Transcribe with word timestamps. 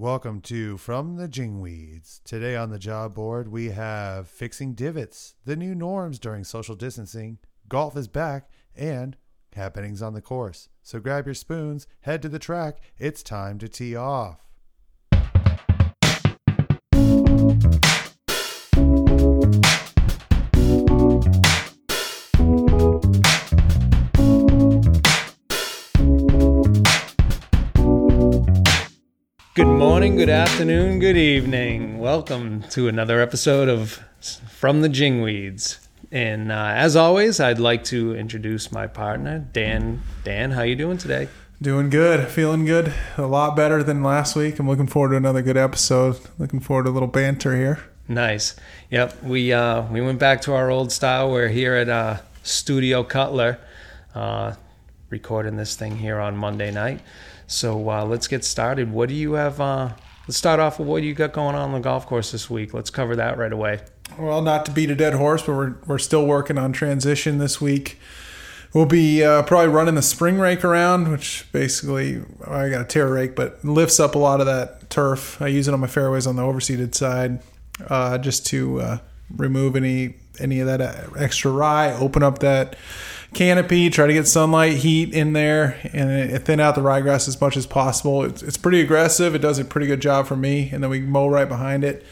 Welcome 0.00 0.42
to 0.42 0.76
From 0.76 1.16
the 1.16 1.26
Jingweeds. 1.26 2.22
Today 2.22 2.54
on 2.54 2.70
the 2.70 2.78
job 2.78 3.14
board, 3.14 3.48
we 3.48 3.70
have 3.70 4.28
fixing 4.28 4.74
divots, 4.74 5.34
the 5.44 5.56
new 5.56 5.74
norms 5.74 6.20
during 6.20 6.44
social 6.44 6.76
distancing, 6.76 7.38
golf 7.68 7.96
is 7.96 8.06
back, 8.06 8.48
and 8.76 9.16
happenings 9.56 10.00
on 10.00 10.14
the 10.14 10.22
course. 10.22 10.68
So 10.84 11.00
grab 11.00 11.26
your 11.26 11.34
spoons, 11.34 11.88
head 12.02 12.22
to 12.22 12.28
the 12.28 12.38
track. 12.38 12.80
It's 12.96 13.24
time 13.24 13.58
to 13.58 13.68
tee 13.68 13.96
off. 13.96 14.47
Good 30.18 30.28
afternoon, 30.28 30.98
good 30.98 31.16
evening. 31.16 32.00
Welcome 32.00 32.64
to 32.70 32.88
another 32.88 33.20
episode 33.20 33.68
of 33.68 34.02
From 34.50 34.80
the 34.80 34.88
Jingweeds. 34.88 35.78
And 36.10 36.50
uh, 36.50 36.72
as 36.74 36.96
always, 36.96 37.38
I'd 37.38 37.60
like 37.60 37.84
to 37.84 38.16
introduce 38.16 38.72
my 38.72 38.88
partner, 38.88 39.38
Dan. 39.38 40.02
Dan, 40.24 40.50
how 40.50 40.62
you 40.62 40.74
doing 40.74 40.98
today? 40.98 41.28
Doing 41.62 41.88
good, 41.88 42.26
feeling 42.26 42.64
good. 42.64 42.92
A 43.16 43.28
lot 43.28 43.54
better 43.54 43.84
than 43.84 44.02
last 44.02 44.34
week. 44.34 44.58
I'm 44.58 44.68
looking 44.68 44.88
forward 44.88 45.10
to 45.10 45.16
another 45.18 45.40
good 45.40 45.56
episode. 45.56 46.18
Looking 46.36 46.58
forward 46.58 46.86
to 46.86 46.90
a 46.90 46.94
little 46.94 47.06
banter 47.06 47.54
here. 47.54 47.78
Nice. 48.08 48.56
Yep, 48.90 49.22
we 49.22 49.52
uh, 49.52 49.82
we 49.82 50.00
went 50.00 50.18
back 50.18 50.42
to 50.42 50.52
our 50.52 50.68
old 50.68 50.90
style. 50.90 51.30
We're 51.30 51.46
here 51.46 51.76
at 51.76 51.88
uh, 51.88 52.16
Studio 52.42 53.04
Cutler, 53.04 53.60
uh, 54.16 54.54
recording 55.10 55.56
this 55.56 55.76
thing 55.76 55.98
here 55.98 56.18
on 56.18 56.36
Monday 56.36 56.72
night. 56.72 57.02
So 57.46 57.88
uh, 57.88 58.04
let's 58.04 58.26
get 58.26 58.44
started. 58.44 58.90
What 58.90 59.08
do 59.10 59.14
you 59.14 59.34
have? 59.34 59.60
Let's 60.28 60.36
start 60.36 60.60
off 60.60 60.78
with 60.78 60.86
what 60.86 61.02
you 61.02 61.14
got 61.14 61.32
going 61.32 61.54
on 61.54 61.62
on 61.62 61.72
the 61.72 61.80
golf 61.80 62.06
course 62.06 62.32
this 62.32 62.50
week. 62.50 62.74
Let's 62.74 62.90
cover 62.90 63.16
that 63.16 63.38
right 63.38 63.50
away. 63.50 63.80
Well, 64.18 64.42
not 64.42 64.66
to 64.66 64.70
beat 64.70 64.90
a 64.90 64.94
dead 64.94 65.14
horse, 65.14 65.40
but 65.40 65.54
we're 65.54 65.76
we're 65.86 65.98
still 65.98 66.26
working 66.26 66.58
on 66.58 66.74
transition 66.74 67.38
this 67.38 67.62
week. 67.62 67.98
We'll 68.74 68.84
be 68.84 69.24
uh, 69.24 69.44
probably 69.44 69.68
running 69.68 69.94
the 69.94 70.02
spring 70.02 70.38
rake 70.38 70.66
around, 70.66 71.10
which 71.10 71.46
basically 71.50 72.20
I 72.46 72.68
got 72.68 72.82
a 72.82 72.84
tear 72.84 73.10
rake, 73.10 73.36
but 73.36 73.64
lifts 73.64 73.98
up 73.98 74.14
a 74.14 74.18
lot 74.18 74.40
of 74.40 74.46
that 74.46 74.90
turf. 74.90 75.40
I 75.40 75.46
use 75.46 75.66
it 75.66 75.72
on 75.72 75.80
my 75.80 75.86
fairways 75.86 76.26
on 76.26 76.36
the 76.36 76.42
overseeded 76.42 76.94
side, 76.94 77.40
uh, 77.88 78.18
just 78.18 78.44
to 78.48 78.82
uh, 78.82 78.98
remove 79.34 79.76
any 79.76 80.16
any 80.38 80.60
of 80.60 80.66
that 80.66 80.82
uh, 80.82 81.06
extra 81.18 81.50
rye, 81.50 81.94
open 81.94 82.22
up 82.22 82.40
that 82.40 82.76
canopy, 83.34 83.90
try 83.90 84.06
to 84.06 84.12
get 84.12 84.26
sunlight, 84.26 84.78
heat 84.78 85.12
in 85.12 85.32
there, 85.32 85.78
and 85.92 86.44
thin 86.44 86.60
out 86.60 86.74
the 86.74 86.80
ryegrass 86.80 87.28
as 87.28 87.40
much 87.40 87.56
as 87.56 87.66
possible. 87.66 88.24
It's, 88.24 88.42
it's 88.42 88.56
pretty 88.56 88.80
aggressive. 88.80 89.34
It 89.34 89.40
does 89.40 89.58
a 89.58 89.64
pretty 89.64 89.86
good 89.86 90.00
job 90.00 90.26
for 90.26 90.36
me, 90.36 90.70
and 90.72 90.82
then 90.82 90.90
we 90.90 91.00
mow 91.00 91.28
right 91.28 91.48
behind 91.48 91.84
it. 91.84 92.04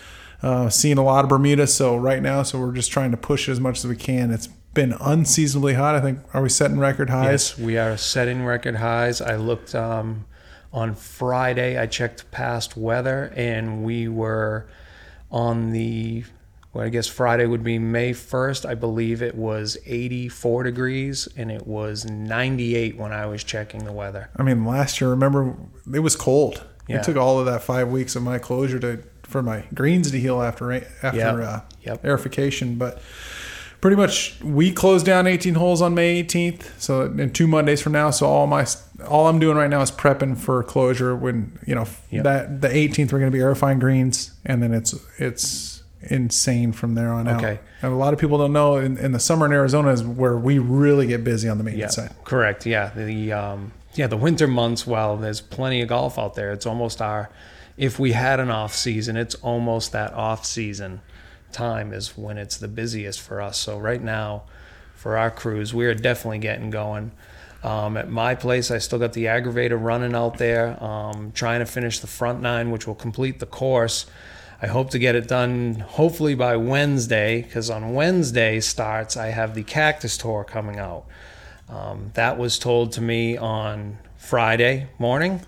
Uh, 0.43 0.69
seeing 0.69 0.99
a 0.99 1.03
lot 1.03 1.25
of 1.25 1.31
Bermuda, 1.31 1.67
so 1.67 1.97
right 1.97 2.23
now, 2.23 2.43
so 2.43 2.61
we're 2.61 2.73
just 2.73 2.93
trying 2.93 3.11
to 3.11 3.17
push 3.17 3.49
it 3.49 3.53
as 3.53 3.61
much 3.61 3.79
as 3.79 3.87
we 3.87 3.97
can. 3.97 4.31
It's 4.31 4.49
been 4.75 4.95
unseasonably 5.01 5.75
hot. 5.75 5.95
I 5.95 6.01
think 6.01 6.21
are 6.35 6.43
we 6.43 6.51
setting 6.51 6.79
record 6.79 7.09
highs? 7.09 7.57
Yes, 7.57 7.59
we 7.59 7.79
are 7.79 7.97
setting 7.97 8.45
record 8.45 8.77
highs. 8.77 9.23
I 9.23 9.37
looked 9.37 9.75
um, 9.75 10.27
on 10.73 10.95
Friday. 10.95 11.79
I 11.79 11.87
checked 11.87 12.31
past 12.31 12.77
weather, 12.77 13.33
and 13.35 13.83
we 13.83 14.09
were 14.09 14.67
on 15.31 15.73
the. 15.73 16.25
Well, 16.77 16.85
I 16.85 16.91
guess 16.91 17.07
Friday 17.07 17.47
would 17.47 17.65
be 17.65 17.79
May 17.79 18.13
1st. 18.13 18.69
I 18.69 18.75
believe 18.75 19.23
it 19.23 19.35
was 19.35 19.79
84 19.87 20.65
degrees, 20.65 21.27
and 21.35 21.51
it 21.51 21.67
was 21.67 22.05
98 22.05 22.99
when 22.99 23.13
I 23.15 23.25
was 23.25 23.43
checking 23.43 23.85
the 23.85 23.93
weather. 23.93 24.29
I 24.37 24.43
mean, 24.43 24.67
last 24.67 25.01
year, 25.01 25.09
remember, 25.09 25.57
it 25.95 26.01
was 26.01 26.17
cold. 26.17 26.67
Yeah. 26.87 26.99
It 26.99 27.05
took 27.05 27.17
all 27.17 27.39
of 27.41 27.47
that 27.47 27.63
five 27.63 27.89
weeks 27.89 28.15
of 28.15 28.23
my 28.25 28.39
closure 28.39 28.79
to 28.81 29.03
for 29.23 29.43
my 29.43 29.65
greens 29.75 30.11
to 30.11 30.21
heal 30.21 30.43
after 30.43 30.71
after 31.03 31.17
Yep. 31.17 31.35
uh, 31.41 31.61
Yep. 31.83 32.03
aerification. 32.03 32.77
But 32.79 33.01
pretty 33.81 33.97
much, 33.97 34.37
we 34.43 34.71
closed 34.71 35.07
down 35.07 35.27
18 35.27 35.55
holes 35.55 35.81
on 35.81 35.95
May 35.95 36.23
18th. 36.23 36.79
So 36.79 37.07
in 37.07 37.33
two 37.33 37.47
Mondays 37.47 37.81
from 37.81 37.93
now, 37.93 38.11
so 38.11 38.27
all 38.27 38.47
my 38.47 38.67
all 39.09 39.29
I'm 39.29 39.39
doing 39.39 39.57
right 39.57 39.71
now 39.71 39.81
is 39.81 39.91
prepping 39.91 40.37
for 40.37 40.63
closure. 40.63 41.17
When 41.17 41.59
you 41.67 41.75
know 41.75 41.87
Yep. 42.11 42.25
that 42.25 42.61
the 42.61 42.69
18th, 42.69 43.13
we're 43.15 43.19
going 43.21 43.33
to 43.33 43.37
be 43.37 43.43
aerifying 43.43 43.81
greens, 43.81 44.33
and 44.45 44.63
then 44.63 44.75
it's 44.75 44.95
it's 45.19 45.76
insane 46.11 46.73
from 46.73 46.95
there 46.95 47.11
on 47.13 47.29
out. 47.29 47.43
Okay. 47.43 47.61
And 47.83 47.93
a 47.93 47.97
lot 47.97 48.13
of 48.13 48.19
people 48.19 48.39
don't 48.39 48.53
know 48.53 48.77
in, 48.77 48.97
in 48.99 49.13
the 49.13 49.21
summer 49.21 49.47
in 49.47 49.53
Arizona 49.53 49.91
is 49.91 50.03
where 50.03 50.37
we 50.37 50.59
really 50.59 51.07
get 51.07 51.25
busy 51.25 51.49
on 51.49 51.59
the 51.59 51.65
Yeah, 51.65 51.71
maintenance 51.71 51.95
side. 51.97 52.15
correct. 52.25 52.67
Yeah, 52.67 52.91
the 52.95 53.33
um, 53.33 53.73
yeah 53.95 54.07
the 54.07 54.17
winter 54.17 54.47
months. 54.47 54.87
While 54.87 55.17
there's 55.17 55.41
plenty 55.41 55.83
of 55.83 55.89
golf 55.89 56.19
out 56.19 56.35
there, 56.35 56.53
it's 56.53 56.67
almost 56.67 57.01
our. 57.03 57.31
If 57.77 57.99
we 57.99 58.13
had 58.13 58.41
an 58.41 58.51
off 58.51 58.75
season, 58.75 59.17
it's 59.19 59.35
almost 59.37 59.93
that 59.93 60.15
off 60.15 60.47
season 60.47 61.03
time 61.53 61.93
is 61.93 62.17
when 62.17 62.39
it's 62.39 62.57
the 62.57 62.69
busiest 62.69 63.21
for 63.21 63.41
us. 63.43 63.59
So 63.59 63.79
right 63.79 64.03
now, 64.03 64.45
for 64.95 65.17
our 65.19 65.31
crews, 65.31 65.75
we 65.75 65.85
are 65.87 65.95
definitely 65.95 66.39
getting 66.39 66.71
going. 66.71 67.13
Um, 67.63 67.97
at 67.97 68.09
my 68.09 68.35
place, 68.35 68.71
I 68.71 68.79
still 68.79 68.99
got 68.99 69.13
the 69.13 69.25
aggravator 69.25 69.77
running 69.83 70.15
out 70.15 70.39
there, 70.39 70.83
um, 70.83 71.33
trying 71.33 71.61
to 71.61 71.67
finish 71.67 71.99
the 71.99 72.07
front 72.07 72.41
nine, 72.41 72.71
which 72.71 72.87
will 72.87 72.95
complete 72.95 73.41
the 73.41 73.47
course. 73.47 74.07
I 74.61 74.69
hope 74.69 74.91
to 74.91 74.99
get 74.99 75.15
it 75.15 75.29
done 75.29 75.75
hopefully 75.75 76.35
by 76.35 76.57
Wednesday, 76.57 77.43
because 77.43 77.69
on 77.69 77.93
Wednesday 77.93 78.61
starts, 78.61 79.17
I 79.17 79.27
have 79.27 79.55
the 79.55 79.63
Cactus 79.63 80.17
Tour 80.17 80.45
coming 80.45 80.79
out. 80.79 81.05
Um, 81.69 82.11
that 82.15 82.39
was 82.39 82.59
told 82.59 82.93
to 82.93 83.03
me 83.03 83.37
on 83.37 83.99
Friday 84.17 84.89
morning, 84.99 85.43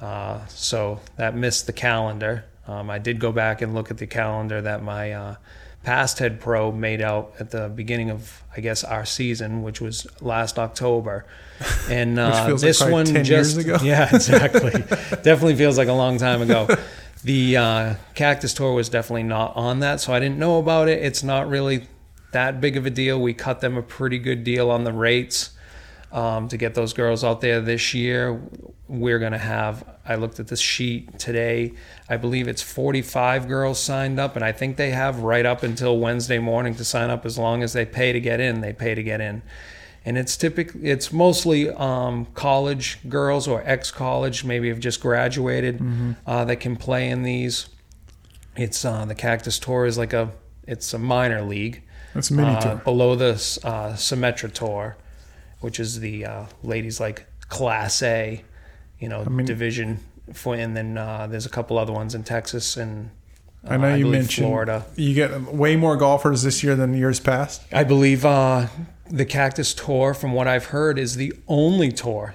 uh, 0.00 0.46
so 0.46 1.00
that 1.16 1.34
missed 1.34 1.66
the 1.66 1.72
calendar. 1.72 2.44
Um, 2.66 2.88
I 2.88 2.98
did 2.98 3.20
go 3.20 3.32
back 3.32 3.60
and 3.60 3.74
look 3.74 3.90
at 3.90 3.98
the 3.98 4.06
calendar 4.06 4.62
that 4.62 4.82
my 4.82 5.12
uh, 5.12 5.36
past 5.82 6.18
head 6.18 6.40
pro 6.40 6.72
made 6.72 7.02
out 7.02 7.34
at 7.38 7.50
the 7.50 7.68
beginning 7.68 8.10
of, 8.10 8.42
I 8.56 8.60
guess, 8.60 8.82
our 8.82 9.04
season, 9.04 9.62
which 9.62 9.80
was 9.80 10.06
last 10.20 10.58
October. 10.58 11.26
And 11.88 12.18
uh, 12.18 12.48
like 12.50 12.60
this 12.60 12.78
probably 12.78 12.92
one 12.92 13.04
10 13.06 13.24
years 13.26 13.54
just 13.54 13.84
yeah, 13.84 14.08
exactly. 14.12 14.72
definitely 15.22 15.54
feels 15.54 15.78
like 15.78 15.86
a 15.86 15.92
long 15.92 16.18
time 16.18 16.42
ago. 16.42 16.66
The 17.24 17.56
uh, 17.56 17.94
Cactus 18.14 18.52
Tour 18.52 18.74
was 18.74 18.90
definitely 18.90 19.22
not 19.22 19.56
on 19.56 19.80
that, 19.80 20.00
so 20.00 20.12
I 20.12 20.20
didn't 20.20 20.38
know 20.38 20.58
about 20.58 20.88
it. 20.88 21.02
It's 21.02 21.22
not 21.22 21.48
really 21.48 21.88
that 22.32 22.60
big 22.60 22.76
of 22.76 22.84
a 22.84 22.90
deal. 22.90 23.18
We 23.18 23.32
cut 23.32 23.60
them 23.60 23.78
a 23.78 23.82
pretty 23.82 24.18
good 24.18 24.44
deal 24.44 24.70
on 24.70 24.84
the 24.84 24.92
rates 24.92 25.50
um, 26.12 26.48
to 26.48 26.58
get 26.58 26.74
those 26.74 26.92
girls 26.92 27.24
out 27.24 27.40
there 27.40 27.62
this 27.62 27.94
year. 27.94 28.42
We're 28.88 29.18
going 29.18 29.32
to 29.32 29.38
have, 29.38 29.88
I 30.04 30.16
looked 30.16 30.38
at 30.38 30.48
this 30.48 30.60
sheet 30.60 31.18
today, 31.18 31.72
I 32.10 32.18
believe 32.18 32.46
it's 32.46 32.60
45 32.60 33.48
girls 33.48 33.80
signed 33.80 34.20
up, 34.20 34.36
and 34.36 34.44
I 34.44 34.52
think 34.52 34.76
they 34.76 34.90
have 34.90 35.20
right 35.20 35.46
up 35.46 35.62
until 35.62 35.98
Wednesday 35.98 36.38
morning 36.38 36.74
to 36.74 36.84
sign 36.84 37.08
up 37.08 37.24
as 37.24 37.38
long 37.38 37.62
as 37.62 37.72
they 37.72 37.86
pay 37.86 38.12
to 38.12 38.20
get 38.20 38.38
in, 38.38 38.60
they 38.60 38.74
pay 38.74 38.94
to 38.94 39.02
get 39.02 39.22
in. 39.22 39.40
And 40.06 40.18
it's 40.18 40.36
typically, 40.36 40.90
it's 40.90 41.12
mostly 41.12 41.70
um, 41.70 42.26
college 42.34 42.98
girls 43.08 43.48
or 43.48 43.62
ex 43.64 43.90
college, 43.90 44.44
maybe 44.44 44.68
have 44.68 44.78
just 44.80 45.00
graduated, 45.00 45.82
uh, 46.26 46.44
that 46.44 46.56
can 46.60 46.76
play 46.76 47.08
in 47.08 47.22
these. 47.22 47.68
It's 48.56 48.84
uh, 48.84 49.04
the 49.06 49.14
Cactus 49.14 49.58
Tour 49.58 49.86
is 49.86 49.96
like 49.96 50.12
a, 50.12 50.30
it's 50.66 50.92
a 50.92 50.98
minor 50.98 51.42
league 51.42 51.82
that's 52.12 52.30
a 52.30 52.34
mini 52.34 52.50
uh, 52.50 52.60
tour. 52.60 52.76
below 52.76 53.16
the 53.16 53.30
uh, 53.64 53.94
Symetra 53.94 54.52
Tour, 54.52 54.96
which 55.60 55.80
is 55.80 56.00
the 56.00 56.26
uh, 56.26 56.46
ladies 56.62 57.00
like 57.00 57.26
Class 57.48 58.02
A, 58.02 58.44
you 58.98 59.08
know, 59.08 59.24
mean- 59.24 59.46
division. 59.46 60.00
For, 60.32 60.54
and 60.54 60.74
then 60.74 60.96
uh, 60.96 61.26
there's 61.26 61.44
a 61.44 61.50
couple 61.50 61.76
other 61.78 61.92
ones 61.92 62.14
in 62.14 62.24
Texas 62.24 62.78
and 62.78 63.10
I 63.66 63.76
know 63.76 63.94
you 63.94 64.06
mentioned 64.06 64.46
Florida. 64.46 64.86
you 64.96 65.14
get 65.14 65.38
way 65.52 65.76
more 65.76 65.96
golfers 65.96 66.42
this 66.42 66.62
year 66.62 66.76
than 66.76 66.94
years 66.94 67.20
past. 67.20 67.62
I 67.72 67.84
believe 67.84 68.24
uh, 68.24 68.68
the 69.08 69.24
Cactus 69.24 69.74
Tour, 69.74 70.14
from 70.14 70.32
what 70.32 70.46
I've 70.46 70.66
heard, 70.66 70.98
is 70.98 71.16
the 71.16 71.32
only 71.46 71.92
tour, 71.92 72.34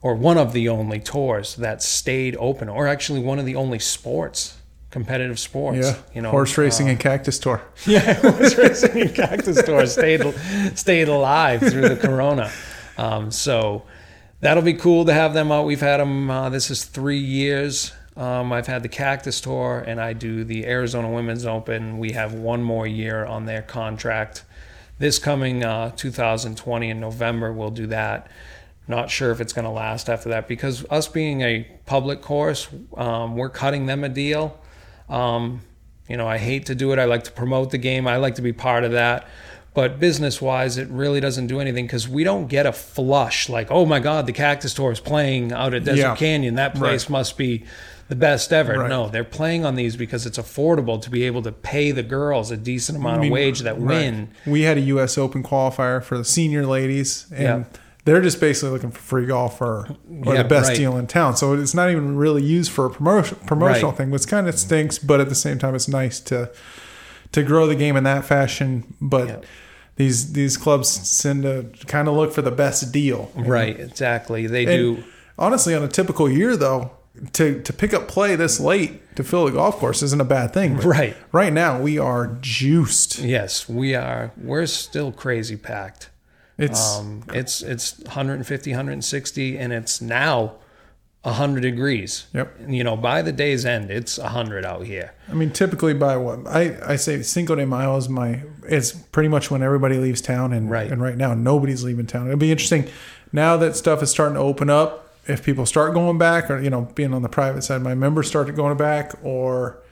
or 0.00 0.14
one 0.14 0.38
of 0.38 0.52
the 0.52 0.68
only 0.68 1.00
tours 1.00 1.56
that 1.56 1.82
stayed 1.82 2.36
open, 2.38 2.68
or 2.68 2.86
actually 2.88 3.20
one 3.20 3.38
of 3.38 3.46
the 3.46 3.56
only 3.56 3.78
sports, 3.78 4.56
competitive 4.90 5.38
sports. 5.38 5.78
Yeah, 5.78 5.96
you 6.14 6.22
know, 6.22 6.30
horse 6.30 6.56
racing 6.58 6.86
uh, 6.88 6.90
and 6.90 7.00
cactus 7.00 7.38
tour. 7.38 7.62
Yeah, 7.86 8.14
horse 8.14 8.56
racing 8.56 9.00
and 9.00 9.14
cactus 9.14 9.62
tour 9.62 9.86
stayed 9.86 10.22
stayed 10.74 11.08
alive 11.08 11.60
through 11.60 11.88
the 11.88 11.96
corona. 11.96 12.50
Um, 12.96 13.30
so 13.30 13.84
that'll 14.40 14.62
be 14.62 14.74
cool 14.74 15.04
to 15.04 15.12
have 15.12 15.34
them 15.34 15.52
out. 15.52 15.66
We've 15.66 15.80
had 15.80 15.98
them. 15.98 16.30
Uh, 16.30 16.48
this 16.48 16.70
is 16.70 16.84
three 16.84 17.20
years. 17.20 17.92
Um, 18.16 18.52
I've 18.52 18.66
had 18.66 18.82
the 18.82 18.88
Cactus 18.88 19.40
Tour, 19.40 19.84
and 19.86 20.00
I 20.00 20.12
do 20.12 20.42
the 20.42 20.66
Arizona 20.66 21.08
Women's 21.08 21.46
Open. 21.46 21.98
We 21.98 22.12
have 22.12 22.34
one 22.34 22.64
more 22.64 22.84
year 22.84 23.24
on 23.24 23.46
their 23.46 23.62
contract. 23.62 24.42
This 24.98 25.18
coming 25.18 25.62
uh, 25.64 25.90
2020 25.96 26.90
in 26.90 27.00
November, 27.00 27.52
we'll 27.52 27.70
do 27.70 27.86
that. 27.88 28.28
Not 28.88 29.10
sure 29.10 29.30
if 29.30 29.40
it's 29.40 29.52
going 29.52 29.64
to 29.66 29.70
last 29.70 30.08
after 30.08 30.30
that 30.30 30.48
because 30.48 30.84
us 30.90 31.08
being 31.08 31.42
a 31.42 31.68
public 31.86 32.22
course, 32.22 32.68
um, 32.96 33.36
we're 33.36 33.50
cutting 33.50 33.86
them 33.86 34.02
a 34.02 34.08
deal. 34.08 34.58
Um, 35.08 35.60
you 36.08 36.16
know, 36.16 36.26
I 36.26 36.38
hate 36.38 36.66
to 36.66 36.74
do 36.74 36.92
it. 36.92 36.98
I 36.98 37.04
like 37.04 37.24
to 37.24 37.30
promote 37.30 37.70
the 37.70 37.78
game. 37.78 38.06
I 38.08 38.16
like 38.16 38.36
to 38.36 38.42
be 38.42 38.52
part 38.52 38.84
of 38.84 38.92
that. 38.92 39.28
But 39.74 40.00
business 40.00 40.40
wise, 40.42 40.78
it 40.78 40.88
really 40.88 41.20
doesn't 41.20 41.46
do 41.46 41.60
anything 41.60 41.84
because 41.86 42.08
we 42.08 42.24
don't 42.24 42.48
get 42.48 42.66
a 42.66 42.72
flush 42.72 43.48
like, 43.48 43.70
oh 43.70 43.84
my 43.86 44.00
God, 44.00 44.26
the 44.26 44.32
Cactus 44.32 44.72
Tour 44.74 44.90
is 44.90 44.98
playing 45.00 45.52
out 45.52 45.74
at 45.74 45.84
Desert 45.84 46.00
Yeah. 46.00 46.16
Canyon. 46.16 46.54
That 46.56 46.74
place 46.74 47.04
Right. 47.04 47.10
must 47.10 47.36
be 47.36 47.64
the 48.08 48.16
best 48.16 48.52
ever. 48.52 48.78
Right. 48.80 48.88
No, 48.88 49.08
they're 49.08 49.24
playing 49.24 49.64
on 49.64 49.74
these 49.74 49.96
because 49.96 50.24
it's 50.26 50.38
affordable 50.38 51.00
to 51.02 51.10
be 51.10 51.24
able 51.24 51.42
to 51.42 51.52
pay 51.52 51.90
the 51.90 52.02
girls 52.02 52.50
a 52.50 52.56
decent 52.56 52.98
amount 52.98 53.18
I 53.18 53.20
mean, 53.22 53.30
of 53.30 53.34
wage 53.34 53.60
that 53.60 53.74
right. 53.78 53.86
win. 53.86 54.28
We 54.46 54.62
had 54.62 54.78
a 54.78 54.80
U.S. 54.82 55.18
Open 55.18 55.42
qualifier 55.42 56.02
for 56.02 56.16
the 56.16 56.24
senior 56.24 56.64
ladies, 56.66 57.26
and 57.30 57.66
Yeah. 57.66 57.80
they're 58.04 58.22
just 58.22 58.40
basically 58.40 58.70
looking 58.70 58.90
for 58.90 59.00
free 59.00 59.26
golf 59.26 59.60
or, 59.60 59.88
or 60.24 60.34
Yeah, 60.34 60.42
the 60.42 60.48
best 60.48 60.68
right. 60.70 60.76
deal 60.76 60.96
in 60.96 61.06
town. 61.06 61.36
So 61.36 61.52
it's 61.54 61.74
not 61.74 61.90
even 61.90 62.16
really 62.16 62.42
used 62.42 62.70
for 62.72 62.86
a 62.86 62.90
promotion, 62.90 63.36
promotional 63.46 63.92
thing, 63.92 64.10
which 64.10 64.26
kind 64.26 64.48
of 64.48 64.58
stinks. 64.58 64.98
But 64.98 65.20
at 65.20 65.28
the 65.28 65.34
same 65.34 65.58
time, 65.58 65.74
it's 65.74 65.88
nice 65.88 66.18
to 66.20 66.50
to 67.32 67.42
grow 67.42 67.66
the 67.66 67.74
game 67.76 67.94
in 67.96 68.04
that 68.04 68.24
fashion. 68.24 68.94
But 69.02 69.28
Yeah. 69.28 69.36
these 69.96 70.32
these 70.32 70.56
clubs 70.56 71.20
tend 71.22 71.42
to 71.42 71.66
kind 71.86 72.08
of 72.08 72.14
look 72.14 72.32
for 72.32 72.40
the 72.40 72.50
best 72.50 72.90
deal. 72.90 73.30
Right, 73.34 73.78
exactly. 73.78 74.46
They 74.46 74.64
And 74.64 74.96
do. 74.96 75.04
honestly, 75.38 75.74
on 75.74 75.82
a 75.82 75.88
typical 75.88 76.30
year, 76.30 76.56
though, 76.56 76.92
to 77.34 77.60
to 77.62 77.72
pick 77.72 77.92
up 77.94 78.08
play 78.08 78.36
this 78.36 78.58
late 78.60 79.14
to 79.16 79.24
fill 79.24 79.44
the 79.46 79.52
golf 79.52 79.76
course 79.76 80.02
isn't 80.02 80.20
a 80.20 80.24
bad 80.24 80.52
thing. 80.52 80.76
But 80.76 80.84
Right. 80.84 81.16
Right 81.32 81.52
now, 81.52 81.80
we 81.80 81.98
are 81.98 82.36
juiced. 82.40 83.18
Yes, 83.18 83.68
we 83.68 83.94
are. 83.94 84.32
We're 84.36 84.66
still 84.66 85.12
crazy 85.12 85.56
packed. 85.56 86.10
It's 86.56 86.98
Um, 86.98 87.22
it's 87.32 87.62
it's 87.62 87.98
150, 88.00 88.70
160, 88.72 89.56
and 89.58 89.72
it's 89.72 90.00
now 90.00 90.54
100 91.22 91.60
degrees. 91.60 92.26
Yep. 92.32 92.60
You 92.68 92.84
know, 92.84 92.96
by 92.96 93.22
the 93.22 93.32
day's 93.32 93.64
end, 93.66 93.90
it's 93.90 94.18
100 94.18 94.64
out 94.64 94.84
here. 94.86 95.12
I 95.30 95.34
mean, 95.34 95.50
typically 95.50 95.94
by 95.94 96.16
what 96.16 96.46
I, 96.46 96.76
I 96.86 96.96
say 96.96 97.22
Cinco 97.22 97.54
de 97.54 97.66
Mayo 97.66 97.96
is 97.96 98.08
my 98.08 98.42
it's 98.64 98.92
pretty 98.92 99.28
much 99.28 99.50
when 99.50 99.62
everybody 99.62 99.98
leaves 99.98 100.20
town, 100.20 100.52
and 100.52 100.70
Right. 100.70 100.90
and 100.90 101.02
right 101.02 101.16
now 101.16 101.34
nobody's 101.34 101.82
leaving 101.84 102.06
town. 102.06 102.26
It'll 102.26 102.38
be 102.38 102.50
interesting 102.52 102.88
now 103.32 103.56
that 103.58 103.76
stuff 103.76 104.02
is 104.02 104.10
starting 104.10 104.34
to 104.34 104.40
open 104.40 104.70
up. 104.70 105.07
If 105.28 105.44
people 105.44 105.66
start 105.66 105.92
going 105.94 106.18
back, 106.18 106.50
or 106.50 106.58
you 106.60 106.70
know, 106.70 106.82
being 106.94 107.12
on 107.14 107.22
the 107.22 107.28
private 107.28 107.62
side, 107.62 107.82
my 107.82 107.94
members 107.94 108.26
start 108.28 108.54
going 108.56 108.76
back, 108.76 109.12
or 109.22 109.82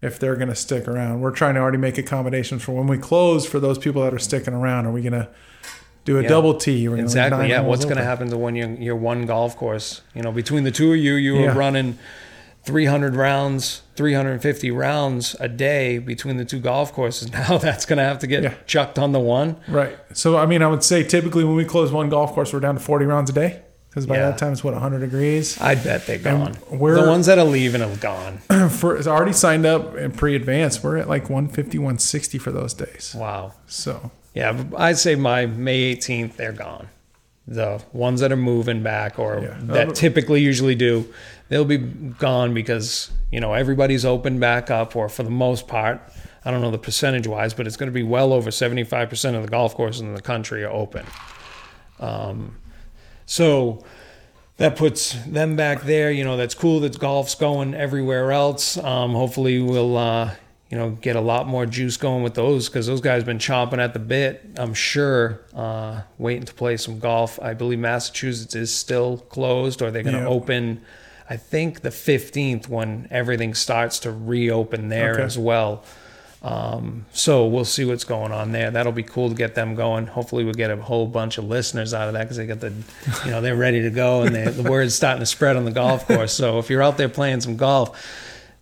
if 0.00 0.18
they're 0.18 0.34
going 0.34 0.48
to 0.48 0.54
stick 0.56 0.88
around. 0.88 1.20
We're 1.20 1.30
trying 1.30 1.54
to 1.54 1.60
already 1.60 1.78
make 1.78 1.96
accommodations 1.96 2.62
for 2.64 2.72
when 2.72 2.88
we 2.88 2.98
close 2.98 3.46
for 3.46 3.60
those 3.60 3.78
people 3.78 4.02
that 4.02 4.12
are 4.12 4.18
sticking 4.18 4.52
around. 4.52 4.86
Are 4.86 4.90
we 4.90 5.00
going 5.00 5.12
to 5.12 5.28
do 6.04 6.18
a 6.18 6.22
Yeah. 6.22 6.28
double 6.28 6.54
T? 6.54 6.86
Exactly. 6.86 7.48
Yeah. 7.48 7.60
What's 7.60 7.84
going 7.84 7.98
to 7.98 8.02
happen 8.04 8.28
to 8.30 8.36
when 8.36 8.56
you're, 8.56 8.70
you're 8.74 8.96
one 8.96 9.26
golf 9.26 9.56
course? 9.56 10.00
You 10.12 10.22
know, 10.22 10.32
between 10.32 10.64
the 10.64 10.72
two 10.72 10.92
of 10.92 10.98
you, 10.98 11.14
you 11.14 11.34
were 11.36 11.52
running 11.52 11.96
300 12.64 13.14
rounds, 13.14 13.82
350 13.94 14.70
rounds 14.72 15.36
a 15.38 15.48
day 15.48 15.98
between 15.98 16.36
the 16.36 16.44
two 16.44 16.58
golf 16.58 16.92
courses. 16.92 17.32
Now 17.32 17.58
that's 17.58 17.86
going 17.86 17.98
to 17.98 18.04
have 18.04 18.18
to 18.20 18.26
get 18.26 18.42
Yeah. 18.42 18.54
chucked 18.66 18.98
on 18.98 19.12
the 19.12 19.20
one. 19.20 19.56
Right. 19.68 19.96
So 20.14 20.36
I 20.36 20.46
mean, 20.46 20.62
I 20.62 20.66
would 20.66 20.82
say 20.82 21.04
typically 21.04 21.44
when 21.44 21.54
we 21.54 21.64
close 21.64 21.92
one 21.92 22.08
golf 22.08 22.32
course, 22.32 22.52
we're 22.52 22.58
down 22.58 22.74
to 22.74 22.80
forty 22.80 23.04
rounds 23.06 23.30
a 23.30 23.32
day 23.34 23.62
because 23.92 24.06
by 24.06 24.16
Yeah. 24.16 24.30
that 24.30 24.38
time 24.38 24.52
it's 24.52 24.64
what 24.64 24.72
hundred 24.74 25.00
degrees. 25.00 25.60
I 25.60 25.74
bet 25.74 26.06
they're 26.06 26.16
gone. 26.18 26.56
we're- 26.70 27.00
the 27.02 27.06
ones 27.08 27.26
that 27.26 27.38
are 27.38 27.44
leaving 27.44 27.82
are 27.82 27.94
gone. 27.96 28.38
for 28.70 28.96
it's 28.96 29.06
already 29.06 29.34
signed 29.34 29.66
up 29.66 29.94
and 29.96 30.16
pre-advanced 30.16 30.82
we're 30.82 30.96
at 30.96 31.08
like 31.08 31.24
150 31.28 31.78
160 31.78 32.38
for 32.38 32.50
those 32.52 32.72
days 32.74 33.14
Wow. 33.18 33.52
so 33.66 34.10
Yeah, 34.34 34.64
I'd 34.78 34.96
say 34.98 35.14
my 35.14 35.44
May 35.44 35.94
18th, 35.94 36.36
they're 36.36 36.52
gone. 36.52 36.88
The 37.46 37.82
ones 37.92 38.20
that 38.20 38.32
are 38.32 38.36
moving 38.36 38.82
back 38.82 39.18
or 39.18 39.40
Yeah. 39.42 39.56
that 39.74 39.94
typically 39.94 40.40
usually 40.40 40.74
do, 40.74 41.12
they'll 41.50 41.66
be 41.66 41.76
gone 41.76 42.54
because, 42.54 43.10
you 43.30 43.40
know, 43.40 43.52
everybody's 43.52 44.06
opened 44.06 44.40
back 44.40 44.70
up, 44.70 44.96
or 44.96 45.10
for 45.10 45.22
the 45.22 45.30
most 45.30 45.68
part, 45.68 46.00
I 46.46 46.50
don't 46.50 46.62
know 46.62 46.70
the 46.70 46.78
percentage 46.78 47.26
wise, 47.26 47.52
but 47.52 47.66
it's 47.66 47.76
going 47.76 47.88
to 47.88 47.92
be 47.92 48.02
well 48.04 48.32
over 48.32 48.50
75% 48.50 49.34
of 49.36 49.42
the 49.42 49.48
golf 49.48 49.74
courses 49.74 50.00
in 50.00 50.14
the 50.14 50.22
country 50.22 50.64
are 50.64 50.70
open. 50.70 51.04
Um, 52.00 52.56
so 53.32 53.82
that 54.58 54.76
puts 54.76 55.14
them 55.24 55.56
back 55.56 55.82
there. 55.84 56.10
You 56.10 56.22
know, 56.24 56.36
that's 56.36 56.54
cool 56.54 56.80
that 56.80 56.98
golf's 56.98 57.34
going 57.34 57.74
everywhere 57.74 58.30
else. 58.30 58.76
Um, 58.76 59.12
hopefully, 59.12 59.58
we'll, 59.62 59.96
uh, 59.96 60.34
you 60.70 60.76
know, 60.76 60.90
get 60.90 61.16
a 61.16 61.20
lot 61.20 61.46
more 61.48 61.64
juice 61.64 61.96
going 61.96 62.22
with 62.22 62.34
those 62.34 62.68
because 62.68 62.86
those 62.86 63.00
guys 63.00 63.24
been 63.24 63.38
chomping 63.38 63.78
at 63.78 63.94
the 63.94 63.98
bit. 63.98 64.44
I'm 64.58 64.74
sure, 64.74 65.40
uh, 65.54 66.02
waiting 66.18 66.44
to 66.44 66.52
play 66.52 66.76
some 66.76 66.98
golf. 66.98 67.38
I 67.40 67.54
believe 67.54 67.78
Massachusetts 67.78 68.54
is 68.54 68.74
still 68.74 69.18
closed, 69.30 69.80
or 69.80 69.90
they're 69.90 70.02
going 70.02 70.16
to 70.16 70.22
Yeah. 70.22 70.28
open. 70.28 70.82
I 71.30 71.36
think 71.38 71.80
the 71.80 71.90
15th 71.90 72.68
when 72.68 73.08
everything 73.10 73.54
starts 73.54 73.98
to 74.00 74.10
reopen 74.12 74.90
there 74.90 75.14
Okay. 75.14 75.22
as 75.22 75.38
well. 75.38 75.82
Um, 76.42 77.06
so 77.12 77.46
we'll 77.46 77.64
see 77.64 77.84
what's 77.84 78.02
going 78.02 78.32
on 78.32 78.50
there. 78.50 78.70
That'll 78.70 78.92
be 78.92 79.04
cool 79.04 79.28
to 79.28 79.34
get 79.34 79.54
them 79.54 79.76
going. 79.76 80.08
Hopefully, 80.08 80.44
we'll 80.44 80.54
get 80.54 80.70
a 80.70 80.76
whole 80.76 81.06
bunch 81.06 81.38
of 81.38 81.44
listeners 81.44 81.94
out 81.94 82.08
of 82.08 82.14
that 82.14 82.24
because 82.24 82.36
they 82.36 82.46
got 82.46 82.60
the, 82.60 82.72
you 83.24 83.30
know, 83.30 83.40
they're 83.40 83.56
ready 83.56 83.82
to 83.82 83.90
go 83.90 84.22
and 84.22 84.34
they, 84.34 84.48
the 84.48 84.68
word's 84.68 84.94
starting 84.94 85.20
to 85.20 85.26
spread 85.26 85.56
on 85.56 85.64
the 85.64 85.70
golf 85.70 86.06
course. 86.06 86.32
So 86.32 86.58
if 86.58 86.68
you're 86.68 86.82
out 86.82 86.96
there 86.98 87.08
playing 87.08 87.42
some 87.42 87.56
golf, 87.56 87.96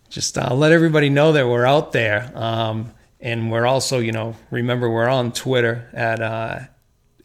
just 0.09 0.37
uh, 0.37 0.53
let 0.53 0.71
everybody 0.71 1.09
know 1.09 1.31
that 1.31 1.47
we're 1.47 1.65
out 1.65 1.91
there. 1.91 2.31
Um, 2.35 2.93
and 3.19 3.51
we're 3.51 3.65
also, 3.65 3.99
you 3.99 4.11
know, 4.11 4.35
remember 4.51 4.89
we're 4.89 5.07
on 5.07 5.31
Twitter 5.31 5.89
at 5.93 6.21
uh, 6.21 6.59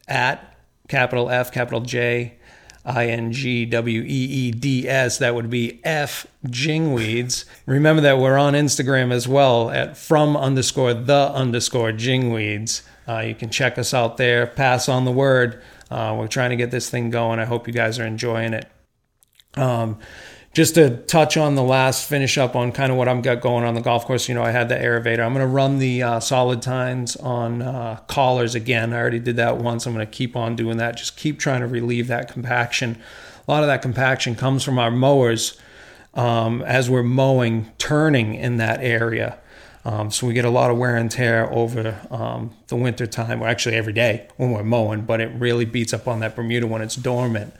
at 0.07 0.57
capital 0.87 1.29
F 1.29 1.51
capital 1.51 1.81
J 1.81 2.36
I 2.87 3.07
N 3.07 3.33
G 3.33 3.65
W 3.65 4.01
E 4.01 4.05
E 4.05 4.51
D 4.51 4.87
S. 4.87 5.17
That 5.17 5.35
would 5.35 5.49
be 5.49 5.81
F 5.83 6.25
Jingweeds. 6.45 7.43
Remember 7.65 8.01
that 8.01 8.17
we're 8.17 8.37
on 8.37 8.53
Instagram 8.53 9.11
as 9.11 9.27
well 9.27 9.69
at 9.69 9.97
from 9.97 10.37
underscore 10.37 10.93
the 10.93 11.31
underscore 11.33 11.91
Jingweeds. 11.91 12.81
Uh, 13.05 13.19
you 13.19 13.35
can 13.35 13.49
check 13.49 13.77
us 13.77 13.93
out 13.93 14.15
there. 14.15 14.47
Pass 14.47 14.87
on 14.87 15.03
the 15.03 15.11
word. 15.11 15.61
Uh, 15.91 16.15
we're 16.17 16.27
trying 16.27 16.51
to 16.51 16.55
get 16.55 16.71
this 16.71 16.89
thing 16.89 17.09
going. 17.09 17.39
I 17.39 17.45
hope 17.45 17.67
you 17.67 17.73
guys 17.73 17.99
are 17.99 18.05
enjoying 18.05 18.53
it. 18.53 18.69
Um, 19.55 19.99
just 20.57 20.73
to 20.73 20.89
touch 21.03 21.37
on 21.37 21.53
the 21.53 21.61
last 21.61 22.09
finish 22.09 22.35
up 22.35 22.55
on 22.55 22.71
kind 22.71 22.91
of 22.91 22.97
what 22.97 23.07
I'm 23.07 23.21
got 23.21 23.41
going 23.41 23.63
on 23.63 23.75
the 23.75 23.81
golf 23.81 24.05
course. 24.05 24.27
You 24.27 24.33
know, 24.33 24.41
I 24.41 24.49
had 24.49 24.69
the 24.69 24.75
Aerovator. 24.75 25.19
I'm 25.19 25.31
going 25.31 25.45
to 25.45 25.53
run 25.53 25.77
the 25.77 26.01
uh, 26.01 26.19
solid 26.19 26.63
tines 26.63 27.15
on 27.15 27.61
uh, 27.61 27.97
collars 28.07 28.55
again. 28.55 28.91
I 28.91 28.97
already 28.97 29.19
did 29.19 29.35
that 29.35 29.57
once. 29.57 29.85
I'm 29.85 29.93
going 29.93 30.03
to 30.03 30.11
keep 30.11 30.35
on 30.35 30.55
doing 30.55 30.77
that. 30.77 30.97
Just 30.97 31.15
keep 31.15 31.37
trying 31.37 31.61
to 31.61 31.67
relieve 31.67 32.07
that 32.07 32.33
compaction. 32.33 32.99
A 33.47 33.51
lot 33.51 33.61
of 33.61 33.67
that 33.67 33.83
compaction 33.83 34.33
comes 34.33 34.63
from 34.63 34.79
our 34.79 34.89
mowers 34.89 35.61
um, 36.15 36.63
as 36.63 36.89
we're 36.89 37.03
mowing, 37.03 37.71
turning 37.77 38.33
in 38.33 38.57
that 38.57 38.81
area. 38.81 39.37
Um, 39.85 40.09
so 40.09 40.25
we 40.25 40.33
get 40.33 40.43
a 40.43 40.49
lot 40.49 40.71
of 40.71 40.77
wear 40.79 40.95
and 40.95 41.11
tear 41.11 41.53
over 41.53 42.01
um, 42.09 42.55
the 42.69 42.75
winter 42.75 43.05
time, 43.05 43.43
or 43.43 43.47
actually 43.47 43.75
every 43.75 43.93
day 43.93 44.27
when 44.37 44.49
we're 44.49 44.63
mowing, 44.63 45.01
but 45.01 45.21
it 45.21 45.29
really 45.35 45.65
beats 45.65 45.93
up 45.93 46.07
on 46.07 46.19
that 46.21 46.35
Bermuda 46.35 46.65
when 46.65 46.81
it's 46.81 46.95
dormant 46.95 47.53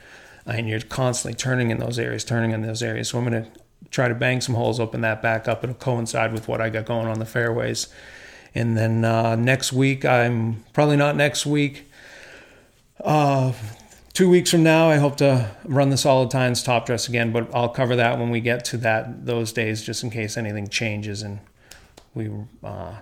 and 0.47 0.67
you're 0.67 0.79
constantly 0.79 1.35
turning 1.35 1.71
in 1.71 1.77
those 1.77 1.99
areas, 1.99 2.23
turning 2.23 2.51
in 2.51 2.61
those 2.61 2.81
areas. 2.81 3.09
So 3.09 3.19
I'm 3.19 3.29
going 3.29 3.43
to 3.43 3.49
try 3.89 4.07
to 4.07 4.15
bang 4.15 4.41
some 4.41 4.55
holes, 4.55 4.79
open 4.79 5.01
that 5.01 5.21
back 5.21 5.47
up. 5.47 5.63
It'll 5.63 5.75
coincide 5.75 6.33
with 6.33 6.47
what 6.47 6.61
I 6.61 6.69
got 6.69 6.85
going 6.85 7.07
on 7.07 7.19
the 7.19 7.25
fairways. 7.25 7.87
And 8.55 8.77
then 8.77 9.05
uh, 9.05 9.35
next 9.35 9.73
week, 9.73 10.05
I'm 10.05 10.63
probably 10.73 10.97
not 10.97 11.15
next 11.15 11.45
week. 11.45 11.89
Uh, 13.03 13.53
two 14.13 14.29
weeks 14.29 14.49
from 14.49 14.63
now, 14.63 14.89
I 14.89 14.95
hope 14.97 15.17
to 15.17 15.51
run 15.65 15.89
the 15.89 15.97
solid 15.97 16.31
tines 16.31 16.63
top 16.63 16.85
dress 16.85 17.07
again, 17.07 17.31
but 17.31 17.53
I'll 17.53 17.69
cover 17.69 17.95
that 17.97 18.17
when 18.17 18.29
we 18.29 18.39
get 18.39 18.65
to 18.65 18.77
that 18.77 19.25
those 19.25 19.51
days, 19.51 19.83
just 19.83 20.03
in 20.03 20.09
case 20.09 20.37
anything 20.37 20.67
changes 20.69 21.21
and 21.21 21.39
we 22.15 22.31
uh, 22.63 22.95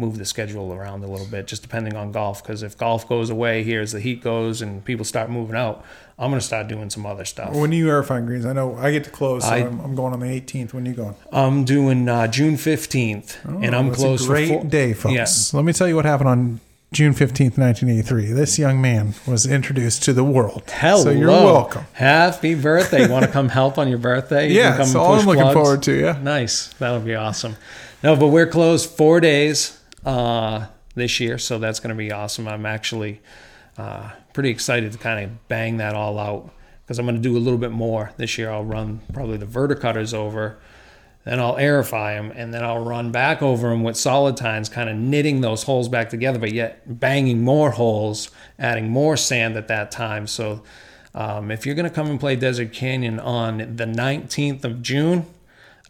move 0.00 0.18
the 0.18 0.24
schedule 0.24 0.72
around 0.72 1.04
a 1.04 1.06
little 1.06 1.26
bit, 1.26 1.46
just 1.46 1.62
depending 1.62 1.94
on 1.94 2.10
golf. 2.12 2.42
Because 2.42 2.62
if 2.62 2.76
golf 2.76 3.08
goes 3.08 3.30
away 3.30 3.62
here 3.62 3.80
as 3.82 3.92
the 3.92 4.00
heat 4.00 4.22
goes 4.22 4.62
and 4.62 4.84
people 4.84 5.04
start 5.04 5.30
moving 5.30 5.54
out, 5.56 5.84
I'm 6.18 6.30
gonna 6.30 6.40
start 6.40 6.68
doing 6.68 6.90
some 6.90 7.06
other 7.06 7.24
stuff. 7.24 7.54
when 7.54 7.70
are 7.70 7.74
you 7.74 7.86
airfine 7.86 8.26
greens 8.26 8.44
i 8.44 8.52
know 8.52 8.76
i 8.76 8.90
get 8.90 9.04
to 9.04 9.10
close 9.10 9.42
so 9.42 9.48
I- 9.48 9.60
I'm, 9.66 9.80
I'm 9.80 9.94
going 9.94 10.12
on 10.12 10.20
the 10.20 10.26
18th 10.26 10.74
when 10.74 10.86
are 10.86 10.90
you 10.90 10.94
going 10.94 11.14
I'm 11.32 11.64
doing 11.64 12.10
uh, 12.10 12.26
June 12.26 12.56
15th, 12.56 13.42
and 13.64 13.74
I'm 13.74 13.88
Oh, 13.88 13.94
closed 13.94 14.26
great 14.28 14.48
for 14.48 14.60
four- 14.60 14.64
day 14.64 14.92
folks 14.92 15.14
Yeah. 15.14 15.56
let 15.56 15.64
me 15.64 15.72
tell 15.72 15.88
you 15.88 15.96
what 15.96 16.04
happened 16.04 16.28
on 16.28 16.60
june 16.92 17.14
15th 17.14 17.56
1983 17.56 18.32
this 18.32 18.58
young 18.58 18.82
man 18.82 19.14
was 19.26 19.46
introduced 19.46 20.02
to 20.02 20.12
the 20.12 20.22
world 20.24 20.62
Hello. 20.68 21.04
so 21.04 21.10
you're 21.10 21.28
welcome 21.30 21.84
Happy 21.94 22.54
birthday. 22.54 23.04
You 23.06 23.10
want 23.10 23.24
to 23.24 23.30
come 23.32 23.48
help 23.60 23.78
on 23.78 23.88
your 23.88 23.96
birthday? 23.98 24.48
You 24.50 24.56
yeah 24.56 24.70
can 24.72 24.76
come 24.80 24.86
so 24.88 24.98
and 25.00 25.08
all 25.08 25.14
i'm 25.20 25.24
looking 25.26 25.40
plugs. 25.42 25.54
forward 25.54 25.82
to 25.84 25.92
yeah 25.98 26.18
Nice. 26.22 26.66
That'll 26.74 27.00
be 27.00 27.14
awesome. 27.14 27.56
No, 28.02 28.14
but 28.14 28.28
we're 28.28 28.46
closed 28.46 28.90
four 28.90 29.20
days 29.20 29.79
uh, 30.04 30.66
this 30.94 31.20
year, 31.20 31.38
so 31.38 31.58
that's 31.58 31.80
going 31.80 31.90
to 31.90 31.96
be 31.96 32.12
awesome. 32.12 32.48
I'm 32.48 32.66
actually 32.66 33.20
uh, 33.78 34.10
pretty 34.32 34.50
excited 34.50 34.92
to 34.92 34.98
kind 34.98 35.24
of 35.24 35.48
bang 35.48 35.78
that 35.78 35.94
all 35.94 36.18
out 36.18 36.50
because 36.82 36.98
I'm 36.98 37.06
going 37.06 37.16
to 37.16 37.22
do 37.22 37.36
a 37.36 37.38
little 37.38 37.58
bit 37.58 37.70
more 37.70 38.12
this 38.16 38.36
year. 38.36 38.50
I'll 38.50 38.64
run 38.64 39.00
probably 39.12 39.36
the 39.36 39.46
verticutters 39.46 40.12
over, 40.12 40.58
then 41.24 41.38
I'll 41.38 41.56
aerify 41.56 42.16
them, 42.16 42.32
and 42.34 42.52
then 42.52 42.64
I'll 42.64 42.84
run 42.84 43.12
back 43.12 43.42
over 43.42 43.68
them 43.68 43.82
with 43.82 43.96
solid 43.96 44.36
tines, 44.36 44.68
kind 44.68 44.90
of 44.90 44.96
knitting 44.96 45.40
those 45.40 45.62
holes 45.62 45.88
back 45.88 46.10
together, 46.10 46.38
but 46.38 46.52
yet 46.52 46.98
banging 46.98 47.42
more 47.42 47.70
holes, 47.70 48.30
adding 48.58 48.88
more 48.88 49.16
sand 49.16 49.56
at 49.56 49.68
that 49.68 49.90
time. 49.90 50.26
So 50.26 50.62
um, 51.14 51.50
if 51.50 51.66
you're 51.66 51.74
going 51.74 51.88
to 51.88 51.94
come 51.94 52.08
and 52.08 52.18
play 52.18 52.36
Desert 52.36 52.72
Canyon 52.72 53.20
on 53.20 53.58
the 53.58 53.86
19th 53.86 54.64
of 54.64 54.82
June, 54.82 55.26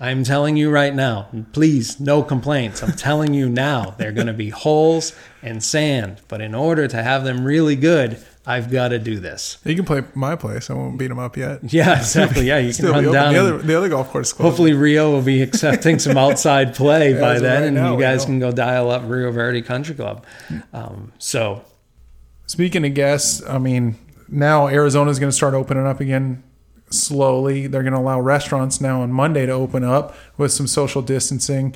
I'm 0.00 0.24
telling 0.24 0.56
you 0.56 0.70
right 0.70 0.94
now, 0.94 1.28
please, 1.52 2.00
no 2.00 2.22
complaints. 2.22 2.82
I'm 2.82 2.92
telling 2.92 3.34
you 3.34 3.48
now, 3.48 3.94
they're 3.98 4.12
going 4.12 4.28
to 4.28 4.32
be 4.32 4.48
holes 4.48 5.14
and 5.42 5.62
sand. 5.62 6.22
But 6.26 6.40
in 6.40 6.54
order 6.54 6.88
to 6.88 7.02
have 7.02 7.22
them 7.22 7.44
really 7.44 7.76
good, 7.76 8.18
I've 8.46 8.70
got 8.70 8.88
to 8.88 8.98
do 8.98 9.20
this. 9.20 9.58
You 9.62 9.76
can 9.76 9.84
play 9.84 10.02
my 10.14 10.36
place. 10.36 10.70
I 10.70 10.74
won't 10.74 10.98
beat 10.98 11.08
them 11.08 11.18
up 11.18 11.36
yet. 11.36 11.60
Yeah, 11.72 11.98
exactly. 11.98 12.46
Yeah, 12.46 12.58
you 12.58 12.72
can 12.72 12.86
run 12.86 13.12
down. 13.12 13.34
The 13.34 13.40
other, 13.40 13.58
the 13.58 13.76
other 13.76 13.88
golf 13.90 14.10
course. 14.10 14.32
closed. 14.32 14.48
Hopefully 14.48 14.72
Rio 14.72 15.10
will 15.10 15.22
be 15.22 15.42
accepting 15.42 15.98
some 15.98 16.16
outside 16.16 16.74
play 16.74 17.12
by 17.12 17.38
then, 17.38 17.60
right 17.60 17.66
and 17.66 17.76
now, 17.76 17.92
you 17.94 18.00
guys 18.00 18.24
can 18.24 18.38
go 18.38 18.50
dial 18.50 18.90
up 18.90 19.02
Rio 19.04 19.30
Verde 19.30 19.60
Country 19.60 19.94
Club. 19.94 20.24
Um, 20.72 21.12
so 21.18 21.62
Speaking 22.50 22.84
of 22.84 22.94
guests, 22.94 23.46
I 23.46 23.58
mean, 23.58 23.94
now 24.28 24.66
Arizona's 24.66 25.20
going 25.20 25.30
to 25.30 25.36
start 25.36 25.54
opening 25.54 25.86
up 25.86 26.00
again 26.00 26.42
slowly. 26.90 27.66
They're 27.66 27.82
going 27.82 27.94
to 27.94 27.98
allow 27.98 28.20
restaurants 28.20 28.80
now 28.80 29.02
on 29.02 29.12
Monday 29.12 29.46
to 29.46 29.52
open 29.52 29.84
up 29.84 30.14
with 30.36 30.52
some 30.52 30.66
social 30.66 31.02
distancing. 31.02 31.74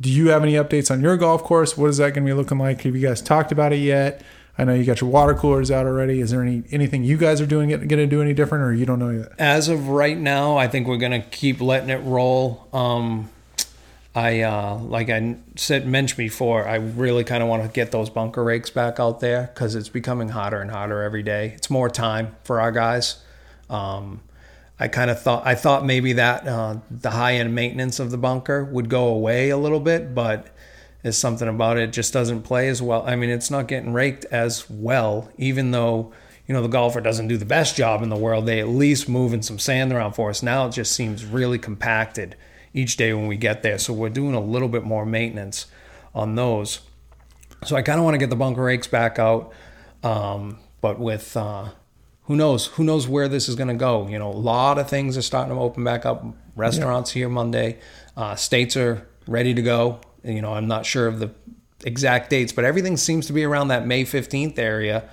Do 0.00 0.10
you 0.10 0.28
have 0.28 0.42
any 0.42 0.54
updates 0.54 0.90
on 0.90 1.00
your 1.00 1.16
golf 1.16 1.42
course? 1.42 1.76
What 1.76 1.88
is 1.88 1.98
that 1.98 2.14
going 2.14 2.26
to 2.26 2.30
be 2.30 2.34
looking 2.34 2.58
like? 2.58 2.82
Have 2.82 2.94
you 2.94 3.06
guys 3.06 3.22
talked 3.22 3.52
about 3.52 3.72
it 3.72 3.78
yet? 3.78 4.22
I 4.58 4.64
know 4.64 4.74
you 4.74 4.84
got 4.84 5.00
your 5.00 5.10
water 5.10 5.34
coolers 5.34 5.70
out 5.70 5.86
already. 5.86 6.20
Is 6.20 6.30
there 6.30 6.42
any 6.42 6.62
anything 6.70 7.04
you 7.04 7.18
guys 7.18 7.40
are 7.42 7.46
doing 7.46 7.68
going 7.68 7.88
to 7.88 8.06
do 8.06 8.22
any 8.22 8.32
different, 8.32 8.64
or 8.64 8.72
you 8.72 8.86
don't 8.86 8.98
know 8.98 9.10
yet? 9.10 9.32
as 9.38 9.68
of 9.68 9.88
right 9.88 10.16
now, 10.16 10.56
I 10.56 10.66
think 10.66 10.86
we're 10.86 10.96
gonna 10.96 11.20
keep 11.20 11.60
letting 11.60 11.90
it 11.90 11.98
roll. 11.98 12.66
Um, 12.72 13.28
I 14.14 14.40
uh, 14.40 14.78
like 14.78 15.10
I 15.10 15.36
said 15.56 15.86
mentioned 15.86 16.16
before, 16.16 16.66
I 16.66 16.76
really 16.76 17.22
kind 17.22 17.42
of 17.42 17.50
want 17.50 17.64
to 17.64 17.68
get 17.68 17.90
those 17.90 18.08
bunker 18.08 18.42
rakes 18.42 18.70
back 18.70 18.98
out 18.98 19.20
there 19.20 19.50
because 19.52 19.74
it's 19.74 19.90
becoming 19.90 20.30
hotter 20.30 20.62
and 20.62 20.70
hotter 20.70 21.02
every 21.02 21.22
day. 21.22 21.52
It's 21.54 21.68
more 21.68 21.90
time 21.90 22.34
for 22.42 22.58
our 22.58 22.72
guys. 22.72 23.22
Um, 23.68 24.20
I 24.78 24.88
kind 24.88 25.10
of 25.10 25.20
thought 25.20 25.46
I 25.46 25.54
thought 25.54 25.86
maybe 25.86 26.12
that 26.14 26.46
uh, 26.46 26.76
the 26.90 27.10
high 27.10 27.34
end 27.34 27.54
maintenance 27.54 27.98
of 27.98 28.10
the 28.10 28.18
bunker 28.18 28.64
would 28.64 28.88
go 28.88 29.08
away 29.08 29.48
a 29.50 29.56
little 29.56 29.80
bit, 29.80 30.14
but 30.14 30.48
there's 31.02 31.16
something 31.16 31.48
about 31.48 31.78
it 31.78 31.92
just 31.92 32.12
doesn't 32.12 32.42
play 32.42 32.68
as 32.68 32.82
well. 32.82 33.02
I 33.06 33.16
mean, 33.16 33.30
it's 33.30 33.50
not 33.50 33.68
getting 33.68 33.92
raked 33.92 34.26
as 34.26 34.68
well, 34.68 35.30
even 35.38 35.70
though 35.70 36.12
you 36.46 36.52
know 36.52 36.62
the 36.62 36.68
golfer 36.68 37.00
doesn't 37.00 37.28
do 37.28 37.36
the 37.38 37.46
best 37.46 37.76
job 37.76 38.02
in 38.02 38.10
the 38.10 38.16
world. 38.16 38.46
They 38.46 38.60
at 38.60 38.68
least 38.68 39.08
moving 39.08 39.42
some 39.42 39.58
sand 39.58 39.92
around 39.92 40.12
for 40.12 40.30
us. 40.30 40.42
Now 40.42 40.66
it 40.66 40.72
just 40.72 40.92
seems 40.92 41.24
really 41.24 41.58
compacted 41.58 42.36
each 42.74 42.98
day 42.98 43.14
when 43.14 43.26
we 43.26 43.36
get 43.36 43.62
there. 43.62 43.78
So 43.78 43.94
we're 43.94 44.10
doing 44.10 44.34
a 44.34 44.40
little 44.40 44.68
bit 44.68 44.84
more 44.84 45.06
maintenance 45.06 45.66
on 46.14 46.34
those. 46.34 46.80
So 47.64 47.74
I 47.76 47.82
kind 47.82 47.98
of 47.98 48.04
want 48.04 48.14
to 48.14 48.18
get 48.18 48.28
the 48.28 48.36
bunker 48.36 48.62
rakes 48.62 48.86
back 48.86 49.18
out, 49.18 49.52
um, 50.02 50.58
but 50.82 50.98
with 51.00 51.34
uh, 51.36 51.70
who 52.26 52.36
knows? 52.36 52.66
Who 52.66 52.84
knows 52.84 53.06
where 53.06 53.28
this 53.28 53.48
is 53.48 53.54
going 53.54 53.68
to 53.68 53.74
go? 53.74 54.06
You 54.08 54.18
know, 54.18 54.30
a 54.30 54.32
lot 54.32 54.78
of 54.78 54.88
things 54.88 55.16
are 55.16 55.22
starting 55.22 55.54
to 55.54 55.60
open 55.60 55.84
back 55.84 56.04
up. 56.04 56.24
Restaurants 56.54 57.10
here 57.10 57.28
Monday, 57.28 57.78
uh, 58.16 58.34
states 58.34 58.76
are 58.76 59.06
ready 59.26 59.52
to 59.54 59.62
go. 59.62 60.00
You 60.24 60.40
know, 60.40 60.54
I'm 60.54 60.66
not 60.66 60.86
sure 60.86 61.06
of 61.06 61.18
the 61.18 61.30
exact 61.84 62.30
dates, 62.30 62.52
but 62.52 62.64
everything 62.64 62.96
seems 62.96 63.26
to 63.26 63.32
be 63.32 63.44
around 63.44 63.68
that 63.68 63.86
May 63.86 64.04
15th 64.04 64.58
area. 64.58 65.08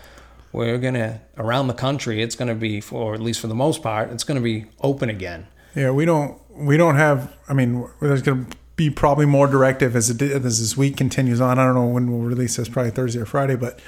We're 0.53 0.77
gonna 0.77 1.21
around 1.37 1.67
the 1.67 1.73
country. 1.73 2.21
It's 2.21 2.35
gonna 2.35 2.55
be, 2.55 2.79
for 2.79 3.13
at 3.13 3.19
least 3.19 3.41
for 3.41 3.47
the 3.47 3.55
most 3.55 3.83
part, 3.83 4.11
it's 4.11 4.23
gonna 4.23 4.39
be 4.39 4.65
open 4.81 5.09
again. 5.09 5.47
Yeah, 5.75 5.91
we 5.91 6.05
don't 6.05 6.39
we 6.55 6.77
don't 6.77 6.95
have. 6.95 7.35
I 7.47 7.53
mean, 7.53 7.87
there's 8.01 8.21
going 8.21 8.45
to 8.45 8.57
be 8.75 8.89
probably 8.89 9.25
more 9.25 9.47
directive 9.47 9.95
as 9.95 10.09
it 10.09 10.21
as 10.21 10.59
this 10.59 10.77
week 10.77 10.97
continues 10.97 11.41
on. 11.41 11.59
I 11.59 11.65
don't 11.65 11.75
know 11.75 11.87
when 11.87 12.11
we'll 12.11 12.27
release 12.27 12.55
this, 12.55 12.69
probably 12.69 12.91
Thursday 12.91 13.19
or 13.19 13.25
Friday, 13.25 13.55
but 13.55 13.79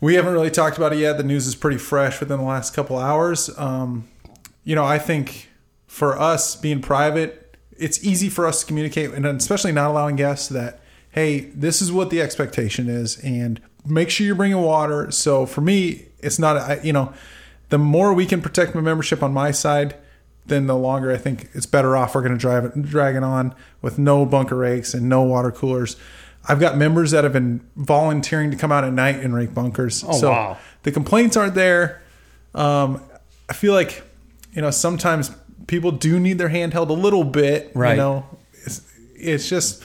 we 0.00 0.14
haven't 0.14 0.32
really 0.32 0.50
talked 0.50 0.76
about 0.76 0.92
it 0.92 0.98
yet. 0.98 1.16
The 1.16 1.24
news 1.24 1.46
is 1.46 1.54
pretty 1.54 1.78
fresh 1.78 2.20
within 2.20 2.38
the 2.38 2.44
last 2.44 2.74
couple 2.74 2.98
hours. 2.98 3.50
Um, 3.58 4.08
you 4.64 4.74
know, 4.74 4.84
I 4.84 4.98
think 4.98 5.48
for 5.86 6.18
us 6.18 6.54
being 6.54 6.80
private, 6.80 7.56
it's 7.76 8.04
easy 8.04 8.28
for 8.28 8.46
us 8.46 8.60
to 8.60 8.66
communicate, 8.66 9.12
and 9.12 9.24
especially 9.26 9.72
not 9.72 9.90
allowing 9.90 10.16
guests 10.16 10.48
that, 10.48 10.80
hey, 11.12 11.40
this 11.54 11.80
is 11.80 11.90
what 11.90 12.10
the 12.10 12.20
expectation 12.20 12.88
is, 12.88 13.18
and 13.20 13.60
make 13.86 14.10
sure 14.10 14.26
you're 14.26 14.34
bringing 14.34 14.60
water. 14.60 15.10
So 15.10 15.46
for 15.46 15.60
me, 15.60 16.06
it's 16.20 16.38
not, 16.38 16.56
I, 16.56 16.80
you 16.82 16.92
know, 16.92 17.12
the 17.70 17.78
more 17.78 18.12
we 18.12 18.26
can 18.26 18.40
protect 18.40 18.74
my 18.74 18.80
membership 18.80 19.22
on 19.22 19.32
my 19.32 19.50
side, 19.50 19.94
then 20.46 20.66
the 20.66 20.76
longer 20.76 21.12
I 21.12 21.18
think 21.18 21.50
it's 21.52 21.66
better 21.66 21.96
off 21.96 22.14
we're 22.14 22.22
going 22.22 22.32
to 22.32 22.38
drive 22.38 22.64
it, 22.64 22.82
drag 22.82 23.16
it 23.16 23.22
on 23.22 23.54
with 23.82 23.98
no 23.98 24.24
bunker 24.24 24.56
rakes 24.56 24.94
and 24.94 25.08
no 25.08 25.22
water 25.22 25.50
coolers. 25.50 25.96
I've 26.48 26.58
got 26.58 26.76
members 26.76 27.10
that 27.10 27.24
have 27.24 27.32
been 27.34 27.60
volunteering 27.76 28.50
to 28.50 28.56
come 28.56 28.72
out 28.72 28.82
at 28.82 28.92
night 28.92 29.16
and 29.16 29.34
rake 29.34 29.52
bunkers. 29.52 30.02
Oh, 30.06 30.12
so 30.12 30.30
wow. 30.30 30.58
the 30.82 30.90
complaints 30.90 31.36
aren't 31.36 31.54
there. 31.54 32.02
Um, 32.54 33.02
I 33.48 33.52
feel 33.52 33.74
like, 33.74 34.02
you 34.52 34.62
know, 34.62 34.70
sometimes 34.70 35.30
people 35.66 35.92
do 35.92 36.18
need 36.18 36.38
their 36.38 36.48
handheld 36.48 36.88
a 36.88 36.94
little 36.94 37.24
bit. 37.24 37.70
Right. 37.74 37.90
You 37.90 37.96
know, 37.96 38.26
it's, 38.64 38.80
it's 39.14 39.48
just, 39.48 39.84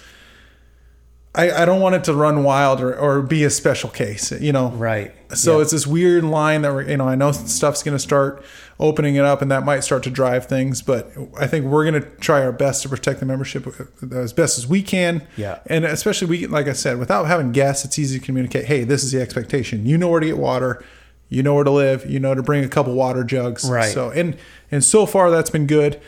I, 1.35 1.63
I 1.63 1.65
don't 1.65 1.81
want 1.81 1.95
it 1.95 2.03
to 2.05 2.13
run 2.13 2.43
wild 2.43 2.79
or, 2.79 2.95
or 2.95 3.21
be 3.23 3.43
a 3.43 3.49
special 3.49 3.89
case, 3.89 4.31
you 4.39 4.51
know. 4.53 4.69
Right. 4.69 5.11
So 5.35 5.55
Yeah. 5.57 5.63
it's 5.63 5.71
this 5.71 5.87
weird 5.87 6.23
line 6.23 6.61
that 6.61 6.71
we're, 6.73 6.87
you 6.87 6.97
know, 6.97 7.07
I 7.07 7.15
know 7.15 7.31
stuff's 7.31 7.81
going 7.81 7.95
to 7.95 7.99
start 7.99 8.43
opening 8.79 9.15
it 9.15 9.25
up 9.25 9.41
and 9.41 9.49
that 9.49 9.65
might 9.65 9.79
start 9.79 10.03
to 10.03 10.11
drive 10.11 10.45
things, 10.45 10.83
but 10.83 11.09
I 11.39 11.47
think 11.47 11.65
we're 11.65 11.89
going 11.89 12.01
to 12.03 12.07
try 12.17 12.43
our 12.43 12.51
best 12.51 12.83
to 12.83 12.89
protect 12.89 13.19
the 13.19 13.25
membership 13.25 13.65
as 14.11 14.31
best 14.31 14.59
as 14.59 14.67
we 14.67 14.83
can. 14.83 15.25
Yeah. 15.35 15.59
And 15.65 15.85
especially 15.85 16.27
we, 16.27 16.45
like 16.45 16.67
I 16.67 16.73
said, 16.73 16.99
without 16.99 17.25
having 17.25 17.51
guests, 17.51 17.83
it's 17.83 17.97
easy 17.97 18.19
to 18.19 18.25
communicate. 18.25 18.65
Hey, 18.65 18.83
this 18.83 19.03
is 19.03 19.11
the 19.11 19.19
expectation. 19.21 19.87
You 19.87 19.97
know 19.97 20.09
where 20.09 20.19
to 20.19 20.27
get 20.27 20.37
water. 20.37 20.85
You 21.29 21.41
know 21.41 21.55
where 21.55 21.63
to 21.63 21.71
live. 21.71 22.05
You 22.07 22.19
know 22.19 22.35
to 22.35 22.43
bring 22.43 22.63
a 22.63 22.69
couple 22.69 22.93
water 22.93 23.23
jugs. 23.23 23.67
Right. 23.67 23.91
So 23.91 24.11
and 24.11 24.37
and 24.71 24.83
so 24.83 25.07
far 25.07 25.31
that's 25.31 25.49
been 25.49 25.65
good. 25.65 25.99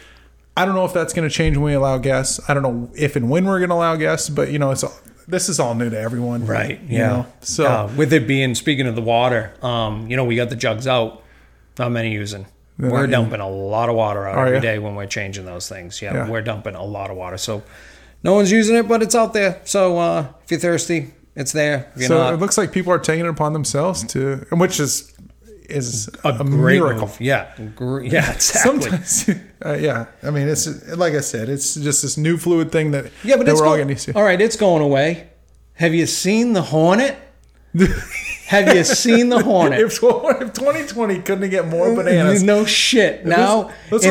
I 0.56 0.66
don't 0.66 0.76
know 0.76 0.86
if 0.86 0.94
that's 0.94 1.14
going 1.14 1.28
to 1.28 1.34
change 1.34 1.58
when 1.58 1.66
we 1.66 1.74
allow 1.74 1.98
guests. 1.98 2.40
I 2.48 2.54
don't 2.54 2.62
know 2.64 2.92
if 2.96 3.16
and 3.16 3.28
when 3.30 3.46
we're 3.46 3.58
going 3.58 3.70
to 3.70 3.76
allow 3.76 3.96
guests, 3.96 4.30
but 4.30 4.52
you 4.52 4.60
know, 4.60 4.70
it's 4.72 4.84
all, 4.84 4.94
this 5.28 5.50
is 5.50 5.60
all 5.60 5.76
new 5.76 5.90
to 5.90 6.00
everyone. 6.00 6.46
Right. 6.46 6.80
you 6.88 6.98
Yeah. 7.00 7.08
know? 7.08 7.26
So 7.42 7.66
Uh, 7.66 7.90
with 7.96 8.14
it 8.14 8.28
being 8.28 8.56
speaking 8.56 8.88
of 8.88 8.96
the 8.96 9.02
water, 9.02 9.52
um, 9.62 10.08
you 10.10 10.16
know, 10.18 10.24
we 10.26 10.36
got 10.36 10.50
the 10.50 10.56
jugs 10.56 10.88
out. 10.88 11.22
Not 11.78 11.92
many 11.92 12.12
using. 12.12 12.46
They're 12.78 12.90
we're 12.92 13.08
dumping 13.08 13.40
a 13.42 13.50
lot 13.50 13.90
of 13.90 13.96
water 13.96 14.28
out 14.28 14.38
every 14.38 14.56
ya? 14.56 14.62
day 14.62 14.80
when 14.80 14.96
we're 14.96 15.06
changing 15.08 15.46
those 15.46 15.68
things. 15.70 16.02
Yeah, 16.02 16.14
Yeah. 16.14 16.30
we're 16.30 16.42
dumping 16.42 16.76
a 16.76 16.84
lot 16.84 17.10
of 17.10 17.18
water. 17.18 17.38
So 17.38 17.64
no 18.24 18.34
one's 18.34 18.52
using 18.52 18.76
it, 18.76 18.88
but 18.88 19.02
it's 19.02 19.16
out 19.16 19.34
there. 19.34 19.60
So 19.66 19.98
uh, 19.98 20.26
if 20.44 20.52
you're 20.52 20.60
thirsty, 20.60 21.14
it's 21.36 21.52
there. 21.52 21.88
You're 21.96 22.08
so 22.08 22.18
not, 22.18 22.34
it 22.34 22.38
looks 22.40 22.58
like 22.58 22.72
people 22.72 22.92
are 22.94 23.00
taking 23.00 23.26
it 23.26 23.30
upon 23.30 23.54
themselves 23.54 24.04
to, 24.14 24.46
which 24.52 24.80
is 24.80 25.14
is 25.70 26.10
a, 26.24 26.30
a, 26.30 26.44
miracle. 26.44 27.08
move. 27.08 27.22
Yeah. 27.22 27.54
Yeah. 27.58 28.32
Exactly. 28.34 28.82
Sometimes, 28.82 29.30
uh, 29.66 29.74
yeah. 29.74 30.06
I 30.24 30.32
mean, 30.32 30.48
it's 30.48 30.96
like 30.96 31.14
I 31.14 31.22
said, 31.22 31.50
it's 31.50 31.76
just 31.76 32.02
this 32.02 32.18
new 32.18 32.38
fluid 32.38 32.72
thing 32.72 32.92
that 32.92 33.12
Yeah, 33.24 33.38
but 33.38 33.46
that 33.46 33.52
it's 33.54 33.62
we're 33.62 33.68
all 33.68 33.74
going, 33.74 33.88
getting 33.88 33.96
used 33.96 34.06
to. 34.06 34.16
all 34.16 34.24
right. 34.24 34.40
It's 34.40 34.56
going 34.56 34.82
away. 34.82 35.30
Have 35.74 35.94
you 35.94 36.06
seen 36.06 36.54
the 36.54 36.62
Hornet? 36.62 37.18
Have 38.48 38.74
you 38.74 38.84
seen 38.84 39.30
the 39.30 39.44
Hornet? 39.44 39.80
if, 39.82 39.94
if 39.94 40.00
2020 40.54 41.22
couldn't 41.22 41.50
get 41.50 41.68
more 41.68 41.94
bananas, 41.94 42.44
no 42.44 42.64
shit. 42.64 43.26
Now, 43.26 43.70
in- 43.92 43.92
look 43.92 44.04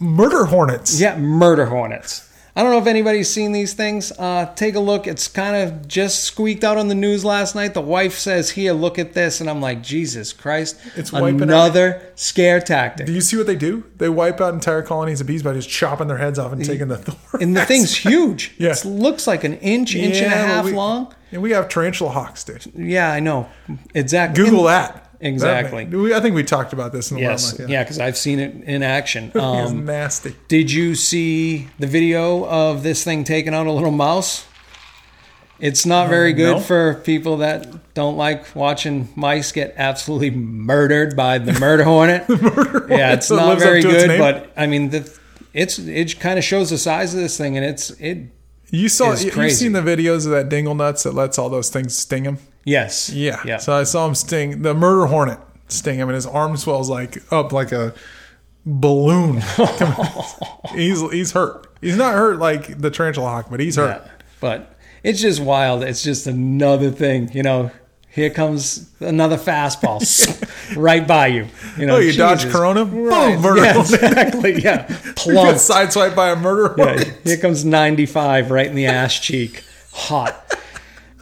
murder 0.00 0.44
hornets. 0.46 1.00
Yeah, 1.00 1.16
murder 1.16 1.66
hornets. 1.66 2.27
I 2.56 2.62
don't 2.62 2.72
know 2.72 2.78
if 2.78 2.86
anybody's 2.88 3.30
seen 3.30 3.52
these 3.52 3.72
things. 3.74 4.10
Uh, 4.18 4.52
take 4.56 4.74
a 4.74 4.80
look. 4.80 5.06
It's 5.06 5.28
kind 5.28 5.54
of 5.54 5.86
just 5.86 6.24
squeaked 6.24 6.64
out 6.64 6.76
on 6.76 6.88
the 6.88 6.94
news 6.94 7.24
last 7.24 7.54
night. 7.54 7.72
The 7.74 7.80
wife 7.80 8.14
says, 8.18 8.50
"Here, 8.50 8.72
look 8.72 8.98
at 8.98 9.12
this," 9.12 9.40
and 9.40 9.48
I'm 9.48 9.60
like, 9.60 9.82
"Jesus 9.82 10.32
Christ!" 10.32 10.76
It's 10.96 11.12
wiping 11.12 11.36
out- 11.42 11.42
another 11.42 12.02
scare 12.16 12.60
tactic. 12.60 13.06
Do 13.06 13.12
you 13.12 13.20
see 13.20 13.36
what 13.36 13.46
they 13.46 13.54
do? 13.54 13.84
They 13.98 14.08
wipe 14.08 14.40
out 14.40 14.54
entire 14.54 14.82
colonies 14.82 15.20
of 15.20 15.26
bees 15.28 15.42
by 15.44 15.52
just 15.52 15.68
chopping 15.68 16.08
their 16.08 16.18
heads 16.18 16.38
off 16.38 16.52
and 16.52 16.64
taking 16.64 16.88
the 16.88 16.96
thorns. 16.98 17.42
And 17.42 17.56
the 17.56 17.64
thing's 17.64 17.96
huge. 17.96 18.54
Yeah. 18.58 18.72
It 18.72 18.84
looks 18.84 19.26
like 19.28 19.44
an 19.44 19.54
inch, 19.58 19.94
inch 19.94 20.16
and 20.16 20.32
a 20.32 20.36
half 20.36 20.64
we- 20.64 20.72
long. 20.72 21.14
And 21.30 21.42
we 21.42 21.50
have 21.52 21.68
tarantula 21.68 22.10
hawks, 22.10 22.42
dude. 22.42 22.64
Yeah, 22.74 23.12
I 23.12 23.20
know. 23.20 23.48
Exactly. 23.94 24.42
Google 24.42 24.68
And- 24.68 24.84
that. 24.94 25.04
Exactly. 25.20 26.14
I 26.14 26.20
think 26.20 26.34
we 26.34 26.44
talked 26.44 26.72
about 26.72 26.92
this 26.92 27.10
in 27.10 27.16
a 27.16 27.20
Yes. 27.20 27.58
while. 27.58 27.68
Yeah, 27.68 27.82
because 27.82 27.98
I've 27.98 28.16
seen 28.16 28.38
it 28.38 28.54
in 28.64 28.82
action. 28.82 29.32
Um, 29.38 29.86
nasty. 29.86 30.34
Did 30.48 30.70
you 30.70 30.94
see 30.94 31.68
the 31.78 31.86
video 31.86 32.46
of 32.46 32.82
this 32.82 33.02
thing 33.02 33.24
taking 33.24 33.54
out 33.54 33.66
a 33.66 33.72
little 33.72 33.90
mouse? 33.90 34.44
It's 35.60 35.86
not 35.86 36.08
very 36.08 36.32
good 36.32 36.56
no. 36.56 36.60
for 36.60 36.94
people 36.94 37.38
that 37.38 37.94
don't 37.94 38.16
like 38.16 38.54
watching 38.54 39.08
mice 39.16 39.50
get 39.52 39.74
absolutely 39.76 40.30
murdered 40.30 41.16
by 41.16 41.38
the 41.38 41.52
murder 41.58 41.84
hornet. 41.84 42.26
The 42.28 42.36
murder. 42.36 42.86
Yeah, 42.90 43.14
it's 43.14 43.30
not 43.30 43.58
very 43.58 43.82
good, 43.82 44.18
but 44.18 44.52
I 44.56 44.66
mean, 44.66 44.90
the, 44.90 45.18
it's 45.52 45.78
it 45.78 46.20
kind 46.20 46.38
of 46.38 46.44
shows 46.44 46.70
the 46.70 46.78
size 46.78 47.14
of 47.14 47.20
this 47.20 47.36
thing, 47.36 47.56
and 47.56 47.64
it's 47.64 47.90
it. 47.92 48.28
You 48.70 48.88
saw 48.88 49.14
you've 49.14 49.52
seen 49.52 49.72
the 49.72 49.80
videos 49.80 50.26
of 50.26 50.32
that 50.32 50.48
dingle 50.48 50.74
nuts 50.74 51.02
that 51.04 51.14
lets 51.14 51.38
all 51.38 51.48
those 51.48 51.70
things 51.70 51.96
sting 51.96 52.24
him. 52.24 52.38
Yes. 52.68 53.10
Yeah. 53.10 53.40
Yeah. 53.44 53.56
So 53.56 53.72
I 53.72 53.84
saw 53.84 54.06
him 54.06 54.14
sting 54.14 54.62
the 54.62 54.74
murder 54.74 55.06
hornet 55.06 55.38
sting 55.68 55.98
him, 55.98 56.08
and 56.08 56.14
his 56.14 56.26
arm 56.26 56.56
swells 56.56 56.90
like 56.90 57.20
up 57.32 57.52
like 57.52 57.72
a 57.72 57.94
balloon. 58.66 59.42
he's 60.74 61.00
he's 61.10 61.32
hurt. 61.32 61.66
He's 61.80 61.96
not 61.96 62.14
hurt 62.14 62.38
like 62.38 62.78
the 62.78 62.90
tarantula 62.90 63.28
hawk, 63.28 63.50
but 63.50 63.60
he's 63.60 63.76
hurt. 63.76 64.02
Yeah. 64.04 64.10
But 64.40 64.76
it's 65.02 65.20
just 65.20 65.40
wild. 65.40 65.82
It's 65.82 66.02
just 66.02 66.26
another 66.26 66.90
thing, 66.90 67.30
you 67.32 67.42
know. 67.42 67.70
Here 68.10 68.30
comes 68.30 68.90
another 69.00 69.36
fastball 69.36 70.00
right 70.76 71.06
by 71.06 71.28
you. 71.28 71.46
You 71.76 71.86
know, 71.86 71.96
Oh, 71.96 71.98
you 72.00 72.12
dodge 72.14 72.46
Corona? 72.50 72.84
Right. 72.84 73.34
Boom, 73.34 73.42
murder 73.42 73.62
Yeah, 73.62 73.80
exactly. 73.80 74.60
Yeah, 74.60 74.86
plump. 75.16 75.56
sideswiped 75.58 76.16
by 76.16 76.30
a 76.30 76.36
murder. 76.36 76.74
Yeah, 76.78 77.04
here 77.22 77.36
comes 77.36 77.64
95 77.64 78.50
right 78.50 78.66
in 78.66 78.74
the 78.74 78.86
ass 78.86 79.18
cheek, 79.20 79.62
hot 79.92 80.47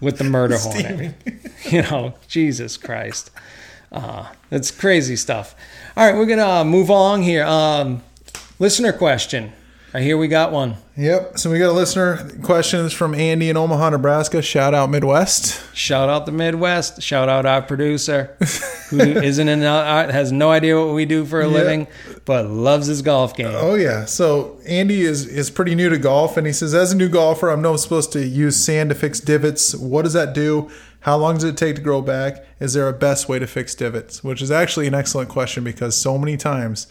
with 0.00 0.18
the 0.18 0.24
murder 0.24 0.58
hornet. 0.58 1.14
You 1.70 1.82
know, 1.82 2.14
Jesus 2.28 2.76
Christ. 2.76 3.30
Uh, 3.90 4.26
it's 4.52 4.70
crazy 4.70 5.16
stuff. 5.16 5.56
All 5.96 6.06
right, 6.06 6.16
we're 6.16 6.26
gonna 6.26 6.46
uh, 6.60 6.64
move 6.64 6.90
along 6.90 7.22
here. 7.22 7.44
Um, 7.44 8.02
listener 8.60 8.92
question. 8.92 9.52
I 9.96 10.02
hear 10.02 10.18
we 10.18 10.28
got 10.28 10.52
one. 10.52 10.76
Yep. 10.98 11.38
So 11.38 11.50
we 11.50 11.58
got 11.58 11.70
a 11.70 11.72
listener 11.72 12.28
questions 12.42 12.92
from 12.92 13.14
Andy 13.14 13.48
in 13.48 13.56
Omaha, 13.56 13.90
Nebraska. 13.90 14.42
Shout 14.42 14.74
out 14.74 14.90
Midwest. 14.90 15.74
Shout 15.74 16.10
out 16.10 16.26
the 16.26 16.32
Midwest. 16.32 17.00
Shout 17.00 17.30
out 17.30 17.46
our 17.46 17.62
producer, 17.62 18.36
who 18.90 19.00
isn't 19.00 19.48
in 19.48 19.62
uh, 19.62 20.12
has 20.12 20.32
no 20.32 20.50
idea 20.50 20.78
what 20.78 20.92
we 20.94 21.06
do 21.06 21.24
for 21.24 21.40
a 21.40 21.46
Yeah. 21.48 21.52
living, 21.54 21.86
but 22.26 22.46
loves 22.46 22.88
his 22.88 23.00
golf 23.00 23.34
game. 23.34 23.50
Oh 23.54 23.74
yeah. 23.74 24.04
So 24.04 24.60
Andy 24.66 25.00
is 25.00 25.26
is 25.26 25.48
pretty 25.48 25.74
new 25.74 25.88
to 25.88 25.96
golf, 25.96 26.36
and 26.36 26.46
he 26.46 26.52
says, 26.52 26.74
as 26.74 26.92
a 26.92 26.96
new 26.96 27.08
golfer, 27.08 27.48
I'm 27.48 27.62
not 27.62 27.80
supposed 27.80 28.12
to 28.12 28.22
use 28.26 28.62
sand 28.62 28.90
to 28.90 28.94
fix 28.94 29.18
divots. 29.18 29.74
What 29.74 30.02
does 30.02 30.12
that 30.12 30.34
do? 30.34 30.70
How 31.00 31.16
long 31.16 31.36
does 31.36 31.44
it 31.44 31.56
take 31.56 31.76
to 31.76 31.82
grow 31.82 32.02
back? 32.02 32.44
Is 32.60 32.74
there 32.74 32.86
a 32.88 32.92
best 32.92 33.30
way 33.30 33.38
to 33.38 33.46
fix 33.46 33.74
divots? 33.74 34.22
Which 34.22 34.42
is 34.42 34.50
actually 34.50 34.88
an 34.88 34.94
excellent 34.94 35.30
question 35.30 35.64
because 35.64 35.96
so 35.96 36.18
many 36.18 36.36
times 36.36 36.86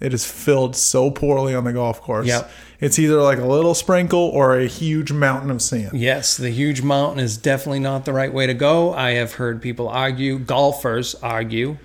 it 0.00 0.14
is 0.14 0.30
filled 0.30 0.76
so 0.76 1.10
poorly 1.10 1.54
on 1.54 1.64
the 1.64 1.72
golf 1.72 2.00
course. 2.00 2.26
Yep. 2.26 2.50
It's 2.80 2.98
either 2.98 3.20
like 3.20 3.38
a 3.38 3.46
little 3.46 3.74
sprinkle 3.74 4.20
or 4.20 4.58
a 4.58 4.66
huge 4.66 5.10
mountain 5.10 5.50
of 5.50 5.60
sand. 5.60 5.98
Yes, 5.98 6.36
the 6.36 6.50
huge 6.50 6.82
mountain 6.82 7.18
is 7.18 7.36
definitely 7.36 7.80
not 7.80 8.04
the 8.04 8.12
right 8.12 8.32
way 8.32 8.46
to 8.46 8.54
go. 8.54 8.94
I 8.94 9.12
have 9.12 9.34
heard 9.34 9.60
people 9.60 9.88
argue, 9.88 10.38
golfers 10.38 11.16
argue, 11.16 11.78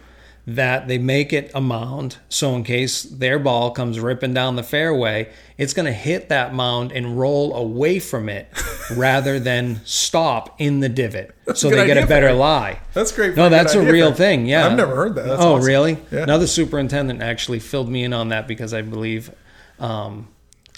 that 0.46 0.90
they 0.90 0.98
make 0.98 1.32
it 1.32 1.50
a 1.56 1.62
mound 1.62 2.18
so 2.28 2.54
in 2.56 2.64
case 2.64 3.04
their 3.04 3.40
ball 3.40 3.72
comes 3.72 4.00
ripping 4.00 4.34
down 4.34 4.58
the 4.58 4.64
fairway, 4.64 5.32
it's 5.58 5.74
going 5.74 5.86
to 5.86 5.94
hit 5.94 6.30
that 6.30 6.54
mound 6.54 6.92
and 6.92 7.18
roll 7.18 7.56
away 7.56 8.00
from 8.00 8.28
it 8.28 8.48
rather 8.96 9.40
than 9.40 9.80
stop 9.86 10.54
in 10.60 10.82
the 10.82 10.90
divot. 10.90 11.34
so 11.56 11.70
they 11.70 11.88
get 11.88 11.98
a 11.98 12.06
better 12.08 12.34
lie. 12.34 12.80
That's 12.94 13.12
great. 13.12 13.36
No, 13.36 13.48
that's 13.48 13.74
a 13.74 13.82
real 13.82 14.14
thing. 14.14 14.46
Yeah, 14.46 14.66
I've 14.66 14.78
never 14.78 14.96
heard 14.96 15.16
that. 15.16 15.26
That's 15.26 15.42
oh, 15.42 15.56
awesome. 15.56 15.68
really? 15.68 15.98
Yeah. 16.12 16.24
Another 16.24 16.48
superintendent 16.48 17.22
actually 17.22 17.60
filled 17.60 17.90
me 17.90 18.04
in 18.04 18.12
on 18.12 18.30
that 18.30 18.48
because 18.48 18.74
I 18.74 18.82
believe 18.82 19.34
um, 19.80 20.28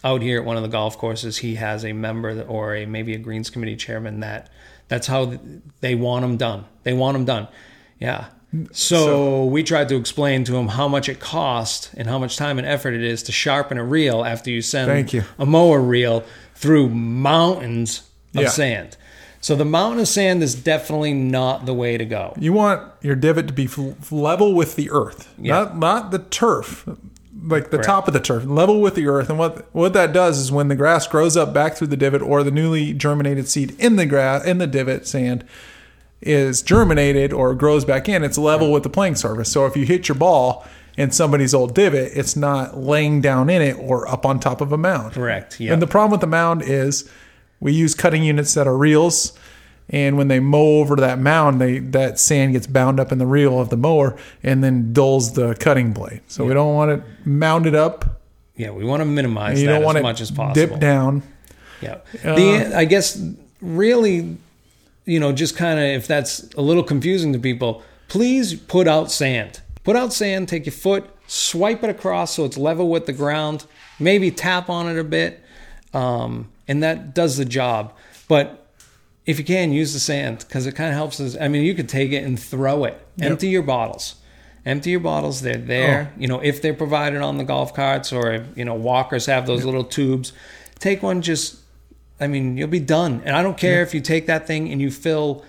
out 0.03 0.21
here 0.21 0.39
at 0.39 0.45
one 0.45 0.57
of 0.57 0.63
the 0.63 0.69
golf 0.69 0.97
courses, 0.99 1.37
he 1.37 1.55
has 1.55 1.83
a 1.83 1.93
member 1.93 2.43
or 2.43 2.75
a 2.75 2.85
maybe 2.85 3.15
a 3.15 3.17
greens 3.17 3.49
committee 3.49 3.75
chairman 3.75 4.19
that 4.19 4.51
that's 4.87 5.07
how 5.07 5.39
they 5.81 5.95
want 5.95 6.21
them 6.21 6.37
done. 6.37 6.65
They 6.83 6.93
want 6.93 7.15
them 7.15 7.25
done. 7.25 7.47
Yeah. 7.99 8.27
So, 8.71 9.45
we 9.45 9.63
tried 9.63 9.89
to 9.89 9.95
explain 9.95 10.43
to 10.45 10.55
him 10.55 10.67
how 10.69 10.87
much 10.87 11.09
it 11.09 11.19
cost 11.19 11.91
and 11.97 12.07
how 12.07 12.19
much 12.19 12.37
time 12.37 12.57
and 12.57 12.67
effort 12.67 12.93
it 12.93 13.03
is 13.03 13.23
to 13.23 13.31
sharpen 13.31 13.77
a 13.77 13.83
reel 13.83 14.23
after 14.25 14.49
you 14.49 14.61
send 14.61 15.11
you. 15.13 15.23
a 15.39 15.45
mower 15.45 15.79
reel 15.81 16.23
through 16.55 16.89
mountains 16.89 18.01
of 18.35 18.43
Yeah. 18.43 18.49
sand. 18.49 18.97
So 19.41 19.55
the 19.55 19.65
mountain 19.65 19.99
of 19.99 20.07
sand 20.07 20.41
is 20.41 20.55
definitely 20.55 21.13
not 21.13 21.65
the 21.65 21.73
way 21.73 21.97
to 21.97 22.05
go. 22.05 22.33
You 22.39 22.53
want 22.53 22.81
your 23.01 23.15
divot 23.15 23.47
to 23.47 23.53
be 23.53 23.65
f- 23.65 24.11
level 24.11 24.53
with 24.55 24.75
the 24.75 24.89
earth, 24.89 25.27
Yeah. 25.39 25.53
not 25.53 25.77
not 25.77 26.11
the 26.11 26.19
turf, 26.19 26.83
like 27.47 27.65
the 27.65 27.77
Correct. 27.77 27.85
top 27.85 28.07
of 28.07 28.13
the 28.15 28.19
turf, 28.19 28.43
level 28.45 28.81
with 28.81 28.95
the 28.95 29.07
earth. 29.07 29.29
And 29.29 29.37
what 29.37 29.67
what 29.71 29.93
that 29.93 30.13
does 30.13 30.39
is 30.39 30.51
when 30.51 30.67
the 30.67 30.75
grass 30.75 31.05
grows 31.07 31.37
up 31.37 31.53
back 31.53 31.75
through 31.75 31.87
the 31.87 31.97
divot, 31.97 32.23
or 32.23 32.43
the 32.43 32.49
newly 32.51 32.93
germinated 32.93 33.47
seed 33.47 33.75
in 33.77 33.97
the 33.97 34.05
grass 34.07 34.43
in 34.45 34.57
the 34.57 34.65
divot 34.67 35.05
sand 35.07 35.43
is 36.21 36.61
germinated 36.61 37.31
or 37.33 37.53
grows 37.53 37.85
back 37.85 38.09
in, 38.09 38.23
it's 38.23 38.37
level 38.37 38.71
with 38.71 38.83
the 38.83 38.89
playing 38.89 39.15
surface. 39.15 39.51
So 39.51 39.65
if 39.65 39.75
you 39.77 39.85
hit 39.85 40.07
your 40.07 40.15
ball 40.15 40.65
in 40.97 41.11
somebody's 41.11 41.53
old 41.53 41.75
divot, 41.75 42.11
it's 42.15 42.35
not 42.35 42.77
laying 42.77 43.21
down 43.21 43.49
in 43.49 43.61
it 43.61 43.73
or 43.79 44.07
up 44.07 44.25
on 44.25 44.39
top 44.39 44.61
of 44.61 44.71
a 44.71 44.77
mound. 44.77 45.13
Correct. 45.13 45.59
Yeah. 45.59 45.73
And 45.73 45.81
the 45.81 45.87
problem 45.87 46.11
with 46.11 46.21
the 46.21 46.27
mound 46.27 46.61
is 46.63 47.09
we 47.59 47.73
use 47.73 47.93
cutting 47.93 48.23
units 48.23 48.53
that 48.53 48.67
are 48.67 48.77
reels. 48.77 49.37
And 49.87 50.17
when 50.17 50.29
they 50.29 50.39
mow 50.39 50.79
over 50.79 50.95
that 50.95 51.19
mound, 51.19 51.61
they 51.61 51.77
that 51.77 52.17
sand 52.17 52.53
gets 52.53 52.65
bound 52.65 52.99
up 52.99 53.11
in 53.11 53.19
the 53.19 53.27
reel 53.27 53.59
of 53.59 53.69
the 53.69 53.77
mower 53.77 54.17
and 54.41 54.63
then 54.63 54.93
dulls 54.93 55.33
the 55.33 55.53
cutting 55.55 55.93
blade. 55.93 56.21
So 56.27 56.43
we 56.43 56.55
don't 56.55 56.73
want 56.73 56.89
it 56.89 57.03
mounded 57.23 57.75
up. 57.75 58.19
yeah, 58.55 58.71
we 58.71 58.83
want 58.83 59.01
to 59.01 59.05
minimize 59.05 59.61
you 59.61 59.67
that 59.67 59.73
don't 59.73 59.83
want 59.83 59.97
as 59.97 60.01
much 60.03 60.21
as 60.21 60.31
possible. 60.31 60.55
dip 60.55 60.79
down. 60.79 61.21
Yeah. 61.81 61.97
Uh, 62.23 62.35
the 62.35 62.73
I 62.75 62.85
guess 62.85 63.21
really, 63.61 64.37
you 65.05 65.19
know, 65.19 65.31
just 65.31 65.55
kind 65.55 65.79
of 65.79 65.85
if 65.85 66.07
that's 66.07 66.49
a 66.55 66.61
little 66.61 66.83
confusing 66.83 67.33
to 67.33 67.39
people, 67.39 67.83
please 68.07 68.55
put 68.55 68.87
out 68.87 69.11
sand. 69.11 69.61
Put 69.83 69.95
out 69.95 70.13
sand. 70.13 70.49
Take 70.49 70.65
your 70.65 70.73
foot, 70.73 71.05
swipe 71.27 71.83
it 71.83 71.89
across 71.89 72.35
so 72.35 72.45
it's 72.45 72.57
level 72.57 72.89
with 72.89 73.05
the 73.05 73.13
ground. 73.13 73.65
Maybe 73.99 74.31
tap 74.31 74.69
on 74.69 74.87
it 74.87 74.99
a 74.99 75.03
bit, 75.03 75.41
um, 75.93 76.51
and 76.67 76.83
that 76.83 77.13
does 77.13 77.37
the 77.37 77.45
job. 77.45 77.93
But 78.27 78.65
if 79.25 79.39
you 79.39 79.45
can 79.45 79.71
use 79.71 79.93
the 79.93 79.99
sand 79.99 80.39
because 80.39 80.65
it 80.65 80.73
kind 80.73 80.89
of 80.89 80.95
helps 80.95 81.19
us. 81.19 81.35
I 81.39 81.47
mean, 81.47 81.63
you 81.63 81.73
could 81.73 81.89
take 81.89 82.11
it 82.11 82.23
and 82.23 82.39
throw 82.39 82.83
it. 82.85 82.99
Empty 83.19 83.47
your 83.47 83.63
bottles. 83.63 84.15
Empty 84.65 84.91
your 84.91 84.99
bottles. 84.99 85.41
They're 85.41 85.57
there. 85.57 86.11
Oh. 86.11 86.19
You 86.19 86.27
know, 86.27 86.39
if 86.39 86.61
they're 86.61 86.73
provided 86.73 87.21
on 87.21 87.37
the 87.37 87.43
golf 87.43 87.73
carts 87.73 88.11
or 88.11 88.45
you 88.55 88.65
know 88.65 88.73
walkers 88.75 89.25
have 89.25 89.47
those 89.47 89.65
little 89.65 89.83
tubes. 89.83 90.33
Take 90.79 91.01
one. 91.01 91.21
Just, 91.21 91.57
I 92.19 92.27
mean, 92.27 92.57
you'll 92.57 92.67
be 92.67 92.79
done. 92.79 93.21
And 93.25 93.35
I 93.35 93.43
don't 93.43 93.57
care 93.57 93.81
if 93.81 93.93
you 93.93 94.01
take 94.01 94.27
that 94.27 94.47
thing 94.47 94.71
and 94.71 94.81
you 94.81 94.89
fill 94.91 95.43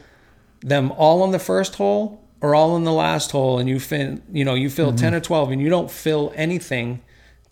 them 0.61 0.93
all 0.93 1.23
on 1.23 1.31
the 1.31 1.39
first 1.39 1.77
hole 1.77 2.23
or 2.41 2.55
all 2.55 2.77
in 2.77 2.85
the 2.85 2.93
last 2.93 3.31
hole, 3.31 3.59
and 3.59 3.69
you 3.69 3.81
fin, 3.81 4.23
you 4.31 4.45
know, 4.45 4.55
you 4.55 4.69
fill 4.69 4.93
ten 4.93 5.15
or 5.15 5.21
twelve, 5.21 5.51
and 5.51 5.61
you 5.61 5.69
don't 5.69 5.91
fill 5.91 6.33
anything 6.37 7.03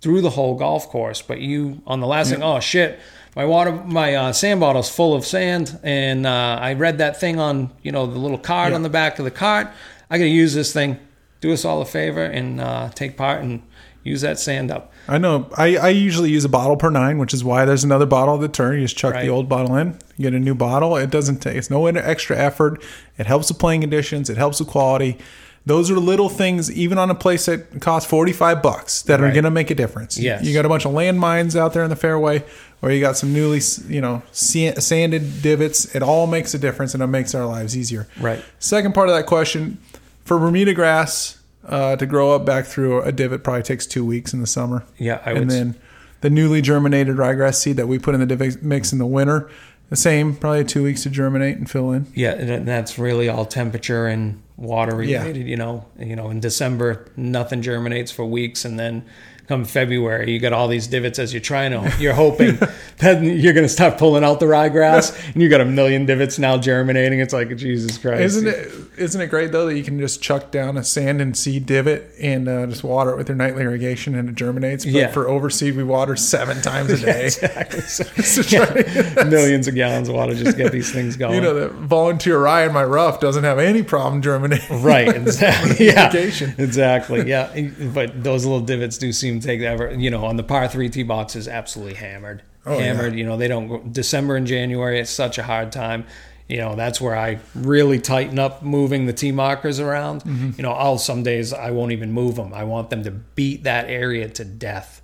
through 0.00 0.20
the 0.20 0.31
whole 0.31 0.57
golf 0.57 0.88
course. 0.88 1.22
But 1.22 1.40
you 1.40 1.83
on 1.87 2.00
the 2.00 2.07
last 2.07 2.31
thing, 2.31 2.42
oh 2.42 2.61
shit, 2.61 2.98
my 3.35 3.44
water, 3.46 3.72
my 3.72 4.14
uh, 4.14 4.33
sand 4.33 4.61
bottle's 4.61 4.90
full 4.90 5.14
of 5.14 5.24
sand, 5.24 5.79
and 5.83 6.27
uh, 6.27 6.59
I 6.61 6.74
read 6.74 6.98
that 6.98 7.18
thing 7.18 7.40
on 7.40 7.70
you 7.83 7.92
know 7.92 8.07
the 8.07 8.18
little 8.18 8.38
card 8.38 8.72
on 8.72 8.83
the 8.83 8.90
back 8.90 9.18
of 9.18 9.24
the 9.24 9.31
cart. 9.31 9.68
I 10.11 10.18
got 10.18 10.24
to 10.24 10.31
use 10.31 10.55
this 10.55 10.72
thing. 10.72 10.98
Do 11.40 11.53
us 11.53 11.64
all 11.64 11.81
a 11.81 11.87
favor 11.87 12.24
and 12.24 12.61
uh, 12.61 12.90
take 12.90 13.16
part 13.16 13.42
and 13.42 13.62
use 14.04 14.20
that 14.20 14.38
sand 14.38 14.70
up. 14.70 14.92
I 15.08 15.18
know. 15.18 15.50
I, 15.56 15.76
I 15.76 15.88
usually 15.88 16.30
use 16.30 16.44
a 16.44 16.48
bottle 16.48 16.76
per 16.76 16.90
nine, 16.90 17.18
which 17.18 17.34
is 17.34 17.42
why 17.42 17.64
there's 17.64 17.82
another 17.84 18.06
bottle 18.06 18.36
at 18.36 18.40
the 18.40 18.48
turn. 18.48 18.76
You 18.76 18.82
just 18.84 18.96
chuck 18.96 19.14
Right. 19.14 19.22
the 19.24 19.30
old 19.30 19.48
bottle 19.48 19.74
in, 19.76 19.98
you 20.16 20.22
get 20.22 20.34
a 20.34 20.38
new 20.38 20.54
bottle. 20.54 20.96
It 20.96 21.10
doesn't 21.10 21.38
take 21.40 21.56
it's 21.56 21.70
no 21.70 21.86
extra 21.86 22.36
effort. 22.38 22.82
It 23.18 23.26
helps 23.26 23.48
with 23.50 23.58
playing 23.58 23.80
conditions. 23.80 24.30
It 24.30 24.36
helps 24.36 24.60
with 24.60 24.68
quality. 24.68 25.18
Those 25.66 25.90
are 25.90 25.94
little 25.98 26.28
things, 26.28 26.70
even 26.70 26.98
on 26.98 27.10
a 27.10 27.14
place 27.14 27.46
that 27.46 27.80
costs 27.80 28.08
forty 28.08 28.32
five 28.32 28.62
bucks, 28.62 29.00
that 29.02 29.22
are 29.22 29.30
going 29.32 29.44
to 29.44 29.50
make 29.50 29.70
a 29.70 29.74
difference. 29.74 30.18
Yes. 30.18 30.44
you 30.44 30.52
got 30.52 30.66
a 30.66 30.68
bunch 30.68 30.84
of 30.84 30.92
landmines 30.92 31.56
out 31.58 31.72
there 31.72 31.82
in 31.82 31.88
the 31.88 31.96
fairway, 31.96 32.44
or 32.82 32.90
you 32.90 33.00
got 33.00 33.16
some 33.16 33.32
newly, 33.32 33.62
you 33.88 34.02
know, 34.02 34.22
sanded 34.30 35.40
divots. 35.42 35.94
It 35.94 36.02
all 36.02 36.26
makes 36.26 36.52
a 36.52 36.58
difference, 36.58 36.92
and 36.92 37.02
it 37.02 37.06
makes 37.06 37.34
our 37.34 37.46
lives 37.46 37.76
easier. 37.78 38.06
Right. 38.20 38.44
Second 38.58 38.92
part 38.94 39.08
of 39.08 39.14
that 39.14 39.24
question 39.26 39.78
for 40.26 40.38
Bermuda 40.38 40.74
grass 40.74 41.38
uh, 41.66 41.96
to 41.96 42.07
grow 42.07 42.33
up 42.35 42.44
back 42.44 42.66
through 42.66 43.03
a 43.03 43.12
divot 43.12 43.42
probably 43.44 43.62
takes 43.62 43.87
two 43.87 44.05
weeks 44.05 44.33
in 44.33 44.40
the 44.40 44.46
summer. 44.46 44.85
Yeah, 44.98 45.20
I 45.24 45.33
would 45.33 45.42
and 45.42 45.50
s- 45.50 45.57
then 45.57 45.74
the 46.20 46.31
newly 46.31 46.62
germinated 46.62 47.16
ryegrass 47.16 47.55
seed 47.57 47.77
that 47.77 47.87
we 47.88 47.98
put 47.98 48.14
in 48.14 48.20
the 48.20 48.27
divot 48.27 48.62
mix 48.62 48.92
in 48.92 48.98
the 48.98 49.07
winter, 49.07 49.48
the 49.90 49.96
same, 49.96 50.35
probably 50.37 50.64
two 50.64 50.83
weeks 50.83 51.03
to 51.03 51.11
germinate 51.11 51.57
and 51.59 51.70
fill 51.70 51.92
in. 51.92 52.07
Yeah, 52.14 52.33
and 52.33 52.66
that's 52.66 52.98
really 52.98 53.29
all 53.29 53.44
temperature 53.44 54.07
and 54.07 54.40
water 54.57 54.96
related. 54.96 55.46
You 55.46 55.57
know, 55.57 55.87
you 55.98 56.16
know, 56.16 56.31
in 56.31 56.40
December 56.40 57.07
nothing 57.16 57.61
germinates 57.62 58.11
for 58.11 58.24
weeks, 58.24 58.64
and 58.64 58.79
then 58.79 59.05
come 59.48 59.64
February 59.64 60.33
you 60.33 60.38
got 60.40 60.52
all 60.52 60.68
these 60.68 60.87
divots 60.87 61.18
as 61.18 61.33
you're 61.33 61.40
trying 61.40 61.70
to. 61.72 61.92
You're 62.00 62.14
hoping 62.14 62.57
that 62.98 63.22
you're 63.22 63.52
going 63.52 63.64
to 63.64 63.68
start 63.68 63.98
pulling 63.98 64.24
out 64.24 64.40
the 64.40 64.46
ryegrass, 64.46 65.12
and 65.35 65.42
you 65.42 65.48
got 65.48 65.61
a 65.61 65.64
million 65.64 66.07
divots 66.07 66.38
now 66.38 66.57
germinating. 66.59 67.20
It's 67.20 67.33
like 67.35 67.54
Jesus 67.57 67.98
Christ, 67.98 68.20
Isn't 68.22 68.48
it? 68.48 68.68
Isn't 68.96 69.20
it 69.20 69.26
great 69.26 69.50
though 69.52 69.66
that 69.66 69.76
you 69.76 69.83
can 69.83 69.98
just 69.98 70.22
chuck 70.22 70.50
down 70.52 70.76
a 70.76 70.85
sand 70.85 71.20
and 71.20 71.37
seed 71.37 71.66
divot 71.66 72.11
and 72.20 72.48
uh, 72.48 72.66
just 72.66 72.85
water 72.85 73.11
it 73.11 73.16
with 73.16 73.28
your 73.28 73.37
nightly 73.37 73.62
irrigation 73.62 74.14
and 74.14 74.28
it 74.28 74.35
germinates? 74.37 74.85
But 74.85 74.94
Yeah. 74.94 75.09
for 75.09 75.24
overseed, 75.28 75.74
we 75.76 75.83
water 75.85 76.14
seven 76.16 76.61
times 76.62 76.90
a 76.90 76.98
day. 77.04 77.24
Exactly. 77.35 77.80
So- 77.80 79.24
millions 79.24 79.66
of 79.68 79.74
gallons 79.74 80.09
of 80.09 80.14
water 80.14 80.35
just 80.35 80.57
get 80.57 80.72
these 80.72 80.92
things 80.92 81.16
going. 81.16 81.35
you 81.35 81.40
know, 81.40 81.54
the 81.54 81.68
volunteer 81.68 82.38
rye 82.38 82.64
in 82.66 82.72
my 82.72 82.85
rough 82.85 83.20
doesn't 83.20 83.44
have 83.44 83.59
any 83.59 83.83
problem 83.83 84.22
germinating. 84.22 84.83
Right, 84.83 85.09
exactly. 85.14 85.87
Yeah, 85.87 86.04
Irrigation. 86.12 86.54
exactly. 86.59 87.28
Yeah, 87.28 87.52
but 87.92 88.22
those 88.22 88.44
little 88.44 88.61
divots 88.61 88.98
do 88.98 89.12
seem 89.12 89.33
to 89.40 89.46
take 89.46 89.60
ever. 89.60 89.92
You 89.92 90.10
know, 90.10 90.24
on 90.24 90.36
the 90.36 90.42
par 90.42 90.68
three 90.68 90.88
tee 90.88 91.02
box 91.02 91.36
is 91.36 91.48
absolutely 91.48 91.94
hammered. 91.94 92.42
Oh, 92.66 92.78
yeah. 92.78 92.84
hammered. 92.84 93.14
You 93.14 93.24
know, 93.24 93.36
they 93.36 93.48
don't. 93.48 93.68
go 93.68 93.78
December 93.80 94.36
and 94.36 94.46
January, 94.46 95.00
it's 95.00 95.10
such 95.10 95.38
a 95.38 95.42
hard 95.42 95.72
time. 95.72 96.06
You 96.48 96.58
know, 96.58 96.74
that's 96.76 97.00
where 97.00 97.16
I 97.16 97.38
really 97.54 97.98
tighten 97.98 98.38
up 98.38 98.62
moving 98.62 99.06
the 99.06 99.14
tee 99.14 99.32
markers 99.32 99.80
around. 99.80 100.24
Mm-hmm. 100.24 100.50
You 100.56 100.62
know, 100.62 100.72
I'll 100.72 100.98
some 100.98 101.22
days 101.22 101.52
I 101.52 101.70
won't 101.70 101.92
even 101.92 102.12
move 102.12 102.36
them. 102.36 102.52
I 102.52 102.64
want 102.64 102.90
them 102.90 103.02
to 103.04 103.10
beat 103.10 103.64
that 103.64 103.88
area 103.88 104.28
to 104.28 104.44
death. 104.44 105.00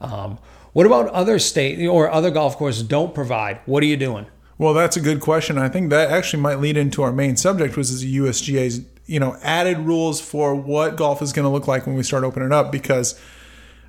Um, 0.00 0.38
what 0.72 0.86
about 0.86 1.08
other 1.08 1.38
state 1.38 1.84
or 1.86 2.10
other 2.10 2.30
golf 2.30 2.56
courses 2.56 2.82
don't 2.84 3.14
provide? 3.14 3.60
What 3.66 3.82
are 3.82 3.86
you 3.86 3.96
doing? 3.96 4.26
Well, 4.56 4.74
that's 4.74 4.96
a 4.96 5.00
good 5.00 5.20
question. 5.20 5.58
I 5.58 5.68
think 5.68 5.90
that 5.90 6.10
actually 6.10 6.42
might 6.42 6.58
lead 6.58 6.76
into 6.76 7.02
our 7.02 7.12
main 7.12 7.36
subject, 7.36 7.76
which 7.76 7.88
is 7.88 8.00
the 8.00 8.16
USGA's 8.18 8.80
you 9.06 9.20
know 9.20 9.36
added 9.42 9.78
rules 9.78 10.20
for 10.20 10.54
what 10.54 10.96
golf 10.96 11.22
is 11.22 11.32
going 11.32 11.44
to 11.44 11.50
look 11.50 11.66
like 11.66 11.86
when 11.86 11.96
we 11.96 12.02
start 12.02 12.24
opening 12.24 12.52
up. 12.52 12.72
Because 12.72 13.18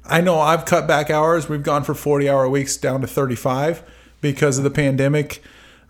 I 0.05 0.21
know 0.21 0.39
I've 0.39 0.65
cut 0.65 0.87
back 0.87 1.09
hours. 1.09 1.47
We've 1.49 1.63
gone 1.63 1.83
for 1.83 1.93
forty 1.93 2.29
hour 2.29 2.49
weeks 2.49 2.77
down 2.77 3.01
to 3.01 3.07
thirty 3.07 3.35
five 3.35 3.83
because 4.21 4.57
of 4.57 4.63
the 4.63 4.71
pandemic. 4.71 5.41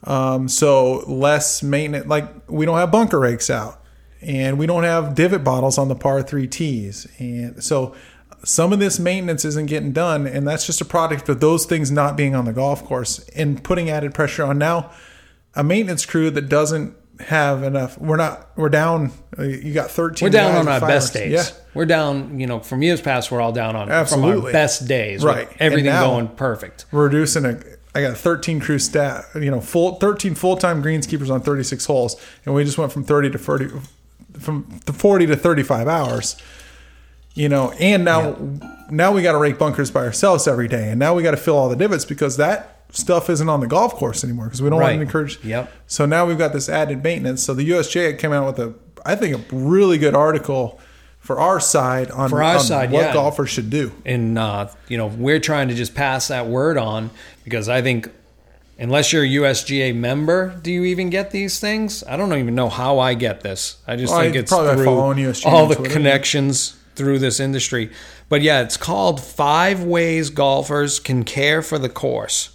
Um, 0.03 0.47
so 0.47 1.03
less 1.07 1.61
maintenance. 1.63 2.07
Like 2.07 2.27
we 2.49 2.65
don't 2.65 2.77
have 2.77 2.91
bunker 2.91 3.19
rakes 3.19 3.49
out. 3.49 3.81
and 4.21 4.57
we 4.59 4.65
don't 4.65 4.83
have 4.83 5.15
divot 5.15 5.43
bottles 5.43 5.77
on 5.77 5.87
the 5.87 5.95
par 5.95 6.21
three 6.21 6.47
tees, 6.47 7.07
and 7.19 7.63
so 7.63 7.95
some 8.43 8.71
of 8.73 8.79
this 8.79 8.99
maintenance 8.99 9.43
isn't 9.45 9.67
getting 9.67 9.91
done, 9.91 10.25
and 10.27 10.47
that's 10.47 10.65
just 10.65 10.81
a 10.81 10.85
product 10.85 11.27
of 11.29 11.39
those 11.39 11.65
things 11.65 11.91
not 11.91 12.15
being 12.17 12.35
on 12.35 12.45
the 12.45 12.53
golf 12.53 12.83
course 12.85 13.19
and 13.29 13.63
putting 13.63 13.89
added 13.89 14.13
pressure 14.13 14.43
on 14.43 14.57
now 14.57 14.91
a 15.55 15.63
maintenance 15.63 16.05
crew 16.05 16.29
that 16.29 16.47
doesn't 16.47 16.95
have 17.19 17.63
enough. 17.63 17.97
We're 17.97 18.15
not. 18.17 18.49
We're 18.55 18.69
down. 18.69 19.11
uh, 19.37 19.43
You 19.43 19.73
got 19.73 19.91
thirteen. 19.91 20.27
We're 20.27 20.31
down 20.31 20.55
on 20.55 20.67
our 20.67 20.79
best 20.79 21.13
days. 21.13 21.31
Yeah. 21.31 21.43
We're 21.73 21.85
down, 21.85 22.39
you 22.39 22.47
know, 22.47 22.59
from 22.59 22.81
years 22.81 22.99
past, 23.01 23.31
we're 23.31 23.41
all 23.41 23.51
down 23.51 23.75
on 23.75 23.87
from 24.05 24.23
our 24.23 24.51
best 24.51 24.87
days. 24.87 25.23
Right. 25.23 25.47
Everything 25.59 25.91
going 25.91 26.27
perfect. 26.29 26.85
We're 26.91 27.03
reducing 27.05 27.45
a. 27.45 27.59
I 27.95 28.01
got 28.01 28.17
13 28.17 28.59
crew 28.59 28.77
staff. 28.79 29.29
You 29.35 29.49
know, 29.51 29.61
full 29.61 29.95
13 29.95 30.35
full 30.35 30.55
time 30.57 30.83
greenskeepers 30.83 31.29
on 31.31 31.41
36 31.41 31.85
holes, 31.85 32.15
and 32.45 32.53
we 32.55 32.63
just 32.63 32.77
went 32.77 32.91
from 32.91 33.03
30 33.03 33.31
to 33.31 33.37
30, 33.37 33.69
from 34.39 34.79
the 34.85 34.93
40 34.93 35.25
to 35.27 35.35
35 35.35 35.87
hours. 35.87 36.37
You 37.33 37.49
know, 37.49 37.71
and 37.79 38.03
now 38.05 38.35
now 38.89 39.11
we 39.11 39.21
got 39.21 39.31
to 39.33 39.37
rake 39.37 39.57
bunkers 39.57 39.91
by 39.91 40.01
ourselves 40.05 40.47
every 40.47 40.67
day, 40.67 40.89
and 40.89 40.99
now 40.99 41.13
we 41.13 41.23
got 41.23 41.31
to 41.31 41.37
fill 41.37 41.57
all 41.57 41.69
the 41.69 41.75
divots 41.75 42.05
because 42.05 42.37
that 42.37 42.78
stuff 42.91 43.29
isn't 43.29 43.47
on 43.49 43.59
the 43.59 43.67
golf 43.67 43.93
course 43.95 44.23
anymore 44.23 44.45
because 44.45 44.61
we 44.61 44.69
don't 44.69 44.79
want 44.81 44.95
to 44.95 45.01
encourage. 45.01 45.43
Yep. 45.43 45.71
So 45.87 46.05
now 46.05 46.25
we've 46.25 46.37
got 46.37 46.53
this 46.53 46.69
added 46.69 47.03
maintenance. 47.03 47.43
So 47.43 47.53
the 47.53 47.69
USGA 47.69 48.17
came 48.17 48.31
out 48.33 48.45
with 48.47 48.59
a, 48.59 48.73
I 49.05 49.15
think, 49.15 49.35
a 49.51 49.55
really 49.55 49.97
good 49.97 50.15
article 50.15 50.79
for 51.19 51.39
our 51.39 51.59
side 51.59 52.09
on, 52.11 52.29
For 52.29 52.41
our 52.41 52.55
on 52.55 52.61
side, 52.63 52.91
what 52.91 53.01
yeah. 53.05 53.13
golfers 53.13 53.49
should 53.49 53.69
do. 53.69 53.91
and 54.05 54.37
uh, 54.39 54.69
you 54.87 54.97
know 54.97 55.07
we're 55.07 55.39
trying 55.39 55.67
to 55.67 55.75
just 55.75 55.93
pass 55.93 56.29
that 56.29 56.47
word 56.47 56.77
on 56.77 57.11
because 57.43 57.69
I 57.69 57.81
think 57.81 58.09
unless 58.79 59.11
you're 59.13 59.23
a 59.23 59.27
USGA 59.27 59.93
member, 59.93 60.57
do 60.63 60.71
you 60.71 60.85
even 60.85 61.09
get 61.09 61.31
these 61.31 61.59
things? 61.59 62.03
I 62.05 62.15
don't 62.17 62.33
even 62.33 62.55
know 62.55 62.69
how 62.69 62.97
I 62.99 63.13
get 63.13 63.41
this. 63.41 63.77
I 63.85 63.97
just 63.97 64.11
Well, 64.13 64.21
think 64.23 64.35
I- 64.35 64.39
it's 64.39 64.51
probably 64.51 64.75
through 64.75 64.85
following 64.85 65.17
USGA 65.19 65.45
all 65.51 65.67
the 65.67 65.75
Twitter. 65.75 65.93
connections 65.93 66.77
through 66.95 67.19
this 67.19 67.39
industry. 67.39 67.91
But 68.29 68.41
yeah, 68.41 68.61
it's 68.61 68.77
called 68.77 69.21
Five 69.21 69.83
Ways 69.83 70.29
Golfers 70.29 70.99
Can 70.99 71.23
Care 71.25 71.61
for 71.61 71.77
the 71.77 71.89
Course, 71.89 72.51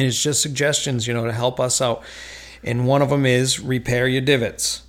and 0.00 0.08
it's 0.08 0.22
just 0.22 0.40
suggestions, 0.42 1.06
you 1.06 1.14
know, 1.14 1.26
to 1.26 1.32
help 1.32 1.60
us 1.60 1.80
out. 1.80 2.02
And 2.64 2.86
one 2.86 3.02
of 3.02 3.10
them 3.10 3.24
is 3.26 3.60
repair 3.60 4.08
your 4.08 4.20
divots 4.22 4.82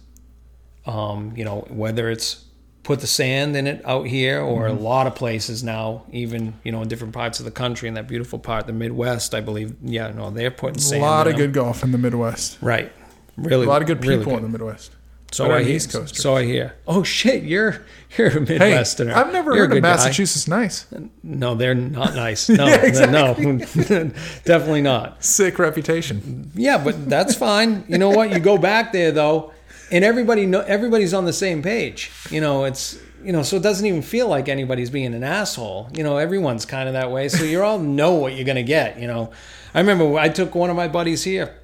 um, 0.86 1.34
you 1.36 1.46
know, 1.46 1.66
whether 1.70 2.10
it's 2.10 2.44
put 2.84 3.00
the 3.00 3.08
sand 3.08 3.56
in 3.56 3.68
it 3.68 3.82
out 3.86 4.08
here 4.08 4.42
or 4.42 4.68
Mm-hmm. 4.68 4.78
a 4.78 4.82
lot 4.82 5.08
of 5.08 5.16
places 5.16 5.64
now, 5.64 6.04
even, 6.12 6.56
you 6.64 6.72
know, 6.72 6.82
in 6.82 6.88
different 6.88 7.14
parts 7.14 7.40
of 7.40 7.46
the 7.46 7.52
country, 7.52 7.88
in 7.88 7.94
that 7.94 8.08
beautiful 8.08 8.40
part, 8.40 8.66
the 8.66 8.74
Midwest, 8.74 9.36
I 9.36 9.42
believe. 9.42 9.76
Yeah, 9.84 10.10
no, 10.12 10.32
they're 10.32 10.50
putting 10.52 10.80
sand. 10.80 11.04
A 11.04 11.06
lot 11.06 11.28
of 11.28 11.34
them. 11.34 11.42
good 11.42 11.54
golf 11.54 11.84
in 11.84 11.92
the 11.92 11.98
Midwest. 12.00 12.58
Right. 12.62 12.92
Really. 13.38 13.66
A 13.66 13.70
lot 13.70 13.82
of 13.82 13.88
good 13.88 14.04
really 14.04 14.18
people 14.18 14.34
good. 14.34 14.44
in 14.44 14.52
the 14.52 14.58
Midwest. 14.58 14.92
So 15.32 15.46
Better 15.46 15.56
I 15.60 15.64
hear. 15.64 15.76
East 15.76 15.92
Coasters. 15.94 16.22
So 16.22 16.36
I 16.36 16.44
hear. 16.44 16.76
Oh 16.88 17.04
shit, 17.04 17.44
you're 17.44 17.86
you're 18.18 18.28
a 18.28 18.32
Hey, 18.32 18.40
Midwesterner. 18.60 19.14
I've 19.14 19.32
never 19.32 19.52
You're 19.56 19.64
heard 19.64 19.72
of 19.72 19.76
good 19.78 19.84
guy. 19.84 19.96
Massachusetts 19.96 20.48
nice. 20.48 20.86
No, 21.24 21.56
they're 21.56 21.74
not 21.74 22.16
nice. 22.16 22.50
No, 22.50 22.68
Yeah, 22.68 23.06
no, 23.06 23.34
definitely 24.44 24.82
not. 24.82 25.24
Sick 25.24 25.58
reputation. 25.58 26.52
Yeah, 26.54 26.84
but 26.84 27.10
that's 27.10 27.34
fine. 27.36 27.86
You 27.88 27.98
know 27.98 28.10
what? 28.10 28.32
You 28.32 28.40
go 28.40 28.58
back 28.58 28.92
there 28.92 29.12
though, 29.12 29.54
and 29.90 30.04
everybody 30.04 30.46
know 30.46 30.62
everybody's 30.62 31.14
on 31.14 31.24
the 31.26 31.34
same 31.34 31.62
page. 31.62 32.12
You 32.30 32.42
know, 32.42 32.66
it's 32.66 33.00
you 33.24 33.32
know, 33.32 33.44
so 33.44 33.56
it 33.56 33.64
doesn't 33.64 33.86
even 33.86 34.02
feel 34.02 34.28
like 34.28 34.50
anybody's 34.50 34.90
being 34.90 35.14
an 35.14 35.24
asshole. 35.24 35.90
You 35.96 36.04
know, 36.04 36.18
everyone's 36.18 36.66
kind 36.66 36.88
of 36.90 36.94
that 36.94 37.10
way. 37.12 37.30
So 37.30 37.44
you 37.46 37.64
all 37.64 37.80
know 37.80 38.14
what 38.16 38.34
you're 38.36 38.46
gonna 38.46 38.64
get. 38.64 39.00
You 39.00 39.08
know, 39.08 39.32
I 39.74 39.80
remember 39.80 40.18
I 40.18 40.28
took 40.28 40.56
one 40.56 40.70
of 40.70 40.76
my 40.76 40.90
buddies 40.90 41.24
here 41.24 41.56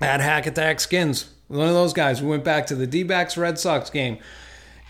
at 0.00 0.20
Hack 0.20 0.46
Attack 0.46 0.80
Skins. 0.80 1.26
One 1.48 1.66
of 1.66 1.74
those 1.74 1.92
guys. 1.92 2.22
We 2.22 2.28
went 2.28 2.44
back 2.44 2.66
to 2.66 2.74
the 2.74 2.86
D-backs 2.86 3.36
Red 3.36 3.58
Sox 3.58 3.90
game, 3.90 4.18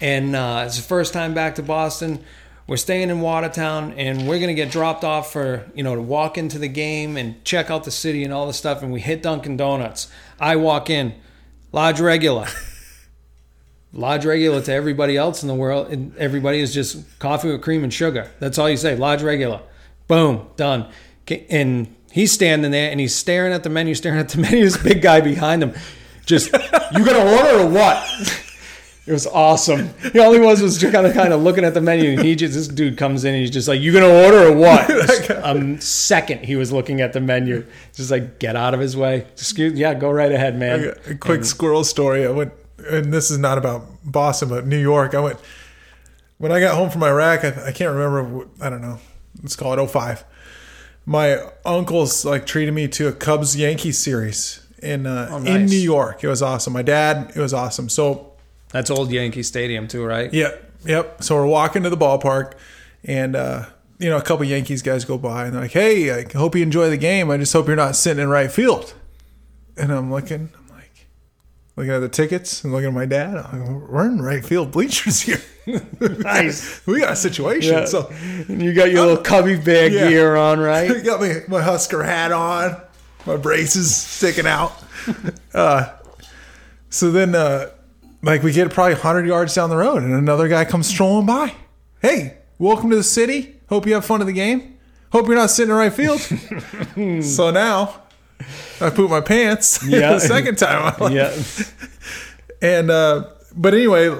and 0.00 0.34
uh, 0.34 0.64
it's 0.66 0.76
the 0.76 0.82
first 0.82 1.12
time 1.12 1.32
back 1.32 1.54
to 1.54 1.62
Boston. 1.62 2.24
We're 2.66 2.76
staying 2.76 3.08
in 3.08 3.20
Watertown, 3.20 3.92
and 3.92 4.28
we're 4.28 4.40
gonna 4.40 4.54
get 4.54 4.70
dropped 4.70 5.02
off 5.02 5.32
for 5.32 5.70
you 5.74 5.82
know 5.82 5.94
to 5.94 6.02
walk 6.02 6.36
into 6.36 6.58
the 6.58 6.68
game 6.68 7.16
and 7.16 7.42
check 7.44 7.70
out 7.70 7.84
the 7.84 7.90
city 7.90 8.24
and 8.24 8.32
all 8.32 8.46
the 8.46 8.52
stuff. 8.52 8.82
And 8.82 8.92
we 8.92 9.00
hit 9.00 9.22
Dunkin' 9.22 9.56
Donuts. 9.56 10.10
I 10.38 10.56
walk 10.56 10.90
in, 10.90 11.14
large 11.72 12.00
regular, 12.00 12.46
large 13.92 14.24
regular 14.26 14.60
to 14.60 14.72
everybody 14.72 15.16
else 15.16 15.42
in 15.42 15.48
the 15.48 15.54
world. 15.54 15.90
And 15.90 16.14
everybody 16.16 16.60
is 16.60 16.74
just 16.74 17.18
coffee 17.18 17.50
with 17.50 17.62
cream 17.62 17.84
and 17.84 17.94
sugar. 17.94 18.30
That's 18.38 18.58
all 18.58 18.68
you 18.68 18.76
say. 18.76 18.96
Large 18.96 19.22
regular. 19.22 19.60
Boom, 20.06 20.48
done. 20.56 20.90
And 21.48 21.94
he's 22.10 22.32
standing 22.32 22.70
there 22.70 22.90
and 22.90 22.98
he's 23.00 23.14
staring 23.14 23.52
at 23.52 23.62
the 23.62 23.70
menu, 23.70 23.94
staring 23.94 24.18
at 24.18 24.30
the 24.30 24.38
menu. 24.42 24.64
This 24.64 24.76
big 24.76 25.02
guy 25.02 25.20
behind 25.20 25.62
him, 25.62 25.74
just 26.28 26.52
you 26.52 27.04
gonna 27.04 27.24
order 27.24 27.60
or 27.60 27.66
what? 27.66 28.06
It 29.06 29.12
was 29.12 29.26
awesome. 29.26 29.88
He 30.12 30.18
all 30.18 30.34
he 30.34 30.38
was 30.38 30.60
was 30.60 30.76
just 30.76 30.92
kind 30.92 31.06
of 31.06 31.14
kind 31.14 31.32
of 31.32 31.42
looking 31.42 31.64
at 31.64 31.72
the 31.72 31.80
menu, 31.80 32.10
and 32.10 32.20
he 32.20 32.36
just 32.36 32.52
this 32.52 32.68
dude 32.68 32.98
comes 32.98 33.24
in 33.24 33.32
and 33.32 33.40
he's 33.40 33.50
just 33.50 33.66
like, 33.66 33.80
"You 33.80 33.90
gonna 33.90 34.06
order 34.06 34.48
or 34.48 34.52
what?" 34.52 35.30
um, 35.44 35.80
second 35.80 36.44
he 36.44 36.56
was 36.56 36.70
looking 36.70 37.00
at 37.00 37.14
the 37.14 37.20
menu, 37.20 37.64
just 37.94 38.10
like 38.10 38.38
get 38.38 38.54
out 38.54 38.74
of 38.74 38.80
his 38.80 38.98
way. 38.98 39.26
Excuse, 39.32 39.78
yeah, 39.78 39.94
go 39.94 40.10
right 40.10 40.30
ahead, 40.30 40.58
man. 40.58 40.92
A 41.06 41.14
quick 41.14 41.44
squirrel 41.44 41.84
story. 41.84 42.26
I 42.26 42.30
went, 42.30 42.52
and 42.86 43.12
this 43.12 43.30
is 43.30 43.38
not 43.38 43.56
about 43.56 43.86
Boston, 44.04 44.50
but 44.50 44.66
New 44.66 44.78
York. 44.78 45.14
I 45.14 45.20
went 45.20 45.38
when 46.36 46.52
I 46.52 46.60
got 46.60 46.74
home 46.74 46.90
from 46.90 47.02
Iraq. 47.02 47.44
I, 47.44 47.68
I 47.68 47.72
can't 47.72 47.96
remember. 47.96 48.46
I 48.60 48.68
don't 48.68 48.82
know. 48.82 48.98
Let's 49.40 49.56
call 49.56 49.72
it 49.72 49.88
05. 49.88 50.22
My 51.06 51.38
uncles 51.64 52.26
like 52.26 52.44
treated 52.44 52.74
me 52.74 52.88
to 52.88 53.08
a 53.08 53.12
Cubs 53.12 53.56
Yankees 53.56 53.96
series 53.96 54.67
in 54.82 55.06
uh, 55.06 55.28
in 55.38 55.44
nice. 55.44 55.70
New 55.70 55.78
York. 55.78 56.22
It 56.24 56.28
was 56.28 56.42
awesome. 56.42 56.72
My 56.72 56.82
dad. 56.82 57.32
It 57.34 57.40
was 57.40 57.52
awesome. 57.54 57.88
So 57.88 58.32
That's 58.70 58.90
old 58.90 59.10
Yankee 59.10 59.42
Stadium 59.42 59.88
too, 59.88 60.04
right? 60.04 60.32
Yep, 60.32 60.72
yep. 60.84 61.22
So 61.22 61.34
we're 61.36 61.46
walking 61.46 61.82
to 61.84 61.90
the 61.90 61.96
ballpark, 61.96 62.52
and 63.04 63.34
uh, 63.36 63.66
you 63.98 64.08
know, 64.10 64.16
a 64.16 64.22
couple 64.22 64.44
Yankees 64.44 64.82
guys 64.82 65.04
go 65.04 65.18
by, 65.18 65.44
and 65.46 65.54
they're 65.54 65.62
like, 65.62 65.72
"Hey, 65.72 66.12
I 66.12 66.24
hope 66.36 66.54
you 66.54 66.62
enjoy 66.62 66.90
the 66.90 66.96
game. 66.96 67.30
I 67.30 67.36
just 67.38 67.52
hope 67.52 67.66
you're 67.66 67.76
not 67.76 67.96
sitting 67.96 68.22
in 68.22 68.28
right 68.28 68.50
field." 68.50 68.94
And 69.76 69.92
I'm 69.92 70.10
looking, 70.12 70.50
I'm 70.58 70.74
like, 70.76 71.06
looking 71.76 71.92
at 71.92 72.00
the 72.00 72.08
tickets 72.08 72.64
and 72.64 72.72
looking 72.72 72.88
at 72.88 72.94
my 72.94 73.06
dad. 73.06 73.36
I'm 73.36 73.80
like, 73.80 73.88
we're 73.90 74.06
in 74.06 74.20
right 74.20 74.44
field 74.44 74.72
bleachers 74.72 75.20
here. 75.20 75.40
Nice. 76.00 76.84
we 76.86 77.00
got 77.00 77.12
a 77.12 77.16
situation. 77.16 77.74
Yeah. 77.74 77.84
So 77.84 78.10
And 78.48 78.62
you 78.62 78.72
got 78.72 78.90
your 78.90 79.04
little 79.04 79.22
cubby 79.22 79.54
bag 79.54 79.92
Yeah. 79.92 80.08
gear 80.08 80.34
on, 80.34 80.58
right? 80.60 81.04
got 81.04 81.20
my, 81.20 81.42
my 81.46 81.60
Husker 81.60 82.02
hat 82.02 82.32
on, 82.32 82.80
my 83.26 83.36
braces 83.36 83.94
sticking 83.94 84.46
out. 84.46 84.72
uh, 85.54 85.92
so 86.90 87.10
then, 87.10 87.34
uh, 87.34 87.70
like, 88.22 88.42
we 88.42 88.52
get 88.52 88.70
probably 88.70 88.94
100 88.94 89.26
yards 89.26 89.54
down 89.54 89.70
the 89.70 89.76
road, 89.76 90.02
and 90.02 90.12
another 90.12 90.48
guy 90.48 90.64
comes 90.64 90.86
strolling 90.88 91.26
by. 91.26 91.54
Hey, 92.00 92.38
welcome 92.58 92.90
to 92.90 92.96
the 92.96 93.02
city. 93.02 93.56
Hope 93.68 93.86
you 93.86 93.94
have 93.94 94.04
fun 94.04 94.20
at 94.20 94.26
the 94.26 94.32
game. 94.32 94.78
Hope 95.12 95.26
you're 95.26 95.36
not 95.36 95.50
sitting 95.50 95.70
in 95.70 95.76
the 95.76 95.80
right 95.82 95.92
field. 95.92 96.20
so 97.24 97.50
now, 97.50 98.02
I 98.80 98.90
poop 98.90 99.10
my 99.10 99.20
pants 99.20 99.80
Yeah. 99.86 100.12
the 100.14 100.20
second 100.20 100.56
time. 100.58 100.94
I'm 101.00 101.12
yeah. 101.12 101.34
and 102.62 102.90
uh, 102.90 103.28
but 103.54 103.74
anyway, 103.74 104.14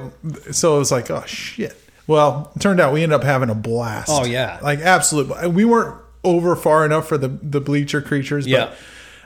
so 0.51 0.77
it 0.77 0.79
was 0.79 0.91
like, 0.93 1.11
oh 1.11 1.25
shit. 1.27 1.77
Well, 2.07 2.51
it 2.57 2.61
turned 2.61 2.81
out 2.81 2.95
we 2.95 3.03
ended 3.03 3.17
up 3.17 3.23
having 3.25 3.51
a 3.51 3.55
blast. 3.55 4.09
Oh, 4.11 4.25
yeah. 4.25 4.59
like 4.63 4.79
absolute. 4.81 5.51
We 5.53 5.67
weren't 5.67 6.01
over 6.25 6.57
far 6.57 6.85
enough 6.85 7.09
for 7.09 7.19
the 7.19 7.29
the 7.29 7.61
bleacher 7.61 8.01
creatures. 8.03 8.45
But, 8.45 8.51
Yeah. 8.51 8.71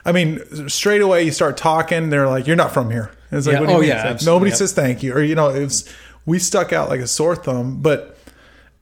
I 0.05 0.11
mean, 0.11 0.41
straight 0.69 1.01
away 1.01 1.23
you 1.23 1.31
start 1.31 1.55
talking. 1.57 2.09
They're 2.09 2.27
like, 2.27 2.45
"You're 2.45 2.55
not 2.57 2.73
from 2.73 2.91
here." 2.91 3.11
And 3.31 3.37
it's 3.37 3.47
like, 3.47 3.53
Yeah. 3.53 3.59
what 3.61 3.65
do 3.67 3.71
you 3.71 3.77
Oh, 3.77 3.81
mean? 3.81 3.89
yeah, 3.89 4.11
like, 4.11 4.21
nobody 4.23 4.49
Yep. 4.51 4.57
says 4.57 4.73
thank 4.73 5.01
you, 5.01 5.13
or 5.13 5.21
you 5.23 5.33
know, 5.35 5.49
it 5.49 5.63
was 5.63 5.89
we 6.25 6.39
stuck 6.39 6.73
out 6.73 6.89
like 6.89 6.99
a 6.99 7.07
sore 7.07 7.35
thumb. 7.35 7.79
But 7.81 8.17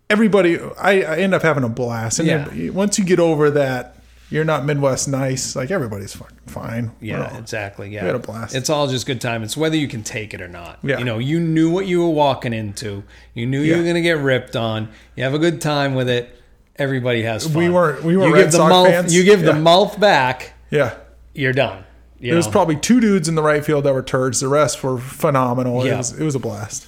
everybody, 0.10 0.60
I, 0.80 1.02
I 1.02 1.16
end 1.18 1.34
up 1.34 1.42
having 1.42 1.64
a 1.64 1.70
blast. 1.70 2.20
And 2.20 2.28
Yeah. 2.28 2.70
once 2.72 3.00
you 3.00 3.06
get 3.06 3.20
over 3.20 3.50
that, 3.52 3.96
you're 4.30 4.44
not 4.46 4.66
Midwest 4.66 5.08
nice. 5.08 5.56
Like 5.56 5.72
everybody's 5.72 6.18
fine. 6.48 6.92
Yeah, 7.02 7.26
all- 7.28 7.38
exactly. 7.38 7.90
Yeah, 7.94 8.02
we 8.02 8.08
had 8.08 8.16
a 8.16 8.20
blast. 8.20 8.56
It's 8.56 8.70
all 8.70 8.88
just 8.88 9.06
good 9.06 9.22
time. 9.22 9.44
It's 9.44 9.56
whether 9.58 9.76
you 9.76 9.88
can 9.88 10.04
take 10.04 10.34
it 10.34 10.42
or 10.42 10.48
not. 10.48 10.80
Yeah. 10.84 11.00
You 11.00 11.06
know, 11.06 11.18
you 11.20 11.40
knew 11.40 11.70
what 11.70 11.86
you 11.86 12.02
were 12.02 12.10
walking 12.10 12.54
into. 12.54 13.04
You 13.34 13.46
knew 13.46 13.62
you 13.62 13.76
were 13.78 13.84
going 13.84 13.96
to 13.96 14.02
get 14.02 14.18
ripped 14.18 14.56
on. 14.56 14.88
You 15.16 15.24
have 15.24 15.34
a 15.34 15.40
good 15.40 15.62
time 15.62 15.96
with 15.96 16.10
it. 16.10 16.38
Everybody 16.82 17.22
has 17.24 17.46
fun. 17.46 17.54
We 17.54 17.70
weren't- 17.70 18.04
we 18.04 18.18
were 18.18 18.28
you 18.28 18.34
Red 18.34 18.42
give 18.44 18.52
the 18.54 18.58
Sox 18.58 18.70
mouth, 18.70 18.88
fans. 18.88 19.14
You 19.14 19.24
give 19.24 19.42
Yeah. 19.42 19.52
the 19.54 19.60
mouth 19.60 20.00
back. 20.00 20.54
Yeah. 20.72 20.94
You're 21.34 21.54
done. 21.54 21.84
You 22.20 22.34
There's 22.34 22.46
know? 22.48 22.52
probably 22.52 22.76
two 22.76 23.00
dudes 23.00 23.28
in 23.28 23.36
the 23.36 23.44
right 23.44 23.64
field 23.64 23.84
that 23.84 23.94
were 23.94 24.02
turds. 24.04 24.40
The 24.40 24.48
rest 24.48 24.84
were 24.84 24.98
phenomenal. 24.98 25.84
It 25.86 25.96
was 25.96 26.12
it 26.20 26.24
was 26.24 26.36
a 26.36 26.40
blast. 26.40 26.88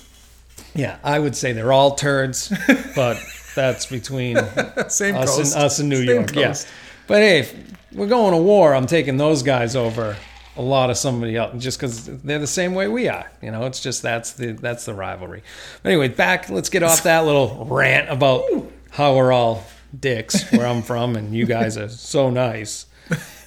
yeah. 0.76 0.96
I 1.04 1.20
would 1.20 1.36
say 1.36 1.54
they're 1.54 1.72
all 1.74 1.96
turds, 1.96 2.52
but 2.96 3.18
that's 3.56 3.86
between 3.86 4.38
Same 4.88 5.16
us 5.16 5.36
coast. 5.36 5.56
and 5.56 5.64
us 5.64 5.80
in 5.80 5.90
New 5.90 5.98
Same 6.06 6.08
York. 6.08 6.36
Yes, 6.36 6.66
but 7.08 7.18
hey, 7.18 7.40
if 7.40 7.54
we're 7.94 8.08
going 8.08 8.32
to 8.32 8.38
war. 8.42 8.74
I'm 8.74 8.88
taking 8.88 9.18
those 9.18 9.44
guys 9.44 9.76
over 9.76 10.16
a 10.56 10.62
lot 10.62 10.90
of 10.92 10.98
somebody 10.98 11.36
else 11.36 11.62
just 11.64 11.80
because 11.80 12.06
they're 12.24 12.38
the 12.40 12.46
same 12.48 12.74
way 12.76 12.88
we 12.88 13.08
are. 13.08 13.32
You 13.42 13.50
know, 13.52 13.66
it's 13.66 13.80
just 13.80 14.02
that's 14.04 14.34
the 14.34 14.52
that's 14.54 14.86
the 14.86 14.94
rivalry. 14.94 15.44
But 15.82 15.90
anyway, 15.90 16.08
back. 16.10 16.50
Let's 16.50 16.70
get 16.70 16.84
off 16.84 17.04
that 17.10 17.26
little 17.26 17.66
rant 17.70 18.10
about 18.10 18.44
how 18.92 19.16
we're 19.16 19.32
all 19.32 19.64
dicks 19.98 20.52
where 20.52 20.66
I'm 20.66 20.82
from, 20.82 21.16
and 21.16 21.36
you 21.36 21.46
guys 21.46 21.78
are 21.78 21.90
so 21.90 22.30
nice. 22.30 22.86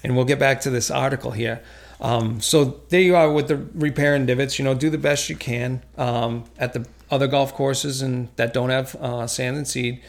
And 0.02 0.14
we'll 0.14 0.24
get 0.24 0.38
back 0.38 0.60
to 0.62 0.70
this 0.70 0.90
article 0.90 1.32
here. 1.32 1.62
Um, 2.00 2.40
so 2.40 2.82
there 2.90 3.00
you 3.00 3.16
are 3.16 3.32
with 3.32 3.48
the 3.48 3.56
repair 3.74 4.14
and 4.14 4.26
divots. 4.26 4.58
You 4.58 4.64
know, 4.64 4.74
do 4.74 4.90
the 4.90 4.98
best 4.98 5.28
you 5.28 5.36
can 5.36 5.82
um, 5.96 6.44
at 6.58 6.72
the 6.72 6.86
other 7.10 7.26
golf 7.26 7.54
courses 7.54 8.02
and 8.02 8.28
that 8.36 8.52
don't 8.52 8.70
have 8.70 8.94
uh, 8.96 9.26
sand 9.26 9.56
and 9.56 9.66
seed 9.66 10.02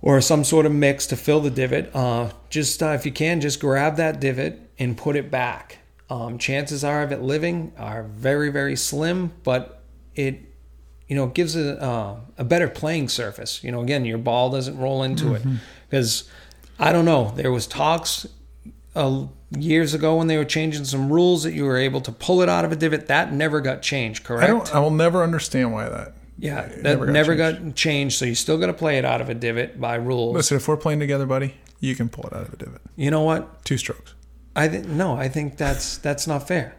or 0.00 0.20
some 0.20 0.44
sort 0.44 0.64
of 0.64 0.72
mix 0.72 1.06
to 1.08 1.16
fill 1.16 1.40
the 1.40 1.50
divot. 1.50 1.94
Uh, 1.94 2.30
just 2.50 2.82
uh, 2.82 2.90
if 2.90 3.04
you 3.04 3.12
can, 3.12 3.40
just 3.40 3.60
grab 3.60 3.96
that 3.96 4.20
divot 4.20 4.58
and 4.78 4.96
put 4.96 5.16
it 5.16 5.30
back. 5.30 5.78
Um, 6.10 6.38
chances 6.38 6.84
are 6.84 7.02
of 7.02 7.12
it 7.12 7.20
living 7.20 7.72
are 7.76 8.02
very 8.02 8.50
very 8.50 8.76
slim, 8.76 9.32
but 9.44 9.82
it 10.14 10.47
you 11.08 11.16
know 11.16 11.26
gives 11.26 11.56
a 11.56 11.82
uh, 11.82 12.20
a 12.36 12.44
better 12.44 12.68
playing 12.68 13.08
surface. 13.08 13.64
You 13.64 13.72
know, 13.72 13.80
again, 13.80 14.04
your 14.04 14.18
ball 14.18 14.50
doesn't 14.50 14.78
roll 14.78 15.02
into 15.02 15.34
it 15.34 15.42
because 15.88 16.28
I 16.78 16.92
don't 16.92 17.04
know. 17.04 17.32
There 17.34 17.50
was 17.50 17.66
talks 17.66 18.26
uh, 18.94 19.26
years 19.56 19.94
ago 19.94 20.16
when 20.16 20.26
they 20.26 20.36
were 20.36 20.44
changing 20.44 20.84
some 20.84 21.10
rules 21.10 21.42
that 21.42 21.52
you 21.52 21.64
were 21.64 21.78
able 21.78 22.00
to 22.02 22.12
pull 22.12 22.42
it 22.42 22.48
out 22.48 22.64
of 22.64 22.72
a 22.72 22.76
divot. 22.76 23.08
That 23.08 23.32
never 23.32 23.60
got 23.60 23.82
changed. 23.82 24.24
Correct? 24.24 24.44
I 24.44 24.46
don't. 24.46 24.74
I 24.74 24.80
will 24.80 24.90
never 24.90 25.22
understand 25.22 25.72
why 25.72 25.88
that. 25.88 26.14
Yeah, 26.38 26.66
that 26.68 26.82
never, 26.82 27.06
never 27.06 27.34
got, 27.34 27.64
got 27.64 27.74
changed. 27.74 28.16
So 28.16 28.24
you 28.24 28.34
still 28.34 28.58
got 28.58 28.66
to 28.66 28.74
play 28.74 28.98
it 28.98 29.04
out 29.04 29.20
of 29.20 29.28
a 29.28 29.34
divot 29.34 29.80
by 29.80 29.96
rules. 29.96 30.34
Listen, 30.34 30.56
if 30.56 30.68
we're 30.68 30.76
playing 30.76 31.00
together, 31.00 31.26
buddy, 31.26 31.54
you 31.80 31.96
can 31.96 32.08
pull 32.08 32.26
it 32.26 32.32
out 32.32 32.42
of 32.42 32.52
a 32.52 32.56
divot. 32.56 32.80
You 32.96 33.10
know 33.10 33.22
what? 33.22 33.64
Two 33.64 33.78
strokes. 33.78 34.14
I 34.54 34.68
think 34.68 34.86
no. 34.86 35.16
I 35.16 35.28
think 35.28 35.56
that's 35.56 35.98
that's 35.98 36.26
not 36.26 36.46
fair. 36.46 36.76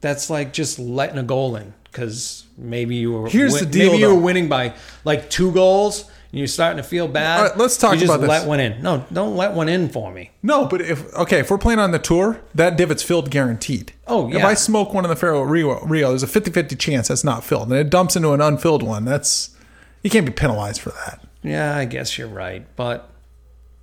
That's 0.00 0.30
like 0.30 0.52
just 0.52 0.78
letting 0.78 1.18
a 1.18 1.22
goal 1.22 1.56
in 1.56 1.74
because 1.90 2.46
maybe 2.56 2.96
you 2.96 3.12
were 3.12 3.28
Here's 3.28 3.54
win- 3.54 3.64
the 3.64 3.70
deal, 3.70 3.92
Maybe 3.92 4.02
you 4.02 4.08
were 4.08 4.20
winning 4.20 4.48
by 4.48 4.74
like 5.04 5.30
two 5.30 5.52
goals 5.52 6.10
and 6.30 6.38
you're 6.38 6.46
starting 6.46 6.76
to 6.76 6.82
feel 6.82 7.08
bad. 7.08 7.40
All 7.40 7.46
right, 7.46 7.56
let's 7.56 7.76
talk 7.76 7.94
you 7.94 8.00
just 8.00 8.10
about 8.10 8.20
this. 8.20 8.28
Let 8.28 8.46
one 8.46 8.60
in. 8.60 8.80
No, 8.82 9.04
don't 9.12 9.36
let 9.36 9.52
one 9.52 9.68
in 9.68 9.88
for 9.88 10.12
me. 10.12 10.30
No, 10.42 10.66
but 10.66 10.80
if 10.80 11.12
okay, 11.14 11.40
if 11.40 11.50
we're 11.50 11.58
playing 11.58 11.80
on 11.80 11.90
the 11.90 11.98
tour, 11.98 12.40
that 12.54 12.76
divot's 12.76 13.02
filled 13.02 13.30
guaranteed. 13.30 13.92
Oh, 14.06 14.28
yeah. 14.28 14.38
If. 14.38 14.44
I 14.44 14.54
smoke 14.54 14.94
one 14.94 15.04
in 15.04 15.10
the 15.10 15.16
Faro 15.16 15.42
Rio, 15.42 15.80
Rio, 15.80 16.10
there's 16.10 16.22
a 16.22 16.26
50-50 16.26 16.78
chance 16.78 17.08
that's 17.08 17.24
not 17.24 17.44
filled, 17.44 17.68
and 17.70 17.78
it 17.78 17.90
dumps 17.90 18.16
into 18.16 18.32
an 18.32 18.40
unfilled 18.40 18.82
one. 18.82 19.04
That's 19.04 19.56
you 20.02 20.10
can't 20.10 20.26
be 20.26 20.32
penalized 20.32 20.80
for 20.80 20.90
that. 20.90 21.20
Yeah, 21.42 21.76
I 21.76 21.84
guess 21.84 22.16
you're 22.16 22.28
right, 22.28 22.64
but 22.76 23.10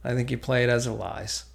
I 0.03 0.13
think 0.13 0.31
you 0.31 0.37
play 0.37 0.63
it 0.63 0.69
as 0.69 0.87
it 0.87 0.91
lies. 0.91 1.45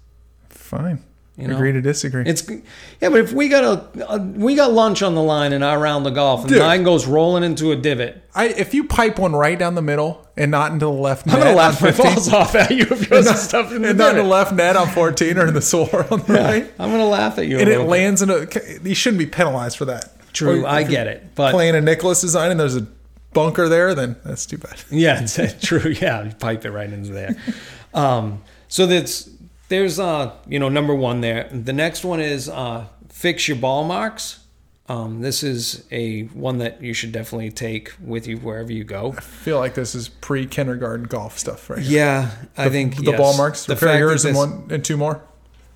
Fine. 0.49 1.03
You 1.35 1.47
know? 1.47 1.55
Agree 1.55 1.71
to 1.71 1.81
disagree. 1.81 2.25
It's 2.27 2.47
yeah, 2.47 3.09
but 3.09 3.19
if 3.19 3.33
we 3.33 3.49
got 3.49 3.63
a, 3.63 4.07
a 4.07 4.19
we 4.19 4.53
got 4.55 4.71
lunch 4.71 5.01
on 5.01 5.15
the 5.15 5.23
line 5.23 5.51
and 5.51 5.65
I 5.65 5.75
round 5.77 6.05
the 6.05 6.11
golf 6.11 6.41
and 6.41 6.49
Dude. 6.49 6.59
mine 6.59 6.83
goes 6.83 7.07
rolling 7.07 7.43
into 7.43 7.71
a 7.71 7.75
divot, 7.75 8.21
I 8.35 8.49
if 8.49 8.75
you 8.75 8.83
pipe 8.83 9.17
one 9.17 9.33
right 9.33 9.57
down 9.57 9.73
the 9.73 9.81
middle 9.81 10.27
and 10.37 10.51
not 10.51 10.71
into 10.71 10.85
the 10.85 10.91
left 10.91 11.25
net, 11.25 11.35
I'm 11.37 11.41
gonna 11.41 11.55
laugh 11.55 11.81
my 11.81 11.91
15, 11.91 12.13
balls 12.13 12.31
off 12.31 12.53
at 12.53 12.69
you 12.69 12.85
if 12.87 13.09
yours 13.09 13.25
is 13.25 13.41
stuff 13.41 13.71
in 13.71 13.81
the 13.81 13.89
and 13.89 13.97
not 13.97 14.11
in 14.11 14.17
the 14.17 14.23
left 14.23 14.53
net 14.53 14.75
on 14.75 14.87
14 14.89 15.37
or 15.39 15.47
in 15.47 15.55
the 15.55 15.61
sore 15.61 16.05
on 16.11 16.19
the 16.21 16.33
right, 16.33 16.71
I'm 16.77 16.91
gonna 16.91 17.05
laugh 17.05 17.39
at 17.39 17.47
you. 17.47 17.57
and 17.57 17.67
a 17.67 17.73
it 17.73 17.77
bit. 17.77 17.87
lands 17.87 18.21
in 18.21 18.29
a. 18.29 18.45
You 18.87 18.93
shouldn't 18.93 19.17
be 19.19 19.25
penalized 19.25 19.77
for 19.77 19.85
that. 19.85 20.11
True, 20.33 20.67
I 20.67 20.83
get 20.83 21.07
it, 21.07 21.33
but 21.33 21.51
playing 21.51 21.75
a 21.75 21.81
Nicklaus 21.81 22.21
design 22.21 22.51
and 22.51 22.59
there's 22.59 22.75
a 22.75 22.85
bunker 23.33 23.67
there, 23.69 23.95
then 23.95 24.17
that's 24.23 24.45
too 24.45 24.59
bad. 24.59 24.79
Yeah, 24.91 25.19
it's 25.23 25.65
true. 25.65 25.95
Yeah, 25.99 26.25
you 26.25 26.31
pipe 26.35 26.63
it 26.63 26.71
right 26.71 26.91
into 26.91 27.11
there. 27.11 27.35
Um, 27.95 28.43
so 28.67 28.87
that's 28.87 29.29
there's 29.69 29.99
uh 29.99 30.33
you 30.47 30.59
know 30.59 30.69
number 30.69 30.93
one 30.93 31.21
there. 31.21 31.49
The 31.51 31.73
next 31.73 32.03
one 32.03 32.19
is 32.19 32.49
uh, 32.49 32.87
fix 33.09 33.47
your 33.47 33.57
ball 33.57 33.83
marks. 33.83 34.39
Um, 34.89 35.21
this 35.21 35.43
is 35.43 35.85
a 35.91 36.23
one 36.23 36.57
that 36.57 36.81
you 36.81 36.93
should 36.93 37.13
definitely 37.13 37.51
take 37.51 37.93
with 38.01 38.27
you 38.27 38.37
wherever 38.37 38.71
you 38.71 38.83
go. 38.83 39.13
I 39.17 39.21
feel 39.21 39.57
like 39.57 39.75
this 39.75 39.95
is 39.95 40.09
pre 40.09 40.45
kindergarten 40.45 41.05
golf 41.05 41.39
stuff 41.39 41.69
right 41.69 41.79
here. 41.79 41.99
Yeah, 41.99 42.31
I 42.57 42.69
think 42.69 42.97
the 42.97 43.11
yes. 43.11 43.17
ball 43.17 43.37
marks. 43.37 43.65
The 43.65 43.75
Repair 43.75 43.99
yours 43.99 44.25
and 44.25 44.35
one 44.35 44.67
and 44.69 44.83
two 44.83 44.97
more. 44.97 45.23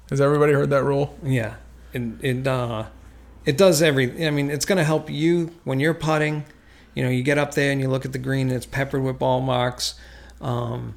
Has 0.09 0.21
everybody 0.21 0.53
heard 0.53 0.69
that 0.71 0.83
rule? 0.83 1.17
Yeah, 1.23 1.55
it 1.93 2.01
it 2.21 2.47
uh, 2.47 2.85
it 3.45 3.57
does 3.57 3.81
every. 3.81 4.27
I 4.27 4.29
mean, 4.29 4.49
it's 4.49 4.65
going 4.65 4.77
to 4.77 4.83
help 4.83 5.09
you 5.09 5.51
when 5.63 5.79
you're 5.79 5.93
putting. 5.93 6.45
You 6.93 7.03
know, 7.03 7.09
you 7.09 7.23
get 7.23 7.37
up 7.37 7.53
there 7.53 7.71
and 7.71 7.79
you 7.79 7.89
look 7.89 8.05
at 8.05 8.11
the 8.11 8.17
green 8.19 8.47
and 8.47 8.57
it's 8.57 8.65
peppered 8.65 9.03
with 9.03 9.19
ball 9.19 9.39
marks. 9.39 9.95
Um, 10.41 10.95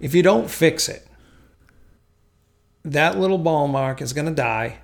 if 0.00 0.14
you 0.14 0.22
don't 0.22 0.50
fix 0.50 0.88
it, 0.88 1.06
that 2.92 3.18
little 3.18 3.38
ball 3.38 3.68
mark 3.68 4.00
is 4.00 4.12
going 4.12 4.26
to 4.26 4.34
die. 4.34 4.78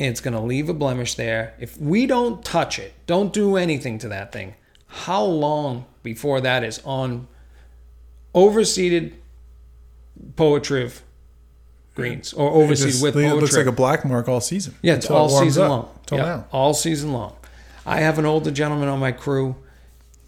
And 0.00 0.08
it's 0.08 0.20
going 0.20 0.34
to 0.34 0.40
leave 0.40 0.68
a 0.68 0.74
blemish 0.74 1.14
there. 1.14 1.54
If 1.60 1.78
we 1.80 2.06
don't 2.06 2.44
touch 2.44 2.80
it, 2.80 2.94
don't 3.06 3.32
do 3.32 3.56
anything 3.56 3.98
to 3.98 4.08
that 4.08 4.32
thing. 4.32 4.54
How 4.86 5.22
long 5.22 5.86
before 6.02 6.40
that 6.40 6.64
is 6.64 6.80
on 6.84 7.28
overseeded 8.34 9.14
Poa 10.36 10.60
triv 10.60 11.02
greens 11.94 12.32
or 12.32 12.50
overseeded 12.50 13.02
with 13.02 13.16
it 13.16 13.34
looks 13.34 13.56
like 13.56 13.66
a 13.66 13.72
black 13.72 14.04
mark 14.04 14.28
all 14.28 14.40
season. 14.40 14.74
Yeah, 14.82 14.94
it's 14.94 15.06
Until 15.06 15.16
it 15.16 15.20
all 15.20 15.28
season 15.28 15.62
up, 15.64 15.68
long. 15.70 15.88
Yeah, 16.10 16.16
now. 16.16 16.46
all 16.52 16.74
season 16.74 17.12
long. 17.12 17.36
I 17.86 18.00
have 18.00 18.18
an 18.18 18.26
older 18.26 18.50
gentleman 18.50 18.88
on 18.88 18.98
my 18.98 19.12
crew. 19.12 19.56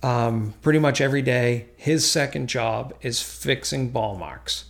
Um, 0.03 0.55
pretty 0.62 0.79
much 0.79 1.01
every 1.01 1.23
day, 1.23 1.66
his 1.77 2.09
second 2.09 2.49
job 2.49 2.95
is 3.01 3.21
fixing 3.21 3.90
ball 3.90 4.16
marks. 4.16 4.66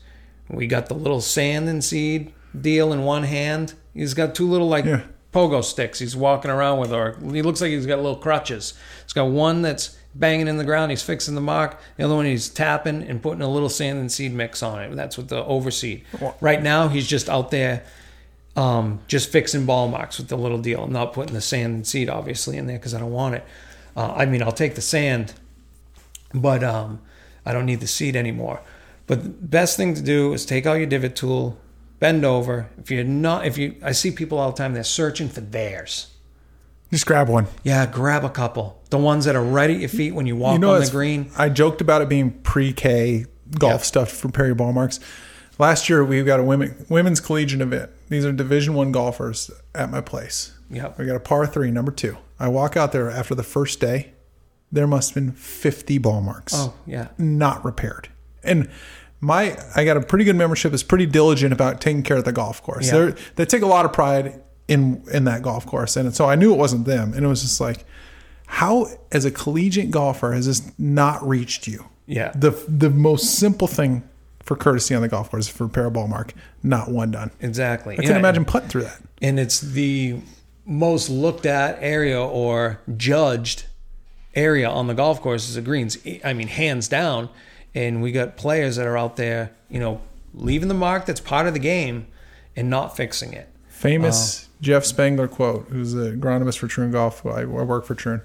We 0.48 0.66
got 0.66 0.86
the 0.86 0.94
little 0.94 1.20
sand 1.20 1.68
and 1.68 1.82
seed 1.82 2.32
deal 2.58 2.92
in 2.92 3.02
one 3.02 3.24
hand. 3.24 3.74
He's 3.94 4.14
got 4.14 4.34
two 4.34 4.48
little 4.48 4.68
like 4.68 4.84
Yeah. 4.84 5.02
pogo 5.32 5.62
sticks. 5.64 5.98
He's 5.98 6.14
walking 6.16 6.50
around 6.50 6.78
with, 6.78 6.92
or 6.92 7.16
he 7.32 7.42
looks 7.42 7.60
like 7.60 7.70
he's 7.70 7.86
got 7.86 7.96
little 7.96 8.16
crutches. 8.16 8.74
He's 9.04 9.12
got 9.12 9.24
one 9.28 9.62
that's 9.62 9.96
banging 10.14 10.48
in 10.48 10.56
the 10.56 10.64
ground. 10.64 10.90
He's 10.90 11.02
fixing 11.02 11.34
the 11.34 11.40
mark. 11.40 11.78
The 11.96 12.04
other 12.04 12.14
one 12.14 12.24
he's 12.24 12.48
tapping 12.48 13.02
and 13.02 13.20
putting 13.20 13.42
a 13.42 13.48
little 13.48 13.68
sand 13.68 13.98
and 13.98 14.10
seed 14.10 14.32
mix 14.32 14.62
on 14.62 14.82
it. 14.82 14.94
That's 14.96 15.16
with 15.16 15.28
the 15.28 15.42
overseed. 15.44 16.04
Right 16.40 16.62
now, 16.62 16.88
he's 16.88 17.06
just 17.06 17.28
out 17.28 17.50
there 17.50 17.82
um, 18.56 19.00
just 19.08 19.30
fixing 19.30 19.66
ball 19.66 19.88
marks 19.88 20.16
with 20.16 20.28
the 20.28 20.36
little 20.38 20.56
deal. 20.58 20.84
I'm 20.84 20.92
not 20.92 21.12
putting 21.12 21.34
the 21.34 21.42
sand 21.42 21.74
and 21.74 21.86
seed 21.86 22.08
obviously 22.08 22.56
in 22.56 22.66
there 22.66 22.78
because 22.78 22.94
I 22.94 22.98
don't 23.00 23.12
want 23.12 23.34
it. 23.34 23.44
Uh, 23.94 24.14
I 24.16 24.24
mean, 24.24 24.42
I'll 24.42 24.52
take 24.52 24.74
the 24.76 24.80
sand, 24.80 25.34
but 26.32 26.64
um, 26.64 27.00
I 27.44 27.52
don't 27.52 27.66
need 27.66 27.80
the 27.80 27.86
seed 27.86 28.16
anymore. 28.16 28.60
But 29.06 29.22
the 29.22 29.28
best 29.28 29.76
thing 29.76 29.94
to 29.94 30.02
do 30.02 30.32
is 30.32 30.44
take 30.44 30.66
out 30.66 30.74
your 30.74 30.86
divot 30.86 31.14
tool, 31.16 31.58
bend 32.00 32.24
over. 32.24 32.68
If 32.78 32.90
you're 32.90 33.04
not, 33.04 33.46
if 33.46 33.56
you, 33.56 33.76
I 33.82 33.92
see 33.92 34.10
people 34.10 34.38
all 34.38 34.50
the 34.50 34.56
time. 34.56 34.74
They're 34.74 34.82
searching 34.84 35.28
for 35.28 35.40
theirs. 35.40 36.08
Just 36.90 37.06
grab 37.06 37.28
one. 37.28 37.46
Yeah, 37.64 37.86
grab 37.86 38.24
a 38.24 38.30
couple. 38.30 38.80
The 38.90 38.98
ones 38.98 39.24
that 39.24 39.34
are 39.36 39.42
right 39.42 39.70
at 39.70 39.78
your 39.78 39.88
feet 39.88 40.14
when 40.14 40.26
you 40.26 40.36
walk 40.36 40.54
you 40.54 40.58
know, 40.60 40.74
on 40.74 40.80
the 40.80 40.90
green. 40.90 41.30
I 41.36 41.48
joked 41.48 41.80
about 41.80 42.02
it 42.02 42.08
being 42.08 42.30
pre-K 42.30 43.26
golf 43.58 43.72
Yeah. 43.72 43.78
stuff 43.78 44.10
for 44.10 44.28
Perry 44.28 44.54
ball 44.54 44.72
marks. 44.72 45.00
Last 45.58 45.88
year 45.88 46.04
we 46.04 46.22
got 46.22 46.38
a 46.38 46.44
women 46.44 46.84
women's 46.88 47.18
collegiate 47.20 47.60
event. 47.60 47.90
These 48.08 48.24
are 48.24 48.32
Division 48.32 48.74
One 48.74 48.92
golfers 48.92 49.50
at 49.74 49.90
my 49.90 50.00
place. 50.00 50.52
Yep. 50.70 50.98
We 50.98 51.06
got 51.06 51.16
a 51.16 51.20
par 51.20 51.46
three, 51.46 51.70
number 51.70 51.90
two. 51.92 52.16
I 52.38 52.48
walk 52.48 52.76
out 52.76 52.92
there 52.92 53.10
after 53.10 53.34
the 53.34 53.42
first 53.42 53.80
day. 53.80 54.12
There 54.70 54.86
must 54.86 55.14
have 55.14 55.14
been 55.24 55.32
fifty 55.32 55.96
ball 55.98 56.20
marks. 56.20 56.52
Oh 56.54 56.74
yeah. 56.86 57.08
not 57.18 57.64
repaired. 57.64 58.08
And 58.46 58.70
my 59.20 59.56
I 59.74 59.84
got 59.84 59.96
a 59.96 60.00
pretty 60.00 60.24
good 60.24 60.36
membership. 60.36 60.72
Is 60.72 60.82
pretty 60.82 61.06
diligent 61.06 61.52
about 61.52 61.80
taking 61.80 62.02
care 62.02 62.16
of 62.16 62.24
the 62.24 62.32
golf 62.32 62.62
course. 62.62 62.92
Yeah. 62.92 63.12
They 63.36 63.44
take 63.44 63.62
a 63.62 63.66
lot 63.66 63.84
of 63.84 63.92
pride 63.92 64.42
in 64.68 65.02
in 65.12 65.24
that 65.24 65.42
golf 65.42 65.66
course, 65.66 65.96
and 65.96 66.14
so 66.14 66.26
I 66.26 66.34
knew 66.34 66.52
it 66.52 66.58
wasn't 66.58 66.86
them. 66.86 67.12
And 67.14 67.24
it 67.24 67.28
was 67.28 67.42
just 67.42 67.60
like, 67.60 67.84
how 68.46 68.86
as 69.12 69.24
a 69.24 69.30
collegiate 69.30 69.90
golfer 69.90 70.32
has 70.32 70.46
this 70.46 70.70
not 70.78 71.26
reached 71.26 71.66
you? 71.66 71.86
Yeah. 72.06 72.32
The 72.34 72.50
the 72.68 72.90
most 72.90 73.36
simple 73.38 73.66
thing 73.66 74.02
for 74.42 74.56
courtesy 74.56 74.94
on 74.94 75.02
the 75.02 75.08
golf 75.08 75.30
course 75.30 75.48
is 75.48 75.52
for 75.52 75.64
repair 75.64 75.86
a 75.86 75.90
ball 75.90 76.06
mark, 76.06 76.32
not 76.62 76.88
one 76.88 77.10
done. 77.10 77.32
Exactly. 77.40 77.98
I 77.98 78.02
can 78.02 78.16
imagine 78.16 78.44
putting 78.44 78.68
through 78.68 78.82
that. 78.82 79.02
and 79.20 79.40
it's 79.40 79.60
the 79.60 80.20
most 80.64 81.08
looked 81.08 81.46
at 81.46 81.78
area 81.80 82.20
or 82.20 82.80
judged 82.96 83.64
area 84.34 84.68
on 84.68 84.86
the 84.86 84.94
golf 84.94 85.20
course 85.20 85.48
is 85.48 85.54
the 85.56 85.62
greens. 85.62 85.98
I 86.24 86.32
mean, 86.32 86.48
hands 86.48 86.86
down. 86.88 87.28
And 87.76 88.02
we 88.02 88.10
got 88.10 88.36
players 88.36 88.76
that 88.76 88.86
are 88.86 88.96
out 88.96 89.16
there, 89.16 89.52
you 89.68 89.78
know, 89.78 90.00
leaving 90.32 90.68
the 90.68 90.74
mark 90.74 91.04
that's 91.04 91.20
part 91.20 91.46
of 91.46 91.52
the 91.52 91.60
game 91.60 92.06
and 92.56 92.70
not 92.70 92.96
fixing 92.96 93.34
it. 93.34 93.48
Famous 93.68 94.48
Jeff 94.62 94.84
Spangler 94.86 95.28
quote, 95.28 95.68
who's 95.68 95.92
the 95.92 96.12
agronomist 96.12 96.58
for 96.58 96.68
Troon 96.68 96.90
Golf. 96.90 97.24
I, 97.26 97.42
I 97.42 97.44
work 97.44 97.84
for 97.84 97.94
Troon. 97.94 98.22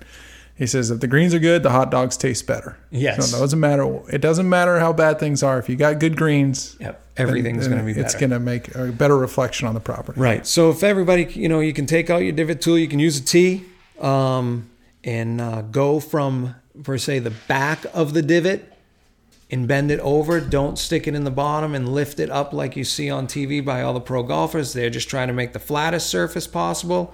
He 0.55 0.67
says, 0.67 0.89
"If 0.89 1.01
the 1.01 1.07
greens 1.07 1.33
are 1.33 1.39
good, 1.39 1.63
the 1.63 1.71
hot 1.71 1.91
dogs 1.91 2.15
taste 2.15 2.47
better." 2.47 2.77
Yes. 2.91 3.31
So 3.31 3.37
it 3.37 3.39
doesn't 3.41 3.59
matter. 3.59 3.99
It 4.09 4.21
doesn't 4.21 4.47
matter 4.47 4.79
how 4.79 4.93
bad 4.93 5.19
things 5.19 5.43
are. 5.43 5.59
If 5.59 5.67
you 5.67 5.75
got 5.75 5.99
good 5.99 6.15
greens, 6.15 6.77
Yep. 6.79 7.01
Everything's 7.17 7.67
going 7.67 7.79
to 7.79 7.93
be 7.93 7.99
It's 7.99 8.15
going 8.15 8.29
to 8.29 8.39
make 8.39 8.73
a 8.73 8.85
better 8.91 9.17
reflection 9.17 9.67
on 9.67 9.73
the 9.73 9.79
property. 9.81 10.19
Right. 10.19 10.47
So 10.47 10.69
if 10.69 10.81
everybody, 10.83 11.25
you 11.25 11.49
know, 11.49 11.59
you 11.59 11.73
can 11.73 11.85
take 11.85 12.09
out 12.09 12.19
your 12.19 12.31
divot 12.31 12.61
tool, 12.61 12.77
you 12.77 12.87
can 12.87 12.99
use 12.99 13.19
a 13.19 13.23
T 13.23 13.65
um, 13.99 14.69
and 15.03 15.41
uh, 15.41 15.61
go 15.63 15.99
from, 15.99 16.55
per 16.83 16.97
se, 16.97 17.19
the 17.19 17.33
back 17.47 17.85
of 17.93 18.13
the 18.13 18.21
divot 18.21 18.70
and 19.51 19.67
bend 19.67 19.91
it 19.91 19.99
over. 19.99 20.39
Don't 20.39 20.79
stick 20.79 21.07
it 21.07 21.13
in 21.13 21.25
the 21.25 21.31
bottom 21.31 21.75
and 21.75 21.93
lift 21.93 22.19
it 22.19 22.31
up 22.31 22.53
like 22.53 22.75
you 22.77 22.85
see 22.85 23.09
on 23.09 23.27
TV 23.27 23.63
by 23.63 23.81
all 23.81 23.93
the 23.93 23.99
pro 23.99 24.23
golfers. 24.23 24.73
They're 24.73 24.89
just 24.89 25.09
trying 25.09 25.27
to 25.27 25.33
make 25.33 25.51
the 25.53 25.59
flattest 25.59 26.07
surface 26.07 26.47
possible. 26.47 27.13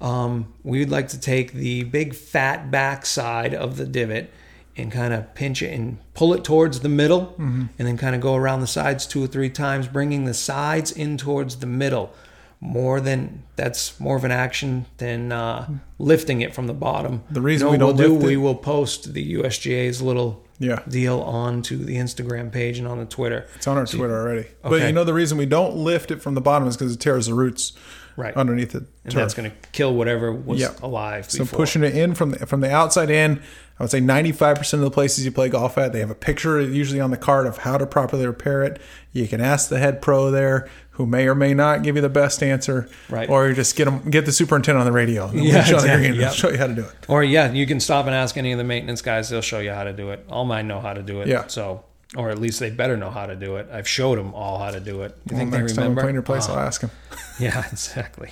Um, 0.00 0.52
we'd 0.64 0.90
like 0.90 1.08
to 1.08 1.20
take 1.20 1.52
the 1.52 1.84
big 1.84 2.14
fat 2.14 2.70
back 2.70 3.06
side 3.06 3.54
of 3.54 3.76
the 3.76 3.86
divot 3.86 4.30
and 4.76 4.90
kind 4.92 5.14
of 5.14 5.34
pinch 5.34 5.62
it 5.62 5.72
and 5.72 5.98
pull 6.14 6.34
it 6.34 6.44
towards 6.44 6.80
the 6.80 6.88
middle 6.88 7.34
and 7.78 7.86
then 7.86 7.96
kind 7.96 8.14
of 8.14 8.20
go 8.20 8.34
around 8.34 8.60
the 8.60 8.66
sides 8.66 9.06
two 9.06 9.22
or 9.24 9.26
three 9.26 9.48
times, 9.48 9.86
bringing 9.88 10.24
the 10.24 10.34
sides 10.34 10.92
in 10.92 11.16
towards 11.16 11.56
the 11.56 11.66
middle 11.66 12.12
more 12.60 13.00
than 13.00 13.42
that's 13.56 13.98
more 14.00 14.16
of 14.16 14.24
an 14.24 14.30
action 14.30 14.86
than 14.98 15.30
uh, 15.32 15.68
lifting 15.98 16.40
it 16.40 16.54
from 16.54 16.66
the 16.66 16.72
bottom. 16.74 17.22
The 17.30 17.40
reason 17.40 17.66
know 17.66 17.72
we 17.72 17.78
don't 17.78 17.96
we'll 17.96 18.08
do, 18.08 18.20
it- 18.20 18.26
we 18.26 18.36
will 18.36 18.54
post 18.54 19.12
the 19.12 19.34
USGA's 19.34 20.00
little 20.02 20.42
Yeah. 20.58 20.80
deal 20.88 21.20
onto 21.20 21.76
the 21.84 21.96
Instagram 21.96 22.50
page 22.50 22.78
and 22.78 22.88
on 22.88 22.98
the 22.98 23.04
Twitter. 23.04 23.46
It's 23.56 23.66
on 23.66 23.76
our 23.76 23.86
Twitter 23.86 24.18
already. 24.18 24.46
But 24.62 24.80
you 24.82 24.92
know 24.92 25.04
the 25.04 25.14
reason 25.14 25.36
we 25.38 25.46
don't 25.46 25.76
lift 25.76 26.10
it 26.10 26.22
from 26.22 26.34
the 26.34 26.40
bottom 26.40 26.66
is 26.66 26.76
because 26.76 26.94
it 26.94 27.00
tears 27.00 27.26
the 27.26 27.34
roots 27.34 27.72
Right. 28.16 28.34
underneath 28.34 28.74
it, 28.74 28.84
and 29.04 29.12
that's 29.12 29.34
going 29.34 29.50
to 29.50 29.56
kill 29.72 29.92
whatever 29.94 30.32
was 30.32 30.58
Yeah. 30.58 30.70
alive 30.82 31.30
So 31.30 31.40
before. 31.40 31.58
pushing 31.58 31.84
it 31.84 31.94
in 31.94 32.14
from 32.14 32.30
the, 32.30 32.46
from 32.46 32.62
the 32.62 32.70
outside 32.72 33.10
in, 33.10 33.40
I 33.78 33.82
would 33.82 33.90
say 33.90 34.00
95% 34.00 34.72
of 34.72 34.80
the 34.80 34.90
places 34.90 35.26
you 35.26 35.30
play 35.30 35.50
golf 35.50 35.76
at, 35.76 35.92
they 35.92 36.00
have 36.00 36.08
a 36.08 36.14
picture 36.14 36.58
usually 36.62 36.98
on 36.98 37.10
the 37.10 37.18
card 37.18 37.46
of 37.46 37.58
how 37.58 37.76
to 37.76 37.84
properly 37.86 38.26
repair 38.26 38.62
it. 38.62 38.80
You 39.12 39.28
can 39.28 39.42
ask 39.42 39.68
the 39.68 39.78
head 39.78 40.00
pro 40.00 40.30
there, 40.30 40.66
who 40.96 41.06
may 41.06 41.26
or 41.28 41.34
may 41.34 41.54
not 41.54 41.82
give 41.82 41.94
you 41.96 42.02
the 42.02 42.08
best 42.08 42.42
answer, 42.42 42.88
Right. 43.08 43.28
Or 43.28 43.52
just 43.52 43.76
get 43.76 43.86
'em- 43.86 44.10
get 44.10 44.24
the 44.26 44.32
superintendent 44.32 44.80
on 44.80 44.86
the 44.86 44.92
radio, 44.92 45.28
and 45.30 45.44
Yeah, 45.44 45.62
put 45.62 45.70
you 45.70 45.76
on 45.76 45.84
exactly, 45.84 46.18
yep. 46.20 46.32
show 46.34 46.50
you 46.50 46.58
how 46.58 46.66
to 46.66 46.74
do 46.74 46.82
it. 46.82 46.92
Or 47.08 47.22
yeah, 47.24 47.52
you 47.52 47.66
can 47.66 47.80
stop 47.80 48.06
and 48.06 48.14
ask 48.14 48.36
any 48.36 48.52
of 48.52 48.58
the 48.58 48.64
maintenance 48.64 49.02
guys. 49.02 49.28
They'll 49.30 49.40
show 49.42 49.58
you 49.60 49.70
how 49.72 49.84
to 49.84 49.92
do 49.92 50.10
it. 50.10 50.24
All 50.30 50.44
mine 50.44 50.66
know 50.68 50.80
how 50.80 50.92
to 50.94 51.02
do 51.02 51.20
it. 51.20 51.28
Yeah. 51.28 51.46
So, 51.48 51.84
or 52.16 52.30
at 52.30 52.38
least 52.38 52.60
they 52.60 52.70
better 52.70 52.96
know 52.96 53.10
how 53.10 53.26
to 53.26 53.36
do 53.36 53.56
it. 53.56 53.68
I've 53.72 53.88
showed 53.88 54.18
them 54.18 54.32
all 54.34 54.58
how 54.58 54.70
to 54.70 54.80
do 54.80 55.02
it. 55.02 55.16
You 55.28 55.36
Well, 55.36 55.38
think 55.40 55.50
next 55.52 55.72
they 55.72 55.76
time 55.76 55.82
remember? 55.90 56.02
play 56.02 56.12
your 56.12 56.22
place, 56.22 56.48
Uh, 56.48 56.52
I'll 56.54 56.60
ask 56.60 56.80
them. 56.80 56.90
yeah, 57.38 57.64
exactly. 57.70 58.30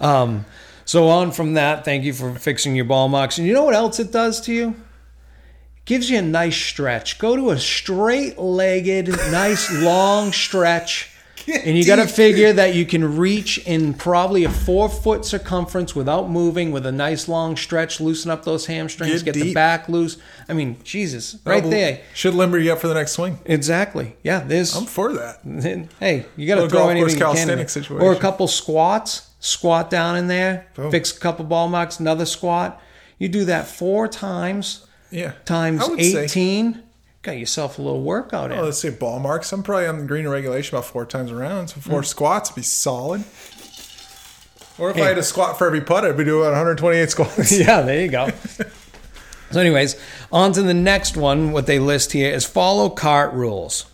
Um, 0.00 0.46
so 0.84 1.08
on 1.08 1.30
from 1.30 1.54
that, 1.54 1.84
thank 1.84 2.02
you 2.04 2.12
for 2.12 2.34
fixing 2.34 2.74
your 2.74 2.86
ball 2.86 3.08
marks. 3.08 3.38
And 3.38 3.46
you 3.46 3.52
know 3.52 3.64
what 3.64 3.74
else 3.74 4.00
it 4.00 4.10
does 4.10 4.40
to 4.42 4.52
you? 4.52 4.68
It 5.76 5.84
gives 5.84 6.10
you 6.10 6.18
a 6.18 6.22
nice 6.22 6.56
stretch. 6.56 7.18
Go 7.18 7.36
to 7.36 7.50
a 7.50 7.58
straight-legged, 7.58 9.08
nice 9.30 9.70
long 9.82 10.32
stretch. 10.32 11.09
And 11.48 11.76
you 11.76 11.84
got 11.84 11.96
to 11.96 12.06
figure 12.06 12.52
that 12.52 12.74
you 12.74 12.84
can 12.86 13.16
reach 13.16 13.58
in 13.66 13.94
probably 13.94 14.44
a 14.44 14.50
four 14.50 14.88
foot 14.88 15.24
circumference 15.24 15.94
without 15.94 16.30
moving 16.30 16.70
with 16.72 16.86
a 16.86 16.92
nice 16.92 17.28
long 17.28 17.56
stretch, 17.56 18.00
loosen 18.00 18.30
up 18.30 18.44
those 18.44 18.66
hamstrings, 18.66 19.22
Get 19.22 19.34
get, 19.34 19.40
the 19.44 19.54
back 19.54 19.88
loose. 19.88 20.16
I 20.48 20.52
mean, 20.52 20.76
Jesus, 20.84 21.36
right 21.44 21.56
That'll- 21.56 21.70
there. 21.70 22.00
Should 22.14 22.34
limber 22.34 22.58
you 22.58 22.72
up 22.72 22.78
for 22.78 22.88
the 22.88 22.94
next 22.94 23.12
swing. 23.12 23.38
Exactly. 23.44 24.16
Yeah, 24.22 24.40
there's 24.40 24.74
I'm 24.76 24.86
for 24.86 25.12
that. 25.14 25.40
Hey, 25.98 26.26
you 26.36 26.46
got 26.46 26.56
to 26.62 26.68
throw 26.68 26.88
anything 26.88 27.18
course 27.18 27.38
you 27.38 27.56
can 27.56 27.68
situation. 27.68 28.06
Or 28.06 28.12
a 28.12 28.18
couple 28.18 28.46
squats. 28.48 29.26
Squat 29.42 29.88
down 29.88 30.16
in 30.16 30.26
there. 30.26 30.66
Boom. 30.74 30.90
Fix 30.90 31.16
a 31.16 31.18
couple 31.18 31.46
ball 31.46 31.66
marks. 31.68 31.98
Another 31.98 32.26
squat. 32.26 32.78
You 33.18 33.28
do 33.28 33.46
that 33.46 33.66
four 33.66 34.06
times. 34.06 34.86
Yeah. 35.10 35.32
Times 35.46 35.82
I 35.82 35.88
would 35.88 35.98
say- 36.02 36.24
eighteen. 36.24 36.82
Got 37.22 37.38
yourself 37.38 37.78
a 37.78 37.82
little 37.82 38.00
workout 38.00 38.50
Oh, 38.50 38.54
in. 38.60 38.64
let's 38.64 38.78
say 38.78 38.88
ball 38.90 39.18
marks. 39.18 39.52
I'm 39.52 39.62
probably 39.62 39.86
on 39.86 39.98
the 39.98 40.04
green 40.06 40.26
regulation 40.26 40.74
about 40.74 40.86
four 40.86 41.04
times 41.04 41.30
around. 41.30 41.68
So 41.68 41.76
Mm. 41.76 41.82
four 41.90 42.02
squats 42.02 42.50
would 42.50 42.56
be 42.56 42.62
solid. 42.62 43.24
Or 44.78 44.88
if 44.90 44.96
Hey. 44.96 45.02
I 45.04 45.08
had 45.08 45.18
a 45.18 45.22
squat 45.22 45.58
for 45.58 45.66
every 45.66 45.82
putt, 45.82 46.04
I'd 46.06 46.16
be 46.16 46.24
doing 46.24 46.46
128 46.48 47.10
squats. 47.10 47.52
yeah, 47.58 47.82
there 47.82 48.00
you 48.00 48.08
go. 48.08 48.30
so, 49.50 49.60
anyways, 49.60 49.96
on 50.32 50.52
to 50.52 50.62
the 50.62 50.72
next 50.72 51.18
one. 51.18 51.52
What 51.52 51.66
they 51.66 51.78
list 51.78 52.12
here 52.12 52.32
is 52.32 52.46
follow 52.46 52.88
cart 52.88 53.34
rules. 53.34 53.84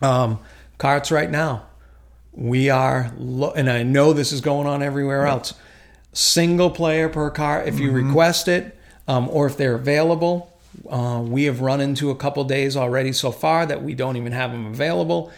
Um, 0.00 0.38
carts 0.78 1.10
right 1.10 1.30
now. 1.30 1.64
We 2.32 2.70
are, 2.70 3.12
lo- 3.18 3.52
and 3.54 3.68
I 3.68 3.82
know 3.82 4.14
this 4.14 4.32
is 4.32 4.40
going 4.40 4.66
on 4.66 4.82
everywhere 4.82 5.26
else. 5.26 5.52
Single 6.14 6.70
player 6.70 7.10
per 7.10 7.30
cart 7.30 7.68
if 7.68 7.78
you 7.78 7.90
request 7.90 8.48
it, 8.48 8.74
um, 9.06 9.28
or 9.30 9.46
if 9.46 9.58
they're 9.58 9.74
available. 9.74 10.50
Uh, 10.88 11.22
we 11.24 11.44
have 11.44 11.60
run 11.60 11.80
into 11.80 12.10
a 12.10 12.14
couple 12.16 12.42
days 12.44 12.76
already 12.76 13.12
so 13.12 13.30
far 13.32 13.66
that 13.66 13.82
we 13.82 13.94
don't 13.94 14.16
even 14.16 14.32
have 14.32 14.52
them 14.52 14.66
available. 14.66 15.30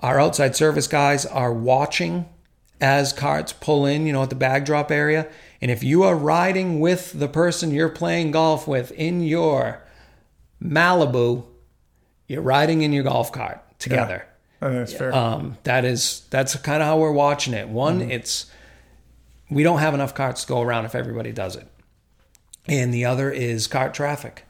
Our 0.00 0.20
outside 0.20 0.54
service 0.56 0.86
guys 0.86 1.24
are 1.26 1.52
watching 1.52 2.26
as 2.80 3.12
carts 3.12 3.52
pull 3.52 3.86
in, 3.86 4.06
you 4.06 4.12
know, 4.12 4.22
at 4.22 4.30
the 4.30 4.36
bag 4.36 4.64
drop 4.66 4.90
area. 4.90 5.26
And 5.62 5.70
if 5.70 5.82
you 5.82 6.02
are 6.02 6.14
riding 6.14 6.80
with 6.80 7.18
the 7.18 7.28
person 7.28 7.70
you're 7.70 7.88
playing 7.88 8.30
golf 8.30 8.68
with 8.68 8.92
in 8.92 9.22
your 9.22 9.82
Malibu, 10.62 11.44
you're 12.28 12.42
riding 12.42 12.82
in 12.82 12.92
your 12.92 13.04
golf 13.04 13.32
cart 13.32 13.60
together. 13.78 14.26
Think 14.60 14.72
that's 14.72 14.92
fair. 14.92 15.14
Um, 15.14 15.58
that 15.64 15.84
is 15.84 16.22
that's 16.30 16.56
kind 16.56 16.82
of 16.82 16.86
how 16.88 16.98
we're 16.98 17.12
watching 17.12 17.54
it. 17.54 17.68
One, 17.68 18.00
Mm-hmm. 18.00 18.10
it's 18.10 18.46
we 19.50 19.62
don't 19.62 19.78
have 19.78 19.94
enough 19.94 20.14
carts 20.14 20.42
to 20.42 20.48
go 20.48 20.60
around 20.60 20.86
if 20.86 20.94
everybody 20.94 21.30
does 21.32 21.56
it, 21.56 21.68
and 22.66 22.92
the 22.92 23.04
other 23.04 23.30
is 23.30 23.66
cart 23.66 23.94
traffic. 23.94 24.44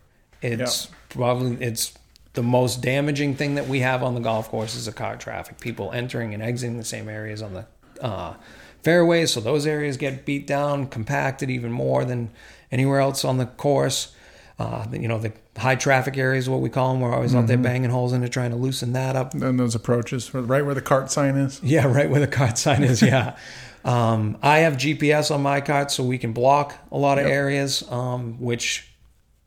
It's 0.53 0.89
probably 1.09 1.65
it's 1.65 1.93
the 2.35 2.43
most 2.43 2.83
damaging 2.83 3.35
thing 3.35 3.55
that 3.55 3.67
we 3.69 3.81
have 3.81 4.03
on 4.03 4.15
the 4.15 4.21
golf 4.21 4.49
course 4.51 4.75
is 4.75 4.87
the 4.87 4.93
cart 4.93 5.21
traffic. 5.21 5.59
People 5.61 5.93
entering 5.93 6.35
and 6.35 6.43
exiting 6.43 6.77
the 6.77 6.85
same 6.85 7.09
areas 7.09 7.41
on 7.43 7.55
the 7.55 7.67
uh, 8.03 8.35
fairways, 8.83 9.33
so 9.33 9.41
those 9.41 9.67
areas 9.67 9.97
get 9.97 10.25
beat 10.25 10.47
down, 10.47 10.87
compacted 10.87 11.51
even 11.51 11.73
more 11.73 12.05
than 12.05 12.31
anywhere 12.71 13.01
else 13.01 13.25
on 13.25 13.39
the 13.39 13.47
course. 13.47 14.13
Uh, 14.59 14.87
you 14.93 15.07
know, 15.07 15.19
the 15.19 15.33
high 15.59 15.75
traffic 15.77 16.17
areas, 16.17 16.49
what 16.49 16.61
we 16.63 16.71
call 16.71 16.93
them, 16.93 17.03
we're 17.03 17.15
always 17.15 17.35
out 17.35 17.41
Mm-hmm. 17.41 17.47
there 17.49 17.59
banging 17.59 17.91
holes 17.91 18.15
in 18.15 18.23
it, 18.25 18.31
trying 18.33 18.51
to 18.51 18.57
loosen 18.57 18.93
that 18.95 19.15
up. 19.15 19.35
and 19.35 19.59
those 19.61 19.75
approaches, 19.75 20.33
right 20.33 20.65
where 20.65 20.75
the 20.75 20.81
cart 20.81 21.11
sign 21.11 21.37
is. 21.37 21.61
Yeah, 21.63 21.87
right 21.87 22.09
where 22.09 22.21
the 22.21 22.27
cart 22.27 22.57
sign 22.57 22.83
is. 22.83 23.03
Yeah. 23.03 23.37
um, 23.85 24.39
I 24.43 24.61
have 24.61 24.75
GPS 24.75 25.31
on 25.35 25.43
my 25.43 25.61
cart 25.61 25.91
so 25.91 26.03
we 26.05 26.17
can 26.17 26.33
block 26.33 26.75
a 26.91 26.97
lot 26.97 27.19
of 27.19 27.27
areas, 27.27 27.83
um, 27.91 28.41
which, 28.41 28.89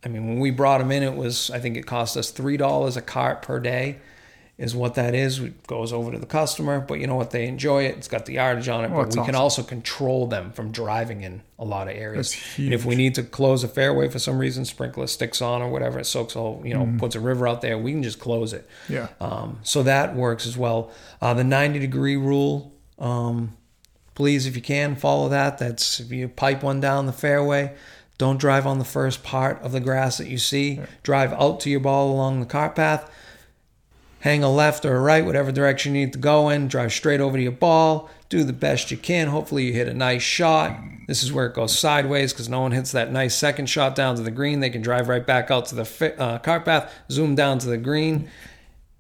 I 0.04 0.08
mean, 0.08 0.28
when 0.28 0.40
we 0.40 0.52
brought 0.52 0.78
them 0.80 0.92
in, 0.92 1.04
it 1.04 1.16
was, 1.16 1.52
I 1.52 1.60
think 1.60 1.76
it 1.78 1.86
cost 1.86 2.16
us 2.16 2.32
$3 2.32 2.96
a 2.98 3.02
cart 3.02 3.42
per 3.42 3.60
day, 3.60 3.98
is 4.58 4.76
what 4.76 4.96
that 4.96 5.14
is. 5.16 5.40
It 5.40 5.68
goes 5.68 5.92
over 5.94 6.12
to 6.12 6.18
the 6.18 6.26
customer, 6.26 6.80
but 6.80 7.00
you 7.00 7.08
know 7.08 7.16
what? 7.16 7.32
They 7.32 7.48
enjoy 7.48 7.84
it. 7.86 7.98
It's 7.98 8.08
got 8.10 8.26
the 8.26 8.34
yardage 8.34 8.68
on 8.70 8.84
it, 8.86 8.92
Oh, 8.94 9.04
but 9.04 9.16
we 9.16 9.24
can 9.26 9.36
also 9.36 9.64
control 9.64 10.28
them 10.28 10.52
from 10.52 10.72
driving 10.72 11.22
in 11.22 11.42
a 11.58 11.64
lot 11.66 11.88
of 11.90 11.96
areas. 11.96 12.36
And 12.58 12.74
if 12.74 12.86
we 12.86 12.96
need 12.96 13.16
to 13.16 13.24
close 13.24 13.64
a 13.64 13.68
fairway 13.70 14.10
for 14.10 14.20
some 14.20 14.38
reason, 14.38 14.66
sprinkler 14.66 15.08
sticks 15.08 15.42
on 15.42 15.62
or 15.62 15.70
whatever, 15.70 16.00
it 16.00 16.06
soaks 16.06 16.36
a 16.36 16.40
whole, 16.40 16.62
you 16.66 16.74
know, 16.74 16.94
puts 16.98 17.16
a 17.16 17.20
river 17.20 17.48
out 17.48 17.62
there, 17.62 17.78
we 17.78 17.92
can 17.92 18.04
just 18.04 18.20
close 18.20 18.52
it. 18.54 18.68
Yeah. 18.90 19.08
Um, 19.22 19.60
so 19.64 19.84
that 19.84 20.16
works 20.16 20.46
as 20.46 20.58
well. 20.58 20.92
Uh, 21.22 21.34
the 21.34 21.44
90 21.46 21.80
degree 21.80 22.18
rule, 22.18 22.74
um, 23.00 23.56
please, 24.16 24.46
if 24.46 24.56
you 24.58 24.62
can, 24.62 24.96
follow 24.98 25.30
that. 25.30 25.58
That's 25.58 26.00
if 26.02 26.12
you 26.12 26.28
pipe 26.28 26.64
one 26.64 26.82
down 26.82 27.06
the 27.06 27.14
fairway, 27.14 27.76
don't 28.20 28.38
drive 28.38 28.68
on 28.68 28.80
the 28.80 28.86
first 28.86 29.24
part 29.24 29.62
of 29.62 29.72
the 29.72 29.80
grass 29.80 30.18
that 30.18 30.28
you 30.28 30.38
see. 30.38 30.82
Drive 31.04 31.32
out 31.32 31.62
to 31.62 31.70
your 31.70 31.80
ball 31.80 32.12
along 32.12 32.42
the 32.42 32.46
cart 32.46 32.76
path. 32.76 33.10
Hang 34.20 34.44
a 34.44 34.52
left 34.52 34.84
or 34.84 34.98
a 34.98 35.00
right, 35.00 35.26
whatever 35.26 35.54
direction 35.54 35.96
you 35.96 36.06
need 36.06 36.12
to 36.12 36.20
go 36.20 36.50
in. 36.50 36.68
Drive 36.68 36.92
straight 36.92 37.22
over 37.22 37.38
to 37.38 37.42
your 37.42 37.54
ball. 37.54 38.10
Do 38.28 38.44
the 38.44 38.52
best 38.52 38.92
you 38.92 38.98
can. 38.98 39.30
Hopefully, 39.30 39.68
you 39.68 39.74
hit 39.74 39.88
a 39.88 39.94
nice 39.94 40.22
shot. 40.22 40.78
This 41.08 41.24
is 41.24 41.32
where 41.32 41.46
it 41.46 41.54
goes 41.54 41.80
sideways 41.80 42.34
because 42.34 42.50
no 42.50 42.60
one 42.60 42.74
hits 42.74 42.92
that 42.92 43.10
nice 43.10 43.36
second 43.36 43.68
shot 43.68 43.96
down 43.96 44.18
to 44.18 44.22
the 44.22 44.32
green. 44.32 44.60
They 44.60 44.70
can 44.70 44.82
drive 44.82 45.08
right 45.08 45.26
back 45.26 45.50
out 45.50 45.68
to 45.68 45.76
the 45.76 46.16
uh, 46.20 46.40
cart 46.40 46.66
path, 46.66 46.94
zoom 47.10 47.36
down 47.36 47.60
to 47.60 47.70
the 47.70 47.78
green, 47.78 48.30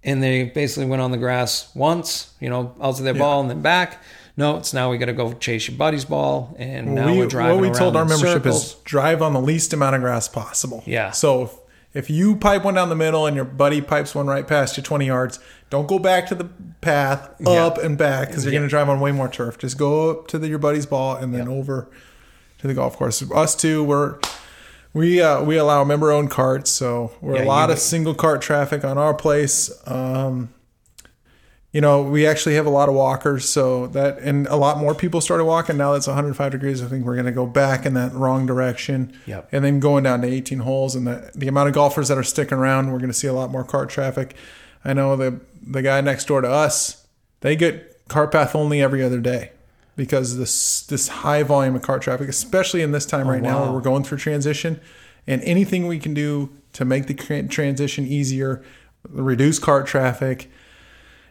and 0.01 0.23
they 0.23 0.45
basically 0.45 0.85
went 0.85 1.01
on 1.01 1.11
the 1.11 1.17
grass 1.17 1.69
once, 1.75 2.33
you 2.39 2.49
know, 2.49 2.73
out 2.81 2.95
to 2.95 3.03
their 3.03 3.13
ball 3.13 3.41
and 3.41 3.49
then 3.49 3.61
back. 3.61 4.01
No, 4.39 4.57
it's 4.57 4.73
now 4.73 4.89
we 4.89 4.97
got 4.97 5.07
to 5.07 5.13
go 5.13 5.33
chase 5.33 5.67
your 5.67 5.77
buddy's 5.77 6.05
ball, 6.05 6.55
and 6.57 6.95
now 6.95 7.11
we, 7.11 7.17
we're 7.19 7.27
driving 7.27 7.59
what 7.59 7.69
we 7.69 7.77
told 7.77 7.95
our 7.95 8.05
membership 8.05 8.43
circles. 8.43 8.65
is 8.67 8.73
drive 8.85 9.21
on 9.21 9.33
the 9.33 9.41
least 9.41 9.73
amount 9.73 9.95
of 9.95 10.01
grass 10.01 10.27
possible. 10.29 10.81
Yeah. 10.85 11.11
So 11.11 11.43
if, 11.43 11.53
if 11.93 12.09
you 12.09 12.35
pipe 12.37 12.63
one 12.63 12.73
down 12.75 12.87
the 12.89 12.95
middle 12.95 13.25
and 13.27 13.35
your 13.35 13.43
buddy 13.45 13.81
pipes 13.81 14.15
one 14.15 14.27
right 14.27 14.47
past 14.47 14.77
you 14.77 14.83
20 14.83 15.05
yards, 15.05 15.39
don't 15.69 15.87
go 15.87 15.99
back 15.99 16.25
to 16.27 16.35
the 16.35 16.45
path 16.81 17.29
Yeah. 17.39 17.65
up 17.65 17.77
and 17.79 17.97
back 17.97 18.29
because 18.29 18.45
you're 18.45 18.53
Yeah. 18.53 18.59
going 18.59 18.69
to 18.69 18.71
drive 18.71 18.87
on 18.89 18.99
way 19.01 19.11
more 19.11 19.27
turf. 19.27 19.57
Just 19.57 19.77
go 19.77 20.09
up 20.11 20.27
to 20.27 20.39
the, 20.39 20.47
your 20.47 20.57
buddy's 20.59 20.85
ball 20.85 21.15
and 21.17 21.33
then 21.35 21.47
over 21.49 21.89
to 22.59 22.67
the 22.67 22.73
golf 22.73 22.95
course. 22.97 23.21
Us 23.31 23.55
two, 23.55 23.83
we're 23.83 24.19
we 24.93 25.21
uh, 25.21 25.43
we 25.43 25.57
allow 25.57 25.83
member 25.83 26.11
owned 26.11 26.31
carts, 26.31 26.71
so 26.71 27.11
we're 27.21 27.35
Yeah, 27.35 27.43
a 27.43 27.45
lot 27.45 27.69
of 27.69 27.77
single 27.79 28.15
cart 28.15 28.41
traffic 28.41 28.83
on 28.85 28.97
our 28.97 29.13
place. 29.13 29.69
Um, 29.85 30.49
you 31.71 31.81
know, 31.81 32.01
we 32.01 32.25
actually 32.25 32.55
have 32.55 32.65
a 32.65 32.71
lot 32.71 32.89
of 32.89 32.95
walkers, 32.95 33.47
so 33.47 33.87
that 33.87 34.17
and 34.19 34.47
a 34.47 34.55
lot 34.55 34.79
more 34.79 34.95
people 34.95 35.21
started 35.21 35.45
walking. 35.45 35.77
Now 35.77 35.93
that's 35.93 36.07
105 36.07 36.51
degrees. 36.51 36.81
I 36.81 36.87
think 36.87 37.05
we're 37.05 37.13
going 37.13 37.27
to 37.27 37.31
go 37.31 37.45
back 37.45 37.85
in 37.85 37.93
that 37.93 38.11
wrong 38.13 38.47
direction. 38.47 39.13
Yep. 39.27 39.49
And 39.51 39.63
then 39.63 39.79
going 39.79 40.03
down 40.03 40.21
to 40.21 40.27
18 40.27 40.59
holes, 40.59 40.95
and 40.95 41.05
the 41.05 41.31
the 41.35 41.47
amount 41.47 41.69
of 41.69 41.75
golfers 41.75 42.07
that 42.07 42.17
are 42.17 42.23
sticking 42.23 42.57
around, 42.57 42.91
we're 42.91 42.97
going 42.97 43.11
to 43.11 43.17
see 43.17 43.27
a 43.27 43.33
lot 43.33 43.51
more 43.51 43.63
cart 43.63 43.89
traffic. 43.89 44.35
I 44.83 44.93
know 44.93 45.15
the 45.15 45.41
the 45.61 45.83
guy 45.83 46.01
next 46.01 46.25
door 46.25 46.41
to 46.41 46.49
us, 46.49 47.05
they 47.41 47.55
get 47.55 48.07
cart 48.07 48.31
path 48.31 48.55
only 48.55 48.81
every 48.81 49.03
other 49.03 49.19
day 49.19 49.51
because 49.95 50.37
this 50.37 50.81
this 50.83 51.07
high 51.09 51.43
volume 51.43 51.75
of 51.75 51.83
cart 51.83 52.01
traffic, 52.01 52.29
especially 52.29 52.81
in 52.81 52.93
this 52.93 53.05
time 53.05 53.27
oh, 53.27 53.31
right 53.31 53.43
now 53.43 53.63
where 53.63 53.73
we're 53.73 53.81
going 53.81 54.03
through 54.03 54.17
transition, 54.17 54.81
and 55.27 55.41
anything 55.43 55.85
we 55.85 55.99
can 55.99 56.15
do 56.15 56.49
to 56.73 56.83
make 56.83 57.05
the 57.05 57.13
transition 57.13 58.07
easier, 58.07 58.63
reduce 59.07 59.59
cart 59.59 59.85
traffic, 59.85 60.49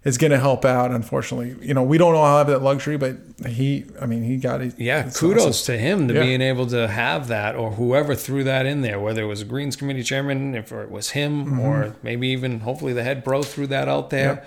is 0.05 0.16
going 0.18 0.30
to 0.30 0.38
help 0.38 0.64
out. 0.64 0.90
Unfortunately, 0.90 1.57
you 1.66 1.74
know 1.74 1.82
we 1.82 1.99
don't 1.99 2.14
all 2.14 2.38
have 2.38 2.46
that 2.49 2.62
luxury, 2.62 2.96
but 2.96 3.16
he, 3.46 3.84
I 4.01 4.07
mean, 4.07 4.22
he 4.22 4.36
got 4.36 4.61
it. 4.62 4.78
Yeah, 4.78 5.11
kudos 5.11 5.46
awesome. 5.46 5.74
to 5.74 5.78
him 5.80 6.09
to 6.09 6.14
Yeah. 6.14 6.22
being 6.22 6.40
able 6.40 6.66
to 6.68 6.88
have 6.88 7.28
that, 7.28 7.57
or 7.57 7.72
whoever 7.72 8.14
threw 8.14 8.44
that 8.44 8.66
in 8.66 8.82
there, 8.82 8.99
whether 9.01 9.22
it 9.22 9.26
was 9.26 9.42
a 9.42 9.44
Greens 9.44 9.76
Committee 9.76 10.03
chairman, 10.03 10.55
if 10.55 10.72
it 10.72 10.90
was 10.90 11.11
him, 11.11 11.44
Mm-hmm. 11.46 11.61
or 11.61 11.96
maybe 12.03 12.28
even 12.28 12.61
hopefully 12.61 12.92
the 12.92 13.03
head 13.05 13.24
bro 13.24 13.42
threw 13.42 13.66
that 13.68 13.88
out 13.88 14.11
there. 14.11 14.44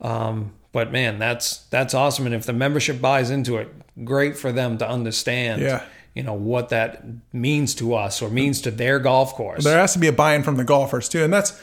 Um, 0.00 0.52
but 0.72 0.84
but 0.86 0.92
man, 0.92 1.18
that's 1.18 1.58
that's 1.70 1.94
awesome. 1.94 2.26
And 2.26 2.34
if 2.34 2.44
the 2.44 2.52
membership 2.52 3.00
buys 3.00 3.30
into 3.30 3.56
it, 3.56 3.68
great 4.04 4.36
for 4.36 4.52
them 4.52 4.78
to 4.78 4.88
understand. 4.88 5.62
Yeah. 5.62 5.82
You 6.14 6.22
know 6.24 6.34
what 6.34 6.68
that 6.70 7.04
means 7.32 7.74
to 7.76 7.94
us 7.94 8.20
or 8.22 8.28
means 8.28 8.60
to 8.62 8.70
their 8.70 8.98
golf 8.98 9.34
course. 9.34 9.64
There 9.64 9.78
has 9.78 9.92
to 9.94 9.98
be 9.98 10.08
a 10.08 10.12
buy-in 10.12 10.42
from 10.42 10.56
the 10.56 10.64
golfers 10.64 11.08
too, 11.08 11.22
and 11.24 11.32
that's 11.32 11.60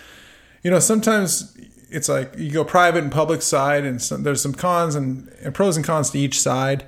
you 0.63 0.71
know 0.71 0.79
sometimes 0.79 1.55
it's 1.95 2.09
like 2.09 2.33
you 2.37 2.51
go 2.51 2.63
private 2.63 3.03
and 3.03 3.11
public 3.11 3.41
side, 3.41 3.83
and 3.85 4.01
some, 4.01 4.23
there's 4.23 4.41
some 4.41 4.53
cons 4.53 4.95
and, 4.95 5.29
and 5.43 5.53
pros 5.53 5.77
and 5.77 5.85
cons 5.85 6.09
to 6.11 6.19
each 6.19 6.39
side. 6.39 6.85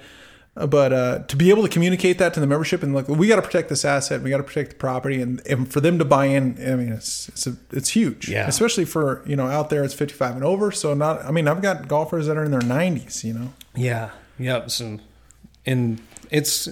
Uh, 0.55 0.65
But 0.67 0.91
uh, 0.91 1.19
to 1.27 1.35
be 1.35 1.49
able 1.51 1.63
to 1.63 1.69
communicate 1.69 2.17
that 2.17 2.33
to 2.33 2.39
the 2.39 2.47
membership 2.47 2.81
and 2.83 2.91
like 2.95 3.07
we 3.07 3.27
got 3.27 3.35
to 3.35 3.41
protect 3.43 3.69
this 3.69 3.85
asset, 3.85 4.21
we 4.23 4.29
got 4.31 4.37
to 4.37 4.43
protect 4.51 4.69
the 4.71 4.75
property, 4.77 5.21
and, 5.21 5.41
and 5.47 5.71
for 5.71 5.81
them 5.81 5.99
to 5.99 6.05
buy 6.05 6.25
in, 6.37 6.43
I 6.71 6.75
mean 6.75 6.91
it's 6.91 7.29
it's 7.29 7.45
a, 7.47 7.53
it's 7.71 7.89
huge, 7.89 8.27
Yeah. 8.27 8.47
Especially 8.47 8.85
for 8.85 9.21
you 9.25 9.35
know 9.35 9.47
out 9.47 9.69
there, 9.69 9.83
it's 9.83 9.93
55 9.93 10.35
and 10.35 10.43
over. 10.43 10.71
So 10.71 10.93
not, 10.95 11.23
I 11.23 11.31
mean 11.31 11.47
I've 11.47 11.61
got 11.61 11.87
golfers 11.87 12.25
that 12.27 12.37
are 12.37 12.43
in 12.43 12.51
their 12.51 12.67
90s, 12.79 13.23
you 13.23 13.33
know. 13.33 13.53
Yeah. 13.75 14.09
Yep. 14.39 14.71
So, 14.71 14.99
and 15.65 15.99
it's 16.31 16.67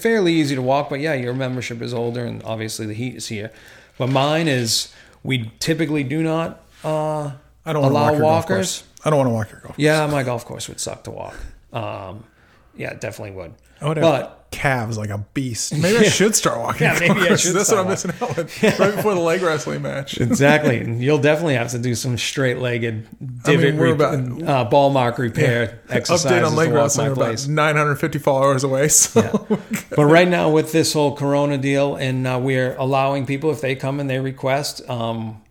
fairly 0.00 0.32
easy 0.34 0.54
to 0.54 0.62
walk, 0.62 0.88
but 0.90 1.00
yeah, 1.00 1.14
your 1.14 1.34
membership 1.34 1.82
is 1.82 1.92
older, 1.92 2.24
and 2.24 2.42
obviously 2.44 2.86
the 2.86 2.94
heat 2.94 3.14
is 3.16 3.26
here. 3.28 3.50
But 3.98 4.08
mine 4.08 4.48
is 4.48 4.92
we 5.22 5.50
typically 5.58 6.04
do 6.04 6.22
not 6.22 6.62
uh, 6.84 7.32
I 7.66 7.72
don't 7.72 7.82
want 7.82 7.92
to 7.92 7.98
allow 7.98 8.04
walk 8.06 8.12
your 8.12 8.20
golf 8.22 8.32
walkers. 8.50 8.56
course. 8.82 8.84
I 9.04 9.10
don't 9.10 9.18
want 9.18 9.28
to 9.28 9.34
walk 9.34 9.50
your 9.50 9.60
golf. 9.60 9.74
Yeah, 9.78 10.06
my 10.06 10.22
golf 10.22 10.44
course 10.44 10.68
would 10.68 10.80
suck 10.80 11.04
to 11.04 11.10
walk. 11.10 11.34
Um, 11.72 12.24
yeah, 12.76 12.90
it 12.90 13.00
definitely 13.00 13.32
would. 13.36 13.54
I 13.80 13.88
would 13.88 13.96
have 13.96 14.02
But 14.04 14.36
calves 14.50 14.98
like 14.98 15.08
a 15.10 15.18
beast. 15.32 15.72
Maybe 15.74 15.98
I 15.98 16.02
should 16.10 16.34
start 16.34 16.58
walking. 16.58 16.82
Yeah, 16.86 16.98
maybe 16.98 17.20
I 17.28 17.36
should 17.36 17.54
That's 17.54 17.70
what 17.70 17.78
I'm 17.80 17.88
missing 17.88 18.12
out 18.20 18.36
with 18.36 18.62
right 18.78 18.94
before 18.96 19.14
the 19.14 19.20
leg 19.20 19.40
wrestling 19.42 19.80
match. 19.82 20.20
exactly, 20.20 20.78
and 20.80 21.00
you'll 21.02 21.18
definitely 21.20 21.54
have 21.54 21.70
to 21.70 21.78
do 21.78 21.94
some 21.94 22.18
straight-legged 22.18 23.06
divot 23.42 23.74
we're 23.76 23.84
re- 23.86 23.90
about- 23.92 24.42
uh, 24.48 24.64
ball 24.68 24.90
mark 24.90 25.18
repair 25.18 25.80
exercises 25.88 26.30
Update 26.30 26.46
on 26.46 26.56
leg 26.56 26.68
to 26.70 26.74
wrestling. 26.74 27.06
We're 27.08 27.12
about 27.30 27.46
950 27.48 28.18
followers 28.18 28.64
away. 28.64 28.88
So 28.88 29.46
But 29.96 30.04
right 30.06 30.28
now, 30.28 30.50
with 30.50 30.72
this 30.72 30.92
whole 30.92 31.16
Corona 31.16 31.56
deal, 31.56 31.94
and 31.96 32.26
uh, 32.26 32.38
we're 32.42 32.74
allowing 32.76 33.24
people 33.26 33.50
if 33.50 33.60
they 33.62 33.74
come 33.76 33.98
and 34.00 34.10
they 34.10 34.18
request 34.18 34.86
um, 34.90 35.42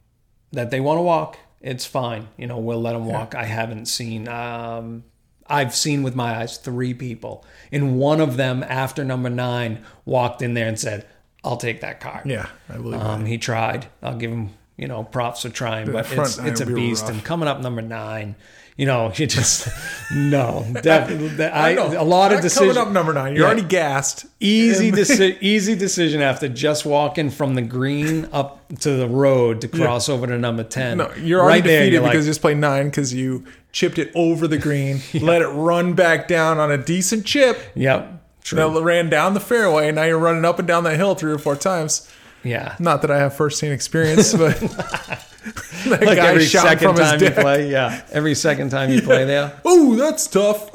that 0.52 0.70
they 0.72 0.80
want 0.82 0.98
to 0.98 1.04
walk, 1.04 1.38
it's 1.62 1.86
fine. 1.86 2.28
You 2.38 2.48
know, 2.48 2.58
we'll 2.58 2.82
let 2.82 2.94
them 2.94 3.06
walk. 3.06 3.36
I 3.36 3.46
haven't 3.46 3.86
seen. 3.88 4.28
Um, 4.28 5.04
I've 5.48 5.74
seen 5.76 6.04
with 6.04 6.16
my 6.16 6.38
eyes 6.40 6.58
three 6.58 6.94
people, 6.94 7.44
and 7.72 7.98
one 8.00 8.22
of 8.22 8.38
them 8.38 8.64
after 8.64 9.04
number 9.04 9.30
nine 9.30 9.84
walked 10.06 10.42
in 10.42 10.54
there 10.54 10.68
and 10.68 10.80
said, 10.80 11.06
"I'll 11.44 11.58
take 11.58 11.82
that 11.82 12.00
car." 12.00 12.22
yeah, 12.26 12.48
I 12.70 12.78
believe 12.78 13.02
Um, 13.02 13.26
he 13.26 13.38
tried. 13.38 13.88
I'll 14.04 14.16
give 14.18 14.32
him, 14.32 14.52
you 14.78 14.88
know, 14.88 15.04
props 15.04 15.42
for 15.42 15.50
trying, 15.50 15.92
but 15.92 16.06
front 16.06 16.30
it's 16.30 16.38
it's 16.38 16.62
a 16.62 16.66
beast. 16.68 17.04
rough. 17.04 17.12
And 17.14 17.24
coming 17.24 17.48
up 17.50 17.62
number 17.62 17.82
nine, 17.82 18.36
you 18.80 18.86
know, 18.86 19.12
you 19.16 19.28
just 19.28 19.68
no. 20.12 20.66
Definitely, 20.82 21.46
I, 21.54 21.74
know. 21.74 22.02
a 22.02 22.04
lot 22.04 22.32
of 22.32 22.42
decisions. 22.42 22.76
coming 22.76 22.88
up 22.88 22.94
number 22.94 23.14
nine. 23.14 23.34
You're 23.36 23.42
Yeah. 23.46 23.52
already 23.52 23.68
gassed. 23.68 24.26
Easy, 24.40 24.88
And- 24.90 24.98
deci- 24.98 25.38
easy 25.42 25.76
decision 25.76 26.22
after 26.22 26.48
just 26.48 26.86
walking 26.86 27.30
from 27.30 27.56
the 27.56 27.62
green 27.62 28.28
up 28.32 28.62
to 28.80 28.92
the 28.92 29.08
road 29.08 29.60
to 29.62 29.68
cross 29.68 30.08
over 30.08 30.26
to 30.28 30.38
number 30.38 30.64
ten. 30.64 30.98
No, 31.00 31.12
you're 31.22 31.42
already 31.42 31.62
defeated 31.62 31.94
you're 31.94 32.02
because 32.02 32.16
like, 32.16 32.24
you 32.24 32.30
just 32.30 32.42
played 32.42 32.58
nine 32.58 32.86
because 32.86 33.14
you 33.14 33.44
chipped 33.74 34.00
it 34.00 34.12
over 34.16 34.48
the 34.48 34.58
green, 34.58 35.02
let 35.22 35.42
it 35.42 35.48
run 35.50 35.94
back 35.94 36.28
down 36.28 36.58
on 36.58 36.72
a 36.72 36.78
decent 36.78 37.26
chip. 37.26 37.60
yep, 37.76 38.24
true. 38.44 38.56
That 38.58 38.82
ran 38.82 39.10
down 39.10 39.34
the 39.34 39.40
fairway, 39.40 39.88
and 39.90 39.96
now 39.98 40.04
you're 40.06 40.18
running 40.18 40.46
up 40.46 40.58
and 40.58 40.68
down 40.68 40.86
that 40.86 40.96
hill 40.96 41.16
three 41.16 41.32
or 41.34 41.38
four 41.38 41.56
times. 41.56 42.10
Yeah, 42.44 42.76
Not 42.80 43.02
that 43.02 43.12
I 43.12 43.18
have 43.20 43.36
first 43.36 43.62
hand 43.62 43.74
experience, 43.74 44.34
but 44.34 44.58
that 44.60 46.02
like 46.02 46.18
guy 46.18 46.28
every 46.28 46.46
shot 46.46 46.64
second 46.64 46.90
from 46.90 46.98
his 46.98 47.10
time 47.10 47.20
you 47.22 47.30
deck. 47.30 47.38
play. 47.42 47.72
Yeah, 47.72 48.02
every 48.12 48.36
second 48.36 48.70
time 48.70 48.92
you 48.92 49.02
play 49.02 49.26
there. 49.26 49.60
Oh, 49.66 49.96
that's 49.96 50.28
tough. 50.28 50.70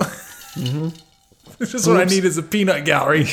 It's 1.60 1.70
just 1.72 1.86
what 1.86 1.98
I 2.00 2.04
need 2.04 2.24
is 2.24 2.36
a 2.38 2.42
peanut 2.42 2.84
gallery. 2.84 3.26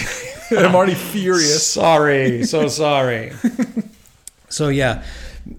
I'm 0.52 0.76
already 0.76 0.96
furious. 0.96 1.66
Sorry, 1.66 2.44
so 2.44 2.68
sorry. 2.68 3.32
so 4.50 4.68
yeah, 4.70 5.04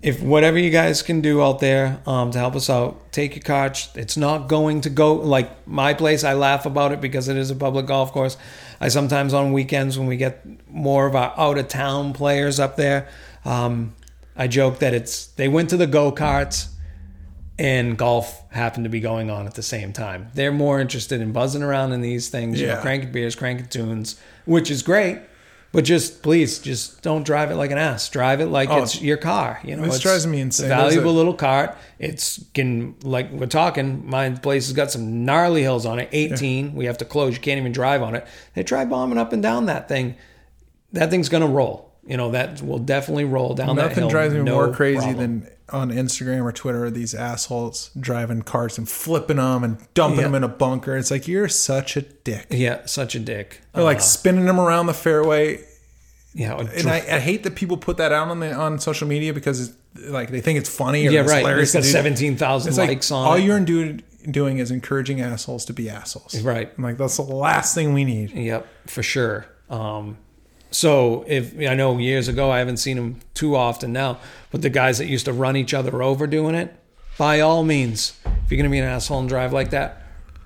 if 0.03 0.23
whatever 0.23 0.59
you 0.59 0.71
guys 0.71 1.03
can 1.03 1.21
do 1.21 1.43
out 1.43 1.59
there 1.61 2.01
um, 2.07 2.31
to 2.31 2.39
help 2.39 2.55
us 2.55 2.71
out, 2.71 3.13
take 3.13 3.35
your 3.35 3.43
cart. 3.43 3.89
It's 3.95 4.17
not 4.17 4.49
going 4.49 4.83
to 4.83 4.91
go 4.91 5.15
like 5.15 5.67
my 5.67 5.95
place. 5.95 6.25
I 6.25 6.35
laugh 6.35 6.67
about 6.67 6.93
it 6.93 7.01
because 7.01 7.29
it 7.29 7.37
is 7.37 7.51
a 7.51 7.57
public 7.57 7.87
golf 7.87 8.13
course. 8.13 8.37
I 8.83 8.89
sometimes 8.89 9.33
on 9.33 9.53
weekends 9.53 9.97
when 9.97 10.09
we 10.09 10.17
get 10.17 10.45
more 10.69 11.07
of 11.07 11.15
our 11.15 11.33
out 11.39 11.57
of 11.57 11.69
town 11.69 12.13
players 12.15 12.59
up 12.59 12.77
there, 12.77 13.07
um, 13.45 13.95
I 14.37 14.49
joke 14.49 14.81
that 14.81 14.93
it's 14.93 15.27
they 15.27 15.47
went 15.47 15.71
to 15.71 15.77
the 15.77 15.87
go 15.87 16.11
karts 16.11 16.69
and 17.59 17.97
golf 17.97 18.43
happened 18.51 18.85
to 18.85 18.91
be 18.91 18.99
going 18.99 19.31
on 19.31 19.47
at 19.47 19.55
the 19.55 19.63
same 19.63 19.93
time. 19.93 20.29
They're 20.35 20.51
more 20.51 20.81
interested 20.81 21.21
in 21.21 21.31
buzzing 21.33 21.63
around 21.63 21.93
in 21.93 22.01
these 22.01 22.29
things, 22.29 22.61
you 22.61 22.67
know, 22.67 22.75
Yeah. 22.75 22.81
cranking 22.81 23.13
beers, 23.13 23.37
cranking 23.37 23.67
tunes, 23.67 24.17
which 24.47 24.69
is 24.71 24.83
great. 24.83 25.19
But 25.73 25.85
just 25.85 26.23
please, 26.23 26.59
just 26.59 27.01
don't 27.01 27.25
drive 27.25 27.51
it 27.51 27.55
like 27.57 27.71
an 27.71 27.79
ass. 27.79 28.09
Drive 28.11 28.43
it 28.43 28.47
like 28.47 28.69
Oh, 28.69 28.83
it's 28.83 29.01
your 29.01 29.17
car. 29.17 29.59
You 29.65 29.75
know, 29.77 29.85
this 29.85 29.95
it's 29.95 30.03
drives 30.03 30.27
me 30.27 30.43
it's 30.43 30.59
insane. 30.61 30.67
A 30.71 30.77
valuable 30.77 31.15
little 31.15 31.33
cart. 31.33 31.75
It's 31.99 32.45
can 32.53 32.95
like 33.03 33.31
we're 33.33 33.47
talking. 33.47 34.07
My 34.07 34.31
place 34.31 34.67
has 34.67 34.75
got 34.75 34.91
some 34.91 35.25
gnarly 35.25 35.63
hills 35.63 35.87
on 35.87 35.99
it. 35.99 36.11
Eighteen. 36.13 36.75
We 36.75 36.85
have 36.85 36.99
to 36.99 37.07
close. 37.07 37.35
You 37.35 37.41
can't 37.41 37.59
even 37.59 37.73
drive 37.73 38.03
on 38.03 38.15
it. 38.15 38.27
They 38.55 38.63
try 38.65 38.85
bombing 38.85 39.17
up 39.17 39.33
and 39.33 39.43
down 39.43 39.65
that 39.67 39.89
thing. 39.89 40.17
That 40.93 41.09
thing's 41.09 41.31
gonna 41.31 41.47
roll. 41.47 41.91
You 42.07 42.19
know 42.19 42.33
that 42.33 42.61
will 42.61 42.79
definitely 42.81 43.25
roll 43.25 43.55
down 43.55 43.77
that 43.77 43.83
Nothing 43.83 43.99
hill. 44.03 44.11
drives 44.11 44.35
me 44.35 44.43
no 44.43 44.55
more 44.55 44.75
crazy 44.75 44.99
problem. 45.13 45.41
than 45.41 45.51
on 45.73 45.91
Instagram 45.91 46.45
or 46.45 46.53
Twitter 46.53 46.91
these 46.91 47.15
assholes 47.15 47.91
driving 47.99 48.43
carts 48.43 48.79
and 48.79 48.89
flipping 48.89 49.37
them 49.39 49.65
and 49.65 49.79
dumping 49.95 50.19
Yeah. 50.21 50.25
them 50.27 50.35
in 50.37 50.45
a 50.45 50.49
bunker. 50.49 50.97
It's 50.97 51.11
like 51.11 51.27
you're 51.27 51.49
such 51.49 51.97
a 51.97 52.03
dick. 52.03 52.47
yeah, 52.51 52.85
such 52.87 53.15
a 53.15 53.19
dick. 53.19 53.61
Or 53.75 53.83
like 53.83 53.99
Uh, 53.99 54.01
spinning 54.01 54.45
them 54.47 54.61
around 54.61 54.87
the 54.87 54.95
fairway. 54.95 55.65
yeah, 56.35 56.57
And 56.59 56.89
I, 56.89 56.97
I 56.97 57.19
hate 57.21 57.43
that 57.45 57.55
people 57.55 57.77
put 57.77 57.97
that 57.99 58.13
out 58.13 58.29
on 58.29 58.41
the 58.41 58.53
on 58.53 58.79
social 58.79 59.07
media 59.09 59.33
because 59.35 59.61
it's, 59.69 59.77
like 60.09 60.31
they 60.31 60.41
think 60.41 60.59
it's 60.59 60.69
funny 60.75 61.07
or 61.07 61.11
yeah, 61.11 61.21
it's 61.23 61.31
right. 61.31 61.41
hilarious. 61.41 61.75
it's 61.75 61.87
got 61.87 61.93
seventeen 61.93 62.37
thousand 62.37 62.71
It's 62.71 62.79
like 62.79 62.89
likes 62.89 63.11
on 63.11 63.27
all 63.27 63.35
it. 63.35 63.43
you're 63.45 63.61
do, 63.61 63.99
doing 64.31 64.59
is 64.59 64.71
encouraging 64.71 65.21
assholes 65.21 65.65
to 65.67 65.73
be 65.75 65.91
assholes. 65.91 66.41
Right. 66.41 66.71
I'm 66.79 66.83
like 66.85 66.97
that's 66.97 67.17
the 67.19 67.23
last 67.23 67.75
thing 67.75 67.93
we 67.93 68.05
need. 68.05 68.31
Yep, 68.31 68.67
for 68.87 69.03
sure. 69.03 69.45
Um, 69.69 70.17
so 70.73 71.25
if 71.29 71.55
I 71.61 71.75
know 71.75 71.97
years 71.99 72.27
ago, 72.29 72.51
I 72.51 72.59
haven't 72.59 72.79
seen 72.79 72.99
him 72.99 73.21
too 73.35 73.55
often 73.55 73.93
now, 73.93 74.19
but 74.51 74.63
the 74.63 74.71
guys 74.71 74.99
that 74.99 75.07
used 75.07 75.27
to 75.27 75.33
run 75.33 75.57
each 75.57 75.73
other 75.73 76.03
over 76.03 76.27
doing 76.27 76.55
it, 76.55 76.75
by 77.19 77.41
all 77.41 77.63
means, 77.63 78.19
if 78.45 78.51
you're 78.51 78.57
gonna 78.57 78.69
be 78.71 78.79
an 78.79 78.85
asshole 78.85 79.21
and 79.21 79.29
drive 79.29 79.53
like 79.53 79.71
that, 79.71 79.99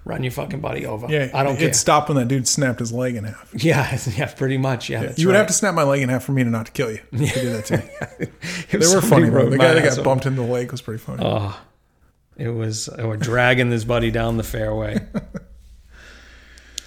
run 0.04 0.22
your 0.22 0.30
fucking 0.32 0.60
buddy 0.60 0.84
over. 0.86 1.06
Yeah, 1.08 1.30
I 1.32 1.42
don't 1.42 1.56
it 1.56 1.60
care. 1.60 1.72
stopped 1.72 2.08
when 2.08 2.16
that 2.18 2.28
dude 2.28 2.46
snapped 2.46 2.80
his 2.80 2.92
leg 2.92 3.16
in 3.16 3.24
half. 3.24 3.50
Yeah, 3.54 3.98
yeah, 4.16 4.26
pretty 4.34 4.58
much. 4.58 4.90
Yeah, 4.90 5.02
that's 5.04 5.18
you 5.18 5.26
would 5.28 5.32
right. 5.32 5.38
have 5.38 5.46
to 5.46 5.52
snap 5.52 5.74
my 5.74 5.82
leg 5.84 6.02
in 6.02 6.08
half 6.08 6.24
for 6.24 6.32
me 6.32 6.44
to 6.44 6.50
not 6.50 6.66
to 6.66 6.72
kill 6.72 6.90
you. 6.90 7.00
You 7.12 7.26
did 7.26 7.52
that 7.54 7.64
to 7.66 7.76
me. 7.78 8.26
They 8.78 8.94
were 8.94 9.00
funny. 9.00 9.30
Rode 9.30 9.52
The 9.52 9.58
guy 9.58 9.74
that 9.74 9.82
got 9.84 9.92
over- 9.92 10.02
bumped 10.02 10.26
into 10.26 10.42
the 10.42 10.46
leg 10.48 10.70
was 10.72 10.82
pretty 10.82 10.98
funny. 10.98 11.22
Oh, 11.24 11.58
it 12.36 12.48
was. 12.48 12.88
We're 12.98 13.16
dragging 13.16 13.70
this 13.70 13.84
buddy 13.84 14.10
down 14.10 14.36
the 14.36 14.42
fairway. 14.44 14.98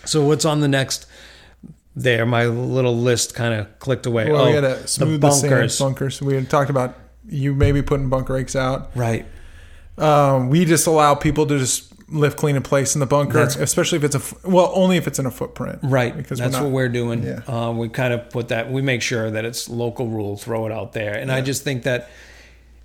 so 0.05 0.23
what's 0.25 0.45
on 0.45 0.59
the 0.61 0.67
next? 0.67 1.05
There, 2.01 2.25
my 2.25 2.45
little 2.45 2.95
list 2.97 3.35
kind 3.35 3.53
of 3.53 3.79
clicked 3.79 4.05
away. 4.05 4.31
well, 4.31 4.43
oh, 4.43 4.47
we 4.47 4.53
had 4.55 4.61
to 4.61 4.87
smooth 4.87 5.21
the, 5.21 5.27
bunkers. 5.27 5.79
bunkers. 5.79 6.21
We 6.21 6.35
had 6.35 6.49
talked 6.49 6.69
about 6.69 6.95
you 7.27 7.53
maybe 7.53 7.81
putting 7.81 8.09
bunker 8.09 8.33
rakes 8.33 8.55
out. 8.55 8.91
Right. 8.95 9.25
Um, 9.97 10.49
we 10.49 10.65
just 10.65 10.87
allow 10.87 11.13
people 11.15 11.45
to 11.47 11.59
just 11.59 11.87
lift, 12.09 12.37
clean, 12.37 12.55
in 12.55 12.63
place 12.63 12.95
in 12.95 12.99
the 13.01 13.05
bunker, 13.05 13.33
That's- 13.33 13.55
especially 13.57 13.97
if 13.97 14.03
it's 14.03 14.15
a 14.15 14.47
well, 14.49 14.71
only 14.73 14.97
if 14.97 15.07
it's 15.07 15.19
in 15.19 15.25
a 15.25 15.31
footprint. 15.31 15.79
Right. 15.83 16.15
Because 16.15 16.39
that's 16.39 16.53
we're 16.53 16.59
not- 16.59 16.63
what 16.65 16.73
we're 16.73 16.89
doing. 16.89 17.23
Yeah. 17.23 17.41
Um, 17.47 17.77
we 17.77 17.89
kind 17.89 18.13
of 18.13 18.29
put 18.29 18.47
that. 18.47 18.71
We 18.71 18.81
make 18.81 19.01
sure 19.01 19.29
that 19.29 19.45
it's 19.45 19.69
local 19.69 20.07
rule. 20.07 20.37
Throw 20.37 20.65
it 20.65 20.71
out 20.71 20.93
there, 20.93 21.13
and 21.15 21.31
I 21.31 21.41
just 21.41 21.63
think 21.63 21.83
that, 21.83 22.09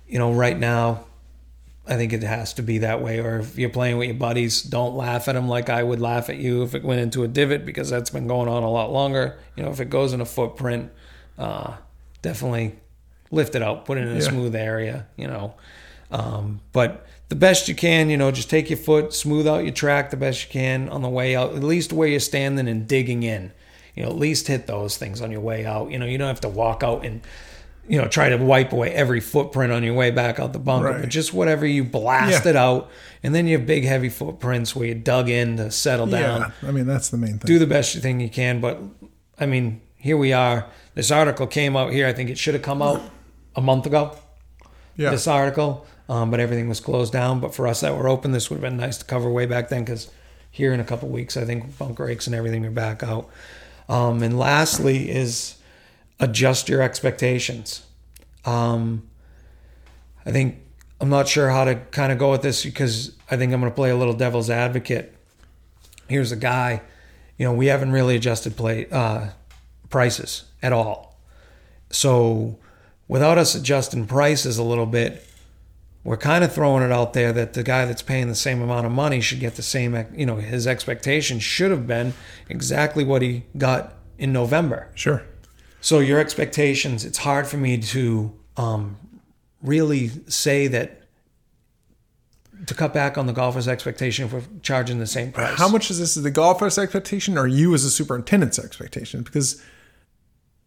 you 0.07 0.19
know, 0.19 0.33
right 0.33 0.57
now, 0.59 1.05
I 1.87 1.97
think 1.97 2.13
it 2.13 2.23
has 2.23 2.53
to 2.55 2.63
be 2.63 2.79
that 2.79 3.01
way. 3.01 3.19
Or 3.19 3.39
if 3.39 3.57
you're 3.57 3.69
playing 3.69 3.97
with 3.97 4.07
your 4.07 4.17
buddies, 4.17 4.61
don't 4.63 4.95
laugh 4.95 5.27
at 5.27 5.33
them 5.35 5.47
like 5.47 5.69
I 5.69 5.83
would 5.83 6.01
laugh 6.01 6.29
at 6.29 6.37
you 6.37 6.63
if 6.63 6.73
it 6.73 6.83
went 6.83 6.99
into 7.01 7.23
a 7.23 7.27
divot 7.27 7.65
because 7.65 7.89
that's 7.89 8.09
been 8.09 8.27
going 8.27 8.47
on 8.49 8.63
a 8.63 8.69
lot 8.71 8.91
longer. 8.91 9.37
You 9.55 9.63
know, 9.63 9.69
if 9.69 9.79
it 9.79 9.89
goes 9.89 10.11
in 10.13 10.19
a 10.21 10.25
footprint, 10.25 10.91
uh, 11.37 11.75
definitely 12.23 12.75
lift 13.29 13.53
it 13.55 13.61
up, 13.61 13.85
put 13.85 13.97
it 13.97 14.01
in 14.01 14.11
a 14.11 14.15
Yeah. 14.15 14.19
smooth 14.29 14.55
area. 14.55 15.05
You 15.15 15.27
know, 15.27 15.53
um, 16.11 16.61
but 16.71 17.05
the 17.29 17.35
best 17.35 17.67
you 17.67 17.75
can, 17.75 18.09
you 18.09 18.17
know, 18.17 18.31
just 18.31 18.49
take 18.49 18.69
your 18.69 18.77
foot, 18.77 19.13
smooth 19.13 19.47
out 19.47 19.63
your 19.63 19.73
track 19.73 20.09
the 20.11 20.17
best 20.17 20.45
you 20.45 20.49
can 20.51 20.89
on 20.89 21.01
the 21.01 21.09
way 21.09 21.35
out, 21.35 21.55
at 21.55 21.63
least 21.63 21.91
where 21.93 22.07
you're 22.07 22.19
standing 22.19 22.67
and 22.67 22.87
digging 22.87 23.23
in. 23.23 23.51
You 23.95 24.03
know, 24.03 24.09
at 24.09 24.17
least 24.17 24.47
hit 24.47 24.67
those 24.67 24.97
things 24.97 25.21
on 25.21 25.31
your 25.31 25.39
way 25.41 25.65
out. 25.65 25.89
You 25.91 25.99
know, 25.99 26.05
you 26.05 26.17
don't 26.17 26.27
have 26.27 26.41
to 26.41 26.49
walk 26.49 26.83
out 26.83 27.05
and, 27.05 27.21
you 27.87 28.01
know, 28.01 28.07
try 28.07 28.29
to 28.29 28.37
wipe 28.37 28.73
away 28.73 28.91
every 28.91 29.19
footprint 29.19 29.71
on 29.71 29.83
your 29.83 29.93
way 29.93 30.09
back 30.11 30.39
out 30.39 30.53
the 30.53 30.59
bunker, 30.59 30.89
Right. 30.89 31.01
but 31.01 31.09
just 31.09 31.33
whatever 31.33 31.65
you 31.67 31.83
blast 31.83 32.45
Yeah. 32.45 32.49
it 32.51 32.55
out. 32.55 32.89
And 33.23 33.33
then 33.35 33.45
you 33.47 33.57
have 33.57 33.67
big, 33.67 33.85
heavy 33.85 34.09
footprints 34.09 34.75
where 34.75 34.87
you 34.87 34.95
dug 34.95 35.29
in 35.29 35.57
to 35.57 35.69
settle 35.71 36.07
down 36.07 36.51
Yeah, 36.61 36.67
I 36.67 36.71
mean 36.71 36.87
that's 36.87 37.09
the 37.09 37.17
main 37.17 37.37
thing. 37.39 37.45
do 37.45 37.59
the 37.59 37.67
best 37.67 37.95
thing 37.97 38.19
you 38.19 38.29
can. 38.29 38.59
But 38.59 38.79
I 39.39 39.45
mean, 39.45 39.81
here 39.97 40.17
we 40.17 40.33
are. 40.33 40.65
This 40.95 41.11
article 41.11 41.45
came 41.47 41.75
out 41.75 41.91
here. 41.91 42.07
I 42.07 42.13
think 42.13 42.29
it 42.29 42.37
should 42.37 42.53
have 42.55 42.63
come 42.63 42.81
out 42.81 43.01
a 43.55 43.61
month 43.61 43.85
ago. 43.85 44.11
yeah, 44.95 45.09
This 45.11 45.27
article. 45.27 45.85
um, 46.07 46.29
but 46.31 46.39
everything 46.39 46.69
was 46.69 46.79
closed 46.79 47.11
down. 47.13 47.39
But 47.39 47.53
for 47.53 47.67
us 47.67 47.81
that 47.81 47.97
were 47.97 48.07
open, 48.07 48.31
this 48.31 48.49
would 48.49 48.55
have 48.57 48.61
been 48.61 48.77
nice 48.77 48.97
to 48.97 49.05
cover 49.05 49.29
way 49.29 49.45
back 49.45 49.69
then 49.69 49.83
because 49.83 50.09
here 50.51 50.71
in 50.73 50.79
a 50.79 50.83
couple 50.83 51.09
weeks, 51.09 51.35
I 51.35 51.45
think 51.45 51.77
bunker 51.77 52.05
rakes 52.05 52.27
and 52.27 52.35
everything 52.35 52.65
are 52.65 52.69
back 52.71 53.03
out. 53.03 53.27
Um, 53.89 54.23
and 54.23 54.37
lastly 54.39 55.09
is 55.11 55.54
adjust 56.19 56.69
your 56.69 56.81
expectations. 56.81 57.85
Um, 58.45 59.09
I 60.25 60.31
think 60.31 60.57
I'm 60.99 61.09
not 61.09 61.27
sure 61.27 61.49
how 61.49 61.65
to 61.65 61.75
kind 61.75 62.11
of 62.11 62.17
go 62.17 62.31
with 62.31 62.41
this 62.41 62.63
because 62.63 63.15
I 63.29 63.37
think 63.37 63.53
I'm 63.53 63.59
going 63.59 63.71
to 63.71 63.75
play 63.75 63.89
a 63.89 63.95
little 63.95 64.13
devil's 64.13 64.49
advocate. 64.49 65.15
Here's 66.07 66.31
a 66.31 66.37
guy, 66.37 66.81
you 67.37 67.45
know, 67.45 67.53
we 67.53 67.67
haven't 67.67 67.91
really 67.91 68.15
adjusted 68.15 68.55
play 68.55 68.87
uh, 68.91 69.29
prices 69.89 70.45
at 70.61 70.71
all. 70.71 71.19
So 71.89 72.59
without 73.07 73.37
us 73.37 73.55
adjusting 73.55 74.07
prices 74.07 74.57
a 74.57 74.63
little 74.63 74.85
bit, 74.85 75.25
we're 76.03 76.17
kind 76.17 76.43
of 76.43 76.53
throwing 76.53 76.83
it 76.83 76.91
out 76.91 77.13
there 77.13 77.33
that 77.33 77.53
the 77.53 77.63
guy 77.63 77.85
that's 77.85 78.03
paying 78.03 78.27
the 78.27 78.35
same 78.35 78.61
amount 78.61 78.85
of 78.85 78.91
money 78.91 79.21
should 79.21 79.39
get 79.39 79.55
the 79.55 79.63
same, 79.63 80.05
you 80.15 80.25
know, 80.25 80.35
his 80.35 80.67
expectation 80.67 81.39
should 81.39 81.71
have 81.71 81.87
been 81.87 82.13
exactly 82.47 83.03
what 83.03 83.23
he 83.23 83.43
got 83.57 83.93
in 84.19 84.31
November. 84.31 84.89
Sure. 84.93 85.23
So 85.85 85.99
your 85.99 86.17
expectations, 86.19 87.05
it's 87.05 87.19
hard 87.19 87.45
for 87.45 87.57
me 87.57 87.77
to 87.77 88.33
um, 88.57 88.97
really 89.61 90.09
say 90.27 90.65
that 90.65 91.03
to 92.65 92.73
cut 92.73 92.91
back 92.91 93.19
on 93.19 93.27
the 93.27 93.33
golfer's 93.33 93.67
expectation 93.67 94.25
if 94.25 94.33
we're 94.33 94.41
charging 94.63 94.97
the 94.97 95.05
same 95.05 95.31
price. 95.31 95.59
How 95.59 95.67
much 95.67 95.91
is 95.91 95.99
this 95.99 96.15
the 96.15 96.31
golfer's 96.31 96.79
expectation 96.79 97.37
or 97.37 97.45
you 97.45 97.71
as 97.75 97.83
a 97.83 97.91
superintendent's 97.91 98.57
expectation? 98.57 99.21
Because 99.21 99.61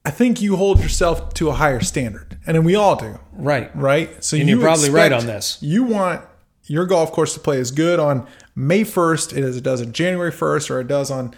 I 0.05 0.13
think 0.13 0.41
you 0.41 0.55
hold 0.55 0.79
yourself 0.81 1.35
to 1.35 1.49
a 1.49 1.53
higher 1.55 1.81
standard, 1.81 2.39
and 2.47 2.55
then 2.57 2.63
we 2.63 2.77
all 2.77 2.95
do, 2.95 3.19
Right. 3.33 3.75
right? 3.77 4.23
So 4.23 4.37
And 4.37 4.49
you 4.49 4.55
you're 4.55 4.65
probably 4.65 4.91
right 4.91 5.11
on 5.11 5.27
this. 5.27 5.59
You 5.61 5.83
want 5.83 6.25
your 6.67 6.87
golf 6.87 7.11
course 7.11 7.35
to 7.35 7.41
play 7.41 7.59
as 7.59 7.73
good 7.73 7.99
on 7.99 8.25
May 8.55 8.85
first 8.85 9.33
as 9.33 9.57
it 9.57 9.65
does 9.65 9.83
on 9.83 9.91
January 9.93 10.31
first, 10.31 10.71
or 10.71 10.79
it 10.79 10.87
does 10.87 11.11
on 11.11 11.35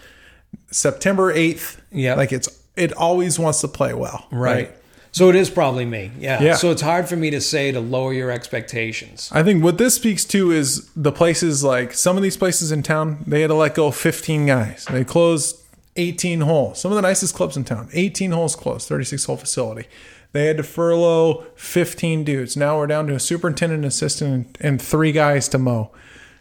September 0.70 1.31
eighth. 1.33 1.81
Yeah. 1.91 2.16
like 2.16 2.31
it's 2.31 2.59
it 2.77 2.93
always 2.93 3.39
wants 3.39 3.61
to 3.61 3.68
play 3.68 3.95
well, 3.95 4.27
Right. 4.31 4.75
So 5.12 5.29
it 5.29 5.35
is 5.35 5.51
probably 5.51 5.85
me. 5.85 6.12
Yeah. 6.18 6.41
Yeah. 6.41 6.55
So 6.55 6.71
it's 6.71 6.83
hard 6.83 7.09
for 7.09 7.16
me 7.16 7.31
to 7.31 7.41
say 7.41 7.73
to 7.73 7.81
lower 7.81 8.12
your 8.12 8.31
expectations. 8.31 9.29
I 9.33 9.43
think 9.43 9.64
what 9.64 9.77
this 9.77 9.95
speaks 9.95 10.25
to 10.27 10.53
is 10.53 10.89
the 10.95 11.11
places 11.11 11.64
like 11.64 11.95
some 11.95 12.16
of 12.16 12.23
these 12.23 12.37
places 12.37 12.71
in 12.71 12.83
town, 12.85 13.25
they 13.27 13.41
had 13.41 13.49
to 13.49 13.55
let 13.55 13.75
go 13.75 13.91
15 13.91 14.47
guys. 14.47 14.87
They 14.89 15.03
closed 15.03 15.57
18 15.97 16.43
holes. 16.43 16.81
Some 16.81 16.93
of 16.93 16.97
the 16.97 17.03
nicest 17.03 17.35
clubs 17.35 17.57
in 17.57 17.64
town, 17.64 17.89
18 17.93 18.31
holes 18.31 18.55
closed, 18.55 18.89
36 18.89 19.25
hole 19.25 19.37
facility. 19.37 19.89
They 20.33 20.47
had 20.47 20.59
to 20.59 20.62
furlough 20.62 21.45
15 21.57 22.23
dudes. 22.23 22.57
Now 22.57 22.79
we're 22.79 22.87
down 22.87 23.09
to 23.09 23.14
a 23.14 23.21
superintendent, 23.21 23.85
assistant, 23.85 24.57
and 24.61 24.81
three 24.81 25.11
guys 25.11 25.49
to 25.49 25.59
mow. 25.59 25.91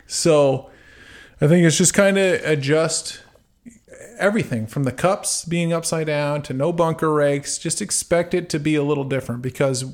So 0.06 0.70
I 1.42 1.48
think 1.48 1.66
it's 1.66 1.78
just 1.78 1.96
kind 1.96 2.18
of 2.20 2.42
adjust 2.44 3.24
everything 4.20 4.68
from 4.68 4.84
the 4.84 4.92
cups 4.92 5.46
being 5.46 5.74
upside 5.74 6.08
down 6.08 6.42
to 6.44 6.54
no 6.54 6.72
bunker 6.72 7.12
rakes. 7.14 7.58
Just 7.58 7.82
expect 7.82 8.34
it 8.34 8.50
to 8.50 8.60
be 8.60 8.76
a 8.76 8.84
little 8.84 9.04
different 9.04 9.42
because 9.42 9.86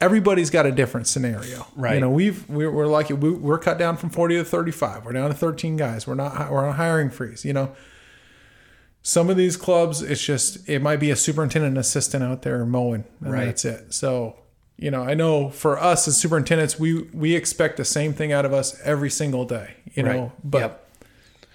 everybody's 0.00 0.50
got 0.50 0.66
a 0.66 0.72
different 0.72 1.06
scenario. 1.06 1.66
Right. 1.76 1.94
You 1.94 2.00
know, 2.00 2.10
we've 2.10 2.48
we're, 2.48 2.70
we're 2.70 2.86
lucky. 2.86 3.14
We, 3.14 3.30
we're 3.30 3.58
cut 3.58 3.78
down 3.78 3.96
from 3.96 4.10
forty 4.10 4.36
to 4.36 4.44
thirty 4.44 4.72
five. 4.72 5.04
We're 5.04 5.12
down 5.12 5.28
to 5.30 5.34
thirteen 5.36 5.76
guys. 5.76 6.06
We're 6.06 6.14
not 6.14 6.50
we're 6.50 6.62
on 6.64 6.70
a 6.70 6.72
hiring 6.72 7.10
freeze. 7.10 7.44
You 7.44 7.52
know. 7.52 7.74
Some 9.06 9.28
of 9.28 9.36
these 9.36 9.58
clubs, 9.58 10.00
it's 10.00 10.24
just 10.24 10.66
it 10.66 10.80
might 10.80 10.96
be 10.98 11.10
a 11.10 11.16
superintendent 11.16 11.76
assistant 11.76 12.24
out 12.24 12.40
there 12.40 12.64
mowing, 12.64 13.04
and 13.20 13.32
Right. 13.32 13.44
that's 13.44 13.66
it. 13.66 13.92
So, 13.92 14.36
you 14.78 14.90
know, 14.90 15.02
I 15.02 15.12
know 15.12 15.50
for 15.50 15.78
us 15.78 16.08
as 16.08 16.16
superintendents, 16.16 16.78
we 16.78 17.02
we 17.12 17.34
expect 17.34 17.76
the 17.76 17.84
same 17.84 18.14
thing 18.14 18.32
out 18.32 18.46
of 18.46 18.54
us 18.54 18.80
every 18.82 19.10
single 19.10 19.44
day. 19.44 19.74
You 19.92 20.04
know, 20.04 20.32
but 20.42 20.58
Yep. 20.58 20.83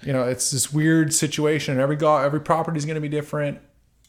You 0.02 0.12
know 0.12 0.24
it's 0.24 0.50
this 0.50 0.72
weird 0.72 1.12
situation 1.12 1.78
every 1.80 1.96
golf 1.96 2.24
every 2.24 2.40
property 2.40 2.78
is 2.78 2.84
going 2.86 2.94
to 2.94 3.00
be 3.00 3.08
different 3.08 3.58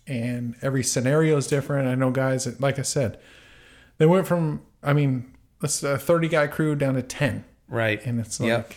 and 0.07 0.55
every 0.61 0.83
scenario 0.83 1.37
is 1.37 1.47
different 1.47 1.87
i 1.87 1.95
know 1.95 2.11
guys 2.11 2.45
that 2.45 2.59
like 2.61 2.79
i 2.79 2.81
said 2.81 3.19
they 3.97 4.05
went 4.05 4.25
from 4.27 4.61
i 4.83 4.93
mean 4.93 5.33
let's 5.61 5.83
a 5.83 5.97
30 5.97 6.27
guy 6.27 6.47
crew 6.47 6.75
down 6.75 6.93
to 6.95 7.01
10 7.01 7.43
Right. 7.67 8.03
and 8.05 8.19
it's 8.19 8.39
like 8.39 8.47
Yep. 8.47 8.73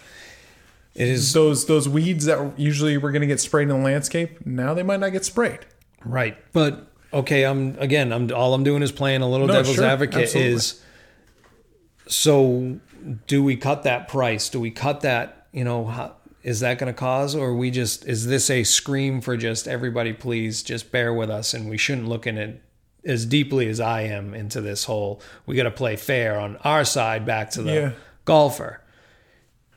It 0.94 1.08
is 1.08 1.32
those 1.32 1.66
those 1.66 1.88
weeds 1.88 2.26
that 2.26 2.56
usually 2.58 2.96
were 2.98 3.10
going 3.10 3.22
to 3.22 3.26
get 3.26 3.40
sprayed 3.40 3.68
in 3.68 3.76
the 3.76 3.82
landscape 3.84 4.46
now 4.46 4.74
they 4.74 4.82
might 4.84 5.00
not 5.00 5.10
get 5.10 5.24
sprayed 5.24 5.60
Right. 6.04 6.36
But 6.52 6.92
okay, 7.14 7.44
I'm 7.44 7.76
again, 7.78 8.12
I'm 8.12 8.30
all 8.32 8.52
I'm 8.54 8.62
doing 8.62 8.82
is 8.82 8.92
playing 8.92 9.22
a 9.22 9.28
little 9.28 9.46
No, 9.46 9.54
devil's 9.54 9.76
sure, 9.76 9.84
advocate 9.86 10.24
absolutely. 10.24 10.52
is 10.52 10.82
so 12.06 12.78
do 13.26 13.42
we 13.42 13.56
cut 13.56 13.82
that 13.84 14.08
price? 14.08 14.48
Do 14.48 14.60
we 14.60 14.70
cut 14.70 15.00
that, 15.00 15.46
you 15.52 15.64
know, 15.64 15.86
how, 15.86 16.16
is 16.44 16.60
that 16.60 16.78
going 16.78 16.92
to 16.92 16.96
cause 16.98 17.34
or 17.34 17.54
we 17.54 17.70
just 17.70 18.04
is 18.06 18.26
this 18.26 18.48
a 18.50 18.62
scream 18.62 19.20
for 19.20 19.36
just 19.36 19.66
everybody 19.66 20.12
please 20.12 20.62
just 20.62 20.92
bear 20.92 21.12
with 21.12 21.30
us 21.30 21.54
and 21.54 21.68
we 21.68 21.76
shouldn't 21.78 22.06
look 22.06 22.26
in 22.26 22.38
it 22.38 22.60
as 23.04 23.26
deeply 23.26 23.66
as 23.68 23.80
I 23.80 24.02
am 24.02 24.32
into 24.34 24.60
this 24.60 24.84
whole 24.84 25.20
we 25.46 25.56
got 25.56 25.64
to 25.64 25.70
play 25.70 25.96
fair 25.96 26.38
on 26.38 26.56
our 26.58 26.84
side 26.84 27.24
back 27.26 27.50
to 27.52 27.62
the 27.62 27.72
Yeah. 27.74 27.92
golfer. 28.24 28.80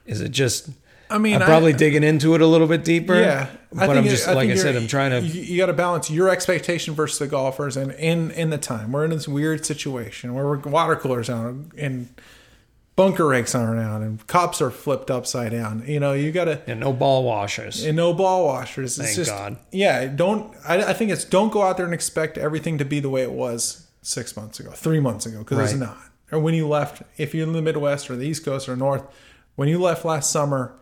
Is 0.05 0.22
it 0.22 0.30
just 0.30 0.70
i 1.09 1.18
mean 1.18 1.36
I'm 1.36 1.41
I- 1.43 1.45
probably 1.45 1.72
digging 1.74 2.03
into 2.03 2.36
it 2.36 2.41
a 2.41 2.45
little 2.47 2.68
bit 2.68 2.84
deeper. 2.84 3.15
yeah 3.20 3.47
But 3.72 3.97
I'm 3.97 4.05
it- 4.05 4.09
just 4.09 4.28
I 4.28 4.34
like 4.34 4.49
I 4.49 4.55
said, 4.55 4.76
I'm 4.76 4.88
trying 4.88 5.11
to 5.11 5.22
you, 5.26 5.41
you 5.41 5.57
got 5.57 5.68
to 5.68 5.74
balance 5.74 6.09
your 6.11 6.30
expectation 6.30 6.93
versus 6.95 7.18
the 7.20 7.28
golfers 7.28 7.78
and 7.78 7.91
in 7.93 8.32
in 8.32 8.49
the 8.49 8.57
time 8.57 8.91
we're 8.91 9.05
in 9.05 9.11
this 9.11 9.28
weird 9.28 9.65
situation 9.65 10.34
where 10.34 10.45
we're 10.45 10.57
water 10.57 10.95
coolers 10.97 11.30
on 11.30 11.72
and 11.78 12.09
bunker 12.98 13.28
rakes 13.28 13.56
aren't 13.56 13.80
out 13.80 14.02
and 14.02 14.26
cops 14.28 14.62
are 14.62 14.72
flipped 14.72 15.10
upside 15.10 15.52
down 15.52 15.84
you 15.88 16.00
know 16.00 16.14
you 16.14 16.32
got 16.32 16.45
to 16.45 16.60
and 16.68 16.82
no 16.82 16.91
ball 16.91 17.24
washers. 17.24 17.86
and 17.86 17.95
no 17.95 18.14
ball 18.14 18.43
washers. 18.43 19.00
It's 19.00 19.08
Thank 19.08 19.16
just, 19.16 19.32
God. 19.32 19.58
Yeah, 19.72 20.08
don't. 20.08 20.54
I, 20.68 20.89
I 20.89 20.93
think 20.93 21.12
it's 21.12 21.24
don't 21.24 21.52
go 21.52 21.62
out 21.62 21.78
there 21.78 21.86
and 21.86 21.93
expect 21.93 22.38
everything 22.38 22.78
to 22.80 22.86
be 22.86 23.00
the 23.00 23.10
way 23.10 23.22
it 23.22 23.32
was 23.32 23.88
six 24.02 24.36
months 24.36 24.60
ago, 24.60 24.72
three 24.72 25.00
months 25.00 25.26
ago, 25.26 25.39
because 25.39 25.72
it's 25.72 25.80
not. 25.80 25.98
Or 26.32 26.39
when 26.39 26.54
you 26.54 26.68
left, 26.68 27.04
if 27.18 27.34
you're 27.34 27.48
in 27.48 27.54
the 27.54 27.62
Midwest 27.62 28.10
or 28.10 28.18
the 28.18 28.28
East 28.28 28.43
Coast 28.43 28.68
or 28.68 28.76
North, 28.76 29.04
when 29.56 29.70
you 29.70 29.80
left 29.80 30.04
last 30.04 30.30
summer, 30.30 30.74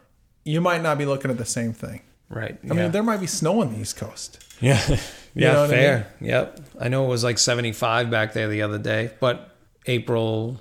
you 0.44 0.60
might 0.60 0.82
not 0.82 0.98
be 0.98 1.06
looking 1.06 1.30
at 1.30 1.38
the 1.38 1.46
same 1.46 1.72
thing. 1.72 2.02
Right. 2.30 2.58
I 2.68 2.74
mean, 2.74 2.92
there 2.92 3.04
might 3.04 3.20
be 3.20 3.28
snow 3.28 3.62
on 3.62 3.72
the 3.72 3.80
East 3.80 3.98
Coast. 3.98 4.44
Yeah. 4.60 4.82
yeah, 5.36 5.54
know 5.54 5.62
what 5.62 5.70
I 5.70 5.74
fair. 5.74 6.14
Yep. 6.22 6.60
I 6.80 6.88
know 6.88 7.06
it 7.06 7.10
was 7.10 7.24
like 7.24 7.38
75 7.38 8.10
back 8.10 8.34
there 8.34 8.48
the 8.48 8.64
other 8.64 8.80
day, 8.80 9.12
but 9.20 9.56
April 9.86 10.60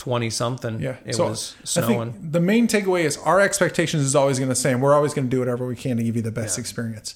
20 0.00 0.30
something, 0.30 0.80
Yeah, 0.80 0.96
it 1.04 1.14
so 1.14 1.28
was 1.28 1.54
I 1.60 1.64
snowing. 1.64 2.12
think 2.12 2.32
the 2.32 2.40
main 2.40 2.66
takeaway 2.66 3.04
is 3.04 3.18
our 3.18 3.38
expectations 3.38 4.02
is 4.02 4.16
always 4.16 4.38
going 4.38 4.48
to 4.48 4.54
say, 4.54 4.72
and 4.72 4.82
we're 4.82 4.94
always 4.94 5.12
going 5.14 5.26
to 5.26 5.30
do 5.30 5.38
whatever 5.38 5.66
we 5.66 5.76
can 5.76 5.98
to 5.98 6.02
give 6.02 6.16
you 6.16 6.22
the 6.22 6.32
best 6.32 6.58
experience. 6.58 7.14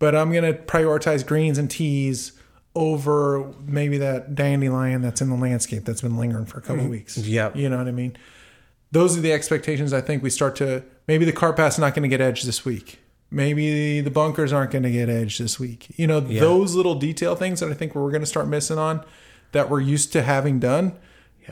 But 0.00 0.14
I'm 0.14 0.32
going 0.32 0.44
to 0.44 0.60
prioritize 0.60 1.24
greens 1.26 1.56
and 1.56 1.70
tees 1.70 2.32
over 2.74 3.54
maybe 3.64 3.96
that 3.98 4.34
dandelion 4.34 5.00
that's 5.02 5.22
in 5.22 5.30
the 5.30 5.36
landscape 5.36 5.84
that's 5.84 6.02
been 6.02 6.18
lingering 6.18 6.44
for 6.46 6.58
a 6.58 6.62
couple 6.62 6.86
weeks. 6.88 7.16
Mm-hmm. 7.16 7.30
Yep. 7.32 7.56
you 7.56 7.68
know 7.70 7.78
what 7.78 7.88
I 7.88 7.92
mean. 7.92 8.16
Those 8.92 9.16
are 9.16 9.20
the 9.20 9.32
expectations. 9.32 9.92
I 9.92 10.00
think 10.00 10.22
we 10.22 10.30
start 10.30 10.56
to 10.56 10.82
maybe 11.08 11.24
the 11.24 11.32
car 11.32 11.52
path's 11.52 11.78
not 11.78 11.94
going 11.94 12.02
to 12.02 12.08
get 12.08 12.20
edged 12.20 12.46
this 12.46 12.64
week. 12.64 12.98
Maybe 13.30 14.00
the 14.00 14.10
bunkers 14.10 14.52
aren't 14.52 14.70
going 14.72 14.82
to 14.84 14.90
get 14.90 15.08
edged 15.08 15.40
this 15.40 15.58
week. 15.58 15.86
You 15.96 16.06
know, 16.06 16.20
those 16.20 16.74
little 16.74 16.94
detail 16.96 17.34
things 17.34 17.60
that 17.60 17.70
I 17.70 17.74
think 17.74 17.94
we're 17.94 18.10
going 18.10 18.20
to 18.22 18.26
start 18.26 18.46
missing 18.48 18.78
on 18.78 19.04
that 19.52 19.70
we're 19.70 19.80
used 19.80 20.12
to 20.12 20.22
having 20.22 20.58
done. 20.60 20.92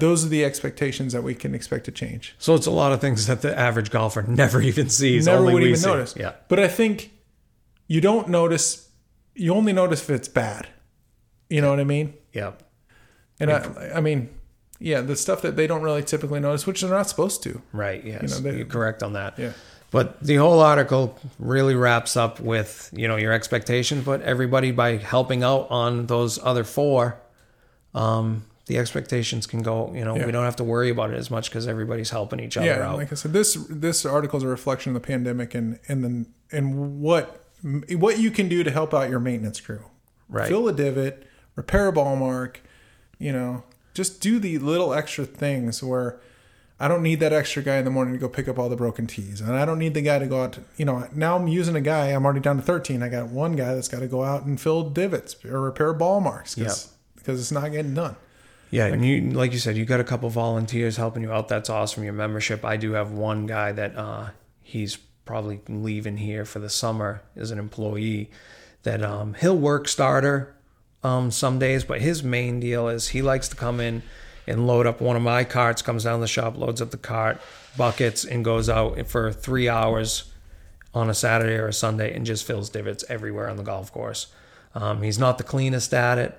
Those 0.01 0.25
are 0.25 0.29
the 0.29 0.45
expectations 0.45 1.13
that 1.13 1.23
we 1.23 1.35
can 1.35 1.55
expect 1.55 1.85
to 1.87 1.93
change. 1.93 2.35
so 2.39 2.55
it's 2.55 2.67
a 2.67 2.71
lot 2.71 2.93
of 2.93 3.01
things 3.01 3.27
that 3.27 3.43
the 3.43 3.57
average 3.59 3.91
golfer 3.91 4.23
never 4.29 4.61
even 4.61 4.89
sees. 4.89 5.27
Never 5.27 5.39
only 5.39 5.55
would 5.55 5.63
we 5.63 5.69
even 5.71 5.81
see. 5.81 5.87
notice. 5.89 6.15
Yeah. 6.17 6.33
But 6.49 6.59
I 6.61 6.69
think 6.69 7.11
you 7.87 8.01
don't 8.01 8.29
notice. 8.29 8.89
You 9.35 9.55
only 9.55 9.73
notice 9.73 10.03
if 10.03 10.11
it's 10.11 10.29
bad. 10.29 10.69
You 11.51 11.61
know 11.61 11.71
what 11.71 11.81
I 11.81 11.85
mean? 11.85 12.15
Yeah. 12.33 12.53
And 13.41 13.51
I, 13.53 13.93
I 13.97 14.01
mean, 14.01 14.31
yeah, 14.79 15.01
the 15.01 15.17
stuff 15.17 15.43
that 15.43 15.57
they 15.57 15.67
don't 15.67 15.83
really 15.83 16.03
typically 16.03 16.41
notice, 16.41 16.67
which 16.67 16.81
they're 16.81 16.91
not 16.91 17.09
supposed 17.09 17.43
to. 17.45 17.61
Right. 17.73 18.05
Yes. 18.05 18.41
know, 18.41 18.51
they- 18.51 18.59
You're 18.59 18.67
correct 18.67 19.03
on 19.03 19.13
that. 19.15 19.39
Yeah. 19.39 19.53
But 19.91 20.21
the 20.21 20.37
whole 20.37 20.59
article 20.61 21.17
really 21.39 21.77
wraps 21.77 22.17
up 22.17 22.41
with, 22.41 22.91
you 22.97 23.07
know, 23.07 23.15
your 23.17 23.33
expectations, 23.33 24.05
but 24.05 24.23
everybody 24.23 24.73
by 24.73 24.97
helping 24.97 25.45
out 25.45 25.69
on 25.71 26.07
those 26.07 26.39
other 26.43 26.65
four, 26.65 27.21
um, 27.95 28.45
the 28.67 28.79
expectations 28.79 29.47
can 29.47 29.61
go, 29.63 29.93
you 29.95 30.05
know, 30.05 30.17
Yeah. 30.17 30.27
we 30.27 30.33
don't 30.33 30.45
have 30.45 30.57
to 30.57 30.65
worry 30.65 30.89
about 30.91 31.11
it 31.11 31.17
as 31.17 31.31
much 31.31 31.51
because 31.51 31.67
everybody's 31.69 32.11
helping 32.11 32.41
each 32.41 32.57
other 32.57 32.67
Yeah, 32.67 32.89
out. 32.89 32.97
like 32.97 33.13
I 33.13 33.15
said, 33.15 33.33
this 33.33 33.55
this 33.69 34.07
article 34.07 34.39
is 34.39 34.43
a 34.43 34.49
reflection 34.49 34.95
of 34.97 35.03
the 35.03 35.07
pandemic 35.07 35.55
and 35.55 35.79
and 35.89 36.03
then 36.03 36.27
and 36.51 37.01
what 37.01 37.41
what 37.97 38.19
you 38.19 38.31
can 38.31 38.49
do 38.49 38.63
to 38.65 38.71
help 38.71 38.95
out 38.95 39.11
your 39.11 39.21
maintenance 39.21 39.61
crew. 39.61 39.85
Right. 40.29 40.49
Fill 40.49 40.67
a 40.69 40.73
divot, 40.73 41.25
repair 41.57 41.89
a 41.89 41.93
ball 41.93 42.17
mark, 42.17 42.61
you 43.19 43.33
know, 43.33 43.65
just 43.93 44.21
do 44.21 44.39
the 44.39 44.59
little 44.59 44.93
extra 44.95 45.25
things 45.27 45.83
where 45.83 46.19
I 46.81 46.89
don't 46.89 47.03
need 47.03 47.21
that 47.21 47.33
extra 47.33 47.63
guy 47.63 47.77
in 47.77 47.85
the 47.85 47.91
morning 47.91 48.15
to 48.15 48.19
go 48.19 48.29
pick 48.29 48.49
up 48.49 48.59
all 48.59 48.69
the 48.69 48.77
broken 48.77 49.07
tees. 49.07 49.41
And 49.41 49.55
I 49.55 49.65
don't 49.65 49.79
need 49.79 49.95
the 49.95 50.03
guy 50.03 50.19
to 50.19 50.27
go 50.27 50.43
out 50.43 50.55
to, 50.55 50.63
you 50.77 50.85
know, 50.85 51.07
now 51.15 51.37
I'm 51.37 51.47
using 51.47 51.77
a 51.77 51.81
guy, 51.81 52.07
I'm 52.09 52.25
already 52.25 52.41
down 52.41 52.57
to 52.57 52.63
13. 52.63 53.03
I 53.03 53.09
got 53.09 53.29
one 53.29 53.53
guy 53.55 53.75
that's 53.75 53.87
got 53.89 54.01
to 54.01 54.09
go 54.09 54.25
out 54.25 54.45
and 54.45 54.61
fill 54.61 54.91
divots 54.91 55.37
or 55.45 55.61
repair 55.61 55.93
ball 55.93 56.21
marks 56.21 56.55
because 56.57 56.91
it's 57.41 57.53
not 57.53 57.71
getting 57.71 57.95
done. 57.95 58.17
Yeah, 58.75 58.87
and 58.87 59.07
you 59.07 59.31
like 59.31 59.53
you 59.53 59.61
said, 59.61 59.77
you 59.77 59.85
got 59.85 60.01
a 60.01 60.05
couple 60.05 60.29
volunteers 60.31 60.97
helping 60.97 61.23
you 61.23 61.31
out. 61.31 61.47
That's 61.47 61.71
awesome. 61.71 62.03
Your 62.03 62.13
membership. 62.13 62.65
I 62.65 62.77
do 62.77 62.95
have 62.95 63.13
one 63.13 63.47
guy 63.47 63.71
that 63.71 63.97
uh, 63.97 64.31
he's 64.63 64.97
probably 65.25 65.61
leaving 65.69 66.17
here 66.17 66.45
for 66.45 66.59
the 66.59 66.69
summer 66.69 67.23
as 67.37 67.53
an 67.53 67.61
employee. 67.61 68.33
That 68.83 69.01
um, 69.01 69.35
he'll 69.35 69.57
work 69.57 69.87
starter 69.87 70.57
um, 71.05 71.31
some 71.31 71.61
days, 71.61 71.85
but 71.85 72.01
his 72.01 72.25
main 72.25 72.59
deal 72.59 72.89
is 72.89 73.11
he 73.11 73.23
likes 73.23 73.47
to 73.51 73.57
come 73.57 73.79
in 73.79 74.03
and 74.45 74.67
load 74.67 74.89
up 74.89 75.01
one 75.01 75.15
of 75.15 75.23
my 75.23 75.45
carts. 75.45 75.81
Comes 75.81 76.03
down 76.03 76.21
the 76.21 76.27
shop, 76.27 76.57
loads 76.57 76.83
up 76.83 76.91
the 76.91 76.97
cart, 76.97 77.41
buckets, 77.77 78.25
and 78.25 78.45
goes 78.45 78.69
out 78.69 79.07
for 79.07 79.33
three 79.33 79.69
hours 79.69 80.33
on 80.93 81.09
a 81.09 81.15
Saturday 81.15 81.55
or 81.55 81.69
a 81.69 81.73
Sunday 81.73 82.13
and 82.13 82.27
just 82.27 82.45
fills 82.45 82.71
divots 82.71 83.05
everywhere 83.09 83.49
on 83.49 83.57
the 83.57 83.63
golf 83.63 83.93
course. 83.93 84.27
Um, 84.75 85.03
he's 85.03 85.19
not 85.19 85.39
the 85.39 85.45
cleanest 85.45 85.95
at 85.95 86.19
it. 86.19 86.37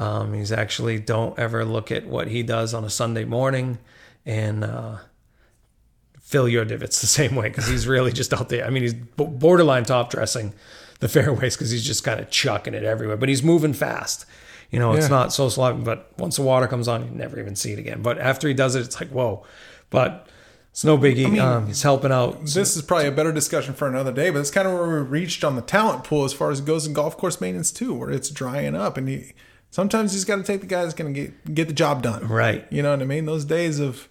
Um, 0.00 0.32
he's 0.32 0.50
actually 0.50 0.98
don't 0.98 1.38
ever 1.38 1.64
look 1.64 1.92
at 1.92 2.06
what 2.06 2.28
he 2.28 2.42
does 2.42 2.72
on 2.72 2.84
a 2.84 2.90
Sunday 2.90 3.24
morning 3.26 3.78
and 4.24 4.64
uh, 4.64 4.96
fill 6.20 6.48
your 6.48 6.64
divots 6.64 7.00
the 7.00 7.06
same 7.20 7.34
way 7.34 7.48
because 7.48 7.66
he's 7.66 7.86
really 7.86 8.12
just 8.12 8.32
out 8.32 8.48
there. 8.48 8.64
I 8.66 8.70
mean, 8.70 8.82
he's 8.82 8.94
borderline 8.94 9.84
top 9.84 10.10
dressing 10.10 10.54
the 11.00 11.08
fairways 11.16 11.56
because 11.56 11.70
he's 11.70 11.84
just 11.84 12.02
kind 12.04 12.18
of 12.20 12.30
chucking 12.30 12.74
it 12.74 12.84
everywhere, 12.84 13.16
but 13.16 13.28
he's 13.28 13.42
moving 13.42 13.72
fast. 13.72 14.24
You 14.70 14.78
know, 14.78 14.92
it's 14.92 15.06
Yeah. 15.06 15.16
not 15.16 15.32
so 15.32 15.48
sloppy, 15.48 15.80
but 15.82 16.12
once 16.16 16.36
the 16.36 16.42
water 16.42 16.66
comes 16.68 16.86
on, 16.88 17.04
you 17.04 17.10
never 17.10 17.38
even 17.40 17.56
see 17.56 17.72
it 17.72 17.78
again. 17.78 18.02
But 18.02 18.18
after 18.18 18.46
he 18.48 18.54
does 18.54 18.76
it, 18.76 18.80
it's 18.82 19.00
like, 19.00 19.10
whoa. 19.10 19.44
But 19.90 20.28
it's 20.70 20.84
no 20.84 20.96
biggie. 20.96 21.38
um, 21.40 21.66
he's 21.66 21.82
helping 21.82 22.12
out. 22.12 22.40
This 22.46 22.76
is 22.76 22.82
probably 22.82 23.08
a 23.08 23.12
better 23.12 23.32
discussion 23.32 23.74
for 23.74 23.88
another 23.88 24.12
day, 24.12 24.30
but 24.30 24.38
it's 24.38 24.50
kind 24.52 24.68
of 24.68 24.74
where 24.74 24.86
we 24.88 25.00
reached 25.00 25.42
on 25.42 25.56
the 25.56 25.62
talent 25.62 26.04
pool 26.04 26.24
as 26.24 26.32
far 26.32 26.50
as 26.52 26.60
it 26.60 26.64
goes 26.64 26.86
in 26.86 26.92
golf 26.92 27.16
course 27.18 27.40
maintenance 27.40 27.72
too, 27.72 27.92
where 27.92 28.10
it's 28.10 28.30
drying 28.30 28.76
up, 28.76 28.96
and 28.96 29.08
he, 29.08 29.32
sometimes 29.70 30.12
he's 30.12 30.24
got 30.24 30.36
to 30.36 30.42
take 30.42 30.60
the 30.60 30.66
guy 30.66 30.82
that's 30.82 30.94
going 30.94 31.12
to 31.14 31.20
get 31.20 31.54
get 31.54 31.68
the 31.68 31.74
job 31.74 32.02
done. 32.02 32.26
Right. 32.28 32.66
You 32.70 32.82
know 32.82 32.90
what 32.90 33.02
I 33.02 33.04
mean? 33.06 33.26
Those 33.26 33.44
days 33.44 33.78
of 33.80 34.08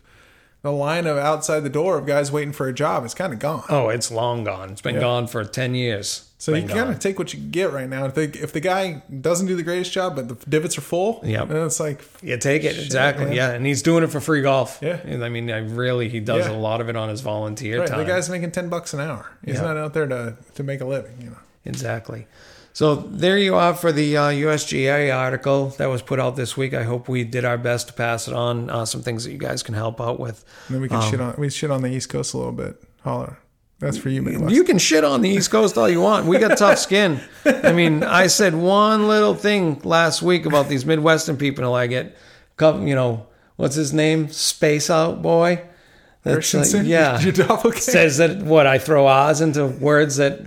the 0.61 0.71
line 0.71 1.07
of 1.07 1.17
outside 1.17 1.61
the 1.61 1.69
door 1.69 1.97
of 1.97 2.05
guys 2.05 2.31
waiting 2.33 2.51
for 2.51 2.67
a 2.67 2.73
job 2.73 3.05
is 3.05 3.13
kind 3.13 3.31
of 3.31 3.39
gone. 3.39 3.63
Oh, 3.69 3.87
it's 3.87 4.11
long 4.11 4.43
gone. 4.43 4.71
It's 4.71 4.81
been 4.81 4.95
Yeah. 4.95 5.01
gone 5.01 5.27
for 5.27 5.43
10 5.45 5.73
years. 5.73 6.25
so 6.37 6.53
you 6.53 6.67
kind 6.67 6.89
of 6.89 6.99
take 6.99 7.17
what 7.19 7.33
you 7.33 7.39
get 7.39 7.71
right 7.71 7.87
now. 7.87 8.05
If, 8.05 8.15
they, 8.15 8.25
if 8.25 8.51
the 8.53 8.59
guy 8.59 9.01
doesn't 9.21 9.47
do 9.47 9.55
the 9.55 9.63
greatest 9.63 9.91
job, 9.93 10.15
but 10.17 10.27
the 10.27 10.35
divots 10.49 10.77
are 10.77 10.81
full, 10.81 11.19
then 11.21 11.49
it's 11.65 11.79
like 11.79 12.01
You 12.21 12.37
take 12.37 12.63
it 12.65 12.77
exactly, 12.77 13.25
man. 13.25 13.33
yeah, 13.33 13.51
and 13.51 13.65
he's 13.65 13.81
doing 13.81 14.03
it 14.03 14.07
for 14.07 14.19
free 14.19 14.41
golf. 14.41 14.79
Yeah. 14.81 14.99
And 15.05 15.23
I 15.23 15.29
mean, 15.29 15.49
I 15.49 15.59
really 15.59 16.09
he 16.09 16.19
does 16.19 16.45
Yeah. 16.45 16.53
a 16.53 16.57
lot 16.57 16.81
of 16.81 16.89
it 16.89 16.95
on 16.97 17.07
his 17.09 17.21
volunteer 17.21 17.79
right, 17.79 17.87
time. 17.89 17.99
the 17.99 18.05
guy's 18.05 18.29
making 18.29 18.51
ten 18.51 18.67
bucks 18.69 18.93
an 18.93 18.99
hour. 18.99 19.29
He's 19.45 19.55
Yeah. 19.55 19.61
not 19.61 19.77
out 19.77 19.93
there 19.93 20.07
to 20.07 20.35
to 20.55 20.63
make 20.63 20.81
a 20.81 20.85
living. 20.85 21.15
You 21.21 21.29
know. 21.31 21.37
exactly. 21.65 22.27
So 22.73 22.95
there 22.95 23.37
you 23.37 23.55
are 23.55 23.73
for 23.73 23.91
the 23.91 24.15
uh, 24.15 24.23
USGA 24.29 25.13
article 25.15 25.69
that 25.77 25.87
was 25.87 26.01
put 26.01 26.19
out 26.19 26.35
this 26.35 26.55
week. 26.55 26.73
I 26.73 26.83
hope 26.83 27.09
we 27.09 27.23
did 27.23 27.43
our 27.43 27.57
best 27.57 27.87
to 27.87 27.93
pass 27.93 28.27
it 28.27 28.33
on. 28.33 28.69
Uh, 28.69 28.85
some 28.85 29.01
things 29.01 29.25
that 29.25 29.31
you 29.31 29.37
guys 29.37 29.63
can 29.63 29.73
help 29.73 29.99
out 29.99 30.19
with. 30.19 30.45
And 30.67 30.75
then 30.75 30.81
we 30.81 30.87
can 30.87 30.97
Um, 30.97 31.09
shit 31.11 31.19
on 31.21 31.35
we 31.37 31.49
shit 31.49 31.71
on 31.71 31.81
the 31.81 31.89
East 31.89 32.09
Coast 32.09 32.33
a 32.33 32.37
little 32.37 32.53
bit. 32.53 32.81
Holler. 33.03 33.37
That's 33.79 33.97
for 33.97 34.09
you, 34.09 34.21
Midwest. 34.21 34.53
You 34.53 34.65
can 34.65 34.77
shit 34.77 35.05
on 35.05 35.21
the 35.21 35.29
East 35.29 35.51
Coast 35.51 35.77
all 35.77 35.89
you 35.89 36.01
want. 36.01 36.25
We 36.25 36.37
got 36.37 36.57
tough 36.57 36.79
skin. 36.79 37.21
I 37.45 37.71
mean, 37.71 38.03
I 38.03 38.27
said 38.27 38.53
one 38.53 39.07
little 39.07 39.33
thing 39.35 39.79
last 39.85 40.21
week 40.21 40.45
about 40.45 40.67
these 40.67 40.85
Midwestern 40.85 41.37
people 41.37 41.63
and 41.65 41.73
I 41.81 41.87
get, 41.87 42.17
you 42.59 42.93
know, 42.95 43.25
what's 43.55 43.75
his 43.75 43.93
name? 43.93 44.27
Space 44.29 44.89
Out 44.89 45.21
Boy. 45.21 45.61
That's 46.23 46.25
like- 46.25 46.33
Christensen? 46.35 46.85
yeah. 46.87 47.19
Your 47.21 47.31
doppelganger? 47.31 47.79
says 47.79 48.17
that 48.17 48.39
what 48.43 48.67
I 48.67 48.79
throw 48.79 49.07
Oz 49.07 49.39
into 49.39 49.65
words 49.67 50.17
that 50.17 50.41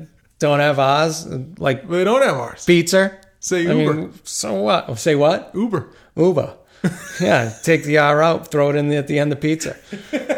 don't 0.49 0.61
have 0.61 0.79
Oz, 0.79 1.27
like 1.59 1.89
They 1.89 2.05
don't 2.05 2.23
have 2.23 2.37
ours. 2.37 2.65
pizza. 2.65 3.19
Say 3.41 3.67
I 3.67 3.73
Uber. 3.73 3.95
mean, 3.95 4.13
so 4.25 4.55
what? 4.55 4.99
Say 4.99 5.15
what? 5.15 5.51
Uber. 5.55 5.89
Uber. 6.17 6.55
yeah, 7.21 7.53
take 7.63 7.85
the 7.85 7.99
R 7.99 8.23
out, 8.23 8.49
throw 8.51 8.71
it 8.71 8.77
in 8.77 8.89
the, 8.89 8.97
at 8.97 9.07
the 9.07 9.19
end 9.19 9.33
of 9.33 9.41
pizza. 9.41 9.77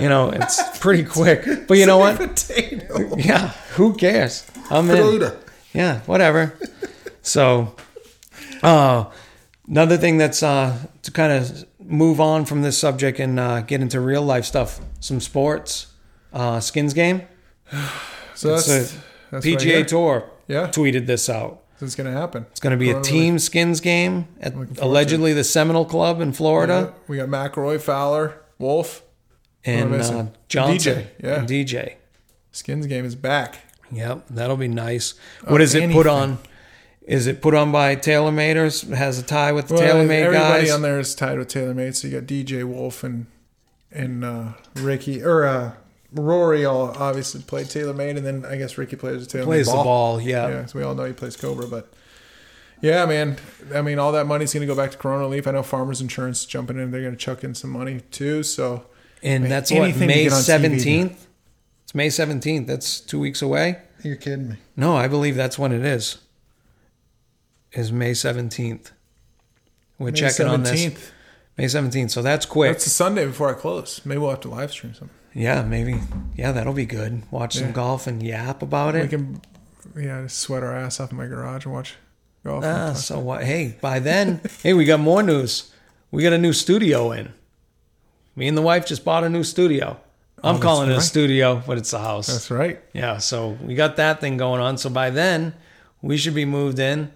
You 0.00 0.09
know, 0.09 0.30
it's 0.30 0.78
pretty 0.78 1.05
quick. 1.05 1.66
But 1.66 1.78
you 1.78 1.86
know 1.86 1.98
what? 1.98 2.16
Potato. 2.18 3.16
Yeah, 3.16 3.48
who 3.76 3.94
cares? 3.94 4.46
I'm 4.70 4.90
in. 4.90 5.32
Yeah, 5.72 6.00
whatever. 6.00 6.52
So, 7.22 7.74
uh, 8.62 9.07
another 9.68 9.96
thing 9.96 10.18
that's 10.18 10.42
uh, 10.42 10.76
to 11.02 11.11
kind 11.11 11.32
of 11.32 11.64
move 11.80 12.20
on 12.20 12.44
from 12.44 12.61
this 12.62 12.76
subject 12.78 13.18
and 13.20 13.40
uh, 13.40 13.62
get 13.62 13.80
into 13.80 13.98
real 14.00 14.22
life 14.22 14.44
stuff. 14.44 14.80
Some 15.00 15.20
sports. 15.20 15.86
Uh, 16.32 16.61
Skins 16.61 16.92
game. 16.94 17.22
So 18.34 18.48
that's, 18.50 18.68
It's 18.68 18.94
a 18.94 18.98
that's 19.35 19.47
PGA 19.47 19.61
here. 19.61 19.85
Tour 19.85 20.30
Yeah. 20.49 20.68
tweeted 20.68 21.07
this 21.07 21.28
out. 21.28 21.61
So 21.78 21.87
it's 21.87 21.95
going 21.97 22.12
to 22.12 22.18
happen. 22.18 22.47
It's 22.53 22.61
going 22.61 22.70
to 22.70 22.76
be 22.76 22.91
a 22.91 23.01
team 23.03 23.39
skins 23.39 23.80
game 23.80 24.28
at 24.41 24.55
Looking 24.57 24.74
forward 24.74 24.76
to 24.76 24.85
allegedly 24.85 25.32
the 25.32 25.43
Seminole 25.45 25.85
Club 25.85 26.20
in 26.20 26.32
Florida. 26.32 26.95
We 27.09 27.16
got 27.16 27.28
McIlroy, 27.28 27.80
Fowler, 27.80 28.41
Wolff. 28.59 29.03
And 29.64 29.76
What 29.76 29.87
am 29.87 29.95
I 29.95 29.97
missing? 29.99 30.16
uh, 30.20 30.30
Johnson. 30.49 30.95
DJ, 30.95 31.07
yeah. 31.22 31.35
and 31.41 31.49
DJ. 31.49 31.95
Skins 32.53 32.87
game 32.87 33.05
is 33.05 33.14
back. 33.16 33.59
Yep, 33.91 34.26
that'll 34.30 34.57
be 34.57 34.68
nice. 34.68 35.14
What 35.47 35.61
is 35.61 35.74
it 35.74 35.91
put 35.91 36.07
on? 36.07 36.39
Is 37.07 37.26
it 37.26 37.43
put 37.43 37.55
on 37.55 37.72
by 37.72 37.97
TaylorMade 37.97 38.57
or 38.91 38.95
has 38.95 39.18
a 39.18 39.22
tie 39.22 39.53
with 39.53 39.68
the 39.68 39.74
Well, 39.74 39.82
TaylorMade 39.82 40.22
everybody 40.22 40.32
guys? 40.32 40.45
Everybody 40.53 40.70
on 40.70 40.82
there 40.82 40.99
is 40.99 41.14
tied 41.14 41.39
with 41.39 41.49
TaylorMade. 41.49 41.95
So 41.97 42.09
you 42.09 42.20
got 42.20 42.26
DJ 42.28 42.64
Wolff 42.64 43.03
and 43.05 43.26
and 43.91 44.24
uh, 44.24 44.53
Rickie 44.76 45.22
or 45.22 45.45
uh, 45.45 45.72
Rory. 46.14 46.64
All 46.64 46.90
obviously 46.96 47.42
played 47.42 47.66
TaylorMade, 47.66 48.16
and 48.16 48.24
then 48.26 48.44
I 48.46 48.56
guess 48.56 48.78
Rickie 48.78 48.96
plays 48.96 49.26
the 49.26 49.38
TaylorMade 49.38 49.44
Plays 49.44 49.66
ball. 49.66 49.76
the 49.78 49.84
ball, 49.84 50.20
yeah. 50.20 50.48
Yeah, 50.48 50.66
so 50.66 50.78
we 50.78 50.84
all 50.84 50.94
know 50.94 51.04
he 51.04 51.12
plays 51.12 51.36
Cobra, 51.36 51.66
but 51.66 51.92
yeah, 52.80 53.04
man. 53.06 53.36
I 53.74 53.82
mean, 53.82 53.98
all 53.98 54.12
that 54.12 54.26
money's 54.26 54.52
going 54.52 54.66
to 54.66 54.72
go 54.72 54.76
back 54.76 54.90
to 54.92 54.96
Corona 54.98 55.26
Leaf. 55.26 55.46
I 55.46 55.50
know 55.52 55.62
Farmers 55.62 56.00
Insurance 56.00 56.40
is 56.40 56.46
jumping 56.46 56.78
in; 56.78 56.90
they're 56.90 57.00
going 57.02 57.14
to 57.14 57.18
chuck 57.18 57.42
in 57.44 57.54
some 57.54 57.70
money 57.70 58.00
too. 58.10 58.42
So 58.42 58.86
And 59.22 59.44
Man, 59.44 59.50
that's 59.50 59.70
what 59.72 59.96
May 59.96 60.26
on 60.28 60.40
seventeenth. 60.42 61.26
It's 61.84 61.94
May 61.94 62.10
seventeenth. 62.10 62.66
That's 62.66 63.00
two 63.00 63.18
weeks 63.20 63.42
away. 63.42 63.78
you're 64.02 64.16
kidding 64.16 64.50
me. 64.50 64.56
No, 64.76 64.96
I 64.96 65.08
believe 65.08 65.34
that's 65.36 65.58
when 65.58 65.72
it 65.72 65.84
is. 65.84 66.18
Is 67.72 67.90
May 67.90 68.14
seventeenth. 68.14 68.92
We're 69.98 70.10
May 70.10 70.16
checking 70.18 70.46
on 70.46 70.62
17th. 70.64 70.94
this. 70.94 71.12
May 71.56 71.68
seventeenth. 71.68 72.10
So 72.10 72.22
that's 72.22 72.46
quick. 72.46 72.72
That's 72.72 72.84
the 72.84 72.90
Sunday 72.90 73.26
before 73.26 73.50
I 73.50 73.54
close. 73.58 74.00
Maybe 74.04 74.18
we'll 74.18 74.30
have 74.30 74.40
to 74.40 74.48
live 74.48 74.70
stream 74.72 74.92
something. 74.94 75.16
Yeah, 75.35 75.62
maybe. 75.62 76.01
Yeah, 76.37 76.53
that'll 76.53 76.72
be 76.72 76.87
good. 76.87 77.22
Watch 77.30 77.55
some 77.55 77.66
Yeah. 77.66 77.72
golf 77.72 78.07
and 78.07 78.22
yap 78.22 78.62
about 78.62 78.95
it. 78.95 78.99
We 79.01 79.05
it. 79.05 79.09
can, 79.11 79.41
yeah, 79.97 80.22
just 80.22 80.39
sweat 80.39 80.62
our 80.62 80.74
ass 80.76 81.01
off 81.01 81.11
in 81.11 81.16
my 81.16 81.26
garage 81.26 81.64
and 81.64 81.74
watch 81.74 81.95
golf. 82.45 82.64
Ah, 82.64 82.93
so 82.95 83.18
what? 83.18 83.45
Hey, 83.45 83.76
by 83.80 83.99
then, 83.99 84.41
hey, 84.62 84.72
we 84.72 84.85
got 84.85 85.01
more 85.01 85.22
news. 85.22 85.72
We 86.11 86.22
got 86.22 86.32
a 86.32 86.39
new 86.39 86.53
studio 86.53 87.11
in. 87.12 87.32
Me 88.37 88.49
and 88.49 88.57
the 88.57 88.62
wife 88.62 88.87
just 88.87 89.05
bought 89.05 89.24
a 89.24 89.28
new 89.28 89.45
studio. 89.45 89.99
I'm 90.43 90.51
Oh, 90.51 90.53
that's 90.55 90.62
calling 90.62 90.89
it 90.91 90.93
a 90.93 90.97
right. 90.97 91.03
studio, 91.03 91.62
but 91.66 91.78
it's 91.78 91.93
a 91.93 91.99
house. 91.99 92.26
That's 92.26 92.51
right. 92.51 92.80
Yeah, 92.93 93.18
so 93.18 93.57
we 93.62 93.74
got 93.74 93.97
that 93.97 94.20
thing 94.20 94.37
going 94.37 94.61
on. 94.61 94.76
So 94.76 94.91
by 94.91 95.11
then, 95.11 95.55
we 96.03 96.16
should 96.16 96.35
be 96.35 96.45
moved 96.45 96.78
in. 96.78 97.12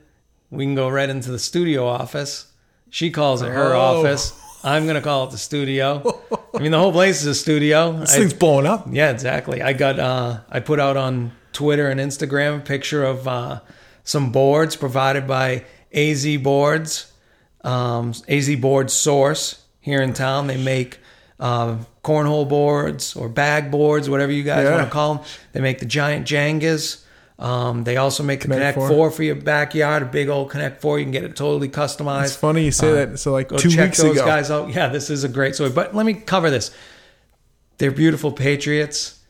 We 0.50 0.64
can 0.64 0.74
go 0.74 0.88
right 0.88 1.08
into 1.08 1.30
the 1.30 1.38
studio 1.38 1.86
office. 1.86 2.46
She 2.90 3.10
calls 3.10 3.42
it 3.42 3.48
her 3.48 3.74
Oh. 3.74 4.00
office. 4.00 4.32
I'm 4.64 4.86
gonna 4.86 5.02
call 5.02 5.24
it 5.26 5.30
the 5.32 5.38
studio. 5.38 6.02
I 6.54 6.58
mean, 6.60 6.70
the 6.72 6.78
whole 6.78 6.92
place 6.92 7.20
is 7.20 7.26
a 7.26 7.34
studio. 7.34 7.92
This 7.92 8.14
I- 8.14 8.18
thing's 8.18 8.34
blowing 8.34 8.66
up. 8.66 8.86
yeah, 8.90 9.10
exactly. 9.10 9.62
I 9.62 9.72
got 9.72 9.98
uh 9.98 10.40
I 10.50 10.60
put 10.60 10.80
out 10.80 10.96
on 10.96 11.32
Twitter 11.52 11.88
and 11.88 12.00
Instagram 12.00 12.58
a 12.58 12.60
picture 12.60 13.04
of 13.04 13.26
uh 13.28 13.60
some 14.04 14.32
boards 14.32 14.76
provided 14.76 15.26
by 15.26 15.64
AZ 15.92 16.26
Boards. 16.38 17.12
Um 17.64 18.12
AZ 18.28 18.54
Boards 18.56 18.92
Source 18.92 19.62
here 19.80 20.00
in 20.02 20.12
town. 20.12 20.46
They 20.46 20.62
make 20.62 20.98
um, 21.40 21.86
cornhole 22.02 22.48
boards 22.48 23.14
or 23.14 23.28
bag 23.28 23.70
boards, 23.70 24.10
whatever 24.10 24.32
you 24.32 24.42
guys 24.42 24.64
Yeah. 24.64 24.74
want 24.76 24.88
to 24.88 24.90
call 24.92 25.14
them. 25.16 25.24
They 25.52 25.60
make 25.60 25.78
the 25.78 25.86
giant 25.86 26.26
Jengas. 26.26 27.04
Um, 27.38 27.84
they 27.84 27.96
also 27.96 28.24
make 28.24 28.40
the 28.40 28.48
Connect 28.48 28.74
Connect, 28.74 28.90
Four. 28.90 29.10
4 29.10 29.10
for 29.12 29.22
your 29.22 29.36
backyard, 29.36 30.02
a 30.02 30.06
big 30.06 30.28
old 30.28 30.50
Connect 30.50 30.80
4. 30.80 30.98
You 30.98 31.04
can 31.04 31.12
get 31.12 31.24
it 31.24 31.36
totally 31.36 31.68
customized. 31.68 32.24
It's 32.24 32.36
funny 32.36 32.64
you 32.64 32.72
say 32.72 32.92
that. 32.92 33.18
So 33.18 33.32
like 33.32 33.48
two 33.48 33.70
check 33.70 33.90
weeks 33.90 33.98
those 33.98 34.16
ago, 34.16 34.26
guys 34.26 34.50
out. 34.50 34.70
Yeah, 34.74 34.88
this 34.88 35.08
is 35.08 35.22
a 35.22 35.28
great 35.28 35.54
story. 35.54 35.70
But 35.70 35.94
let 35.94 36.04
me 36.04 36.14
cover 36.14 36.50
this. 36.50 36.72
They're 37.78 37.92
beautiful 37.92 38.32
Patriots 38.32 39.20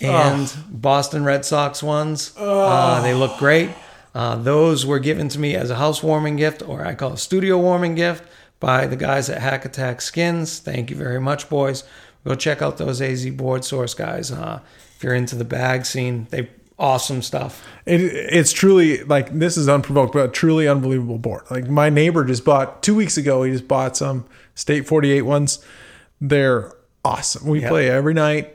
and 0.00 0.52
Boston 0.68 1.24
Red 1.24 1.44
Sox 1.44 1.82
ones. 1.82 2.34
Uh, 2.36 3.00
they 3.02 3.14
look 3.14 3.38
great. 3.38 3.70
Uh, 4.14 4.36
those 4.36 4.84
were 4.84 4.98
given 4.98 5.28
to 5.28 5.38
me 5.38 5.54
as 5.54 5.70
a 5.70 5.76
housewarming 5.76 6.36
gift, 6.36 6.62
or 6.66 6.84
I 6.84 6.94
call 6.94 7.10
it 7.10 7.14
a 7.14 7.18
studio 7.18 7.58
warming 7.58 7.94
gift, 7.94 8.24
by 8.58 8.86
the 8.86 8.96
guys 8.96 9.28
at 9.28 9.40
Hack 9.40 9.64
Attack 9.64 10.00
Skins. 10.00 10.58
Thank 10.58 10.90
you 10.90 10.96
very 10.96 11.20
much, 11.20 11.48
boys. 11.48 11.84
Go 12.24 12.34
check 12.34 12.60
out 12.62 12.78
those 12.78 13.00
AZ 13.00 13.28
board 13.30 13.64
source 13.64 13.94
guys. 13.94 14.32
Uh, 14.32 14.60
if 14.96 15.04
you're 15.04 15.14
into 15.14 15.36
the 15.36 15.44
bag 15.44 15.84
scene, 15.86 16.26
they 16.30 16.48
awesome 16.78 17.22
stuff. 17.22 17.64
It, 17.86 18.00
it's 18.02 18.52
truly 18.52 19.02
like 19.04 19.30
this 19.38 19.56
is 19.56 19.68
unprovoked, 19.68 20.12
but 20.12 20.24
a 20.28 20.32
truly 20.32 20.68
unbelievable 20.68 21.18
board. 21.18 21.44
Like 21.50 21.68
my 21.68 21.88
neighbor 21.90 22.24
just 22.24 22.44
bought 22.44 22.82
two 22.82 22.94
weeks 22.94 23.16
ago. 23.16 23.42
He 23.42 23.52
just 23.52 23.68
bought 23.68 23.96
some 23.96 24.26
State 24.54 24.86
Forty 24.86 25.12
Eight 25.12 25.22
ones. 25.22 25.64
They're 26.20 26.72
awesome. 27.04 27.46
We 27.48 27.60
Yep. 27.60 27.70
play 27.70 27.90
every 27.90 28.14
night. 28.14 28.52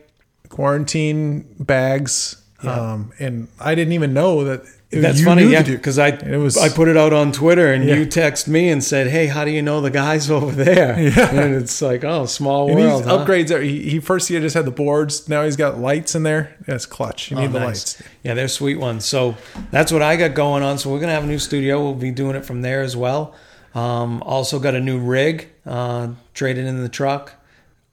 Quarantine 0.50 1.46
bags. 1.60 2.38
um, 2.64 3.12
and 3.20 3.48
I 3.60 3.74
didn't 3.76 3.94
even 3.94 4.14
know 4.14 4.44
that. 4.44 4.62
That's 4.92 5.24
funny, 5.24 5.46
yeah, 5.46 5.62
because 5.64 5.98
I 5.98 6.10
It 6.10 6.38
was- 6.38 6.58
I 6.58 6.68
put 6.68 6.88
it 6.90 6.98
out 6.98 7.14
on 7.14 7.32
Twitter 7.32 7.72
and 7.72 7.86
Yeah. 7.86 7.96
you 7.96 8.06
text 8.06 8.48
me 8.50 8.70
and 8.70 8.84
said, 8.84 9.08
"Hey, 9.08 9.28
how 9.28 9.46
do 9.46 9.52
you 9.52 9.62
know 9.62 9.80
the 9.80 9.90
guys 9.90 10.30
over 10.38 10.52
there?" 10.52 11.00
Yeah. 11.00 11.30
and 11.34 11.56
it's 11.56 11.82
like, 11.82 12.04
oh, 12.04 12.26
small 12.26 12.68
And 12.70 12.78
world. 12.80 13.02
he's 13.04 13.10
huh? 13.10 13.26
upgrades. 13.26 13.48
There. 13.48 13.62
He, 13.62 13.80
he 13.90 14.00
first 14.00 14.28
he 14.28 14.38
just 14.40 14.54
had 14.56 14.66
the 14.66 14.72
boards. 14.72 15.30
Now 15.30 15.44
he's 15.46 15.56
got 15.56 15.80
lights 15.80 16.14
in 16.16 16.24
there. 16.24 16.56
That's 16.68 16.86
clutch. 16.86 17.32
You 17.32 17.38
Oh, 17.38 17.42
need 17.42 17.54
the 17.54 17.60
nice. 17.60 17.68
lights. 17.68 18.04
Yeah, 18.24 18.34
they're 18.34 18.48
sweet 18.50 18.80
ones. 18.80 19.06
So 19.06 19.36
that's 19.72 19.92
what 19.94 20.02
I 20.02 20.18
got 20.18 20.34
going 20.34 20.62
on. 20.64 20.78
So 20.78 20.90
we're 20.92 21.00
gonna 21.00 21.14
have 21.14 21.24
a 21.24 21.28
new 21.28 21.40
studio. 21.40 21.82
We'll 21.82 21.94
be 21.96 22.12
doing 22.12 22.36
it 22.36 22.44
from 22.46 22.62
there 22.62 22.82
as 22.82 22.98
well. 22.98 23.34
Um, 23.74 24.22
also 24.26 24.60
got 24.60 24.76
a 24.76 24.82
new 24.82 25.00
rig 25.00 25.48
uh, 25.66 26.10
traded 26.34 26.66
in 26.66 26.82
the 26.82 26.90
truck. 26.90 27.34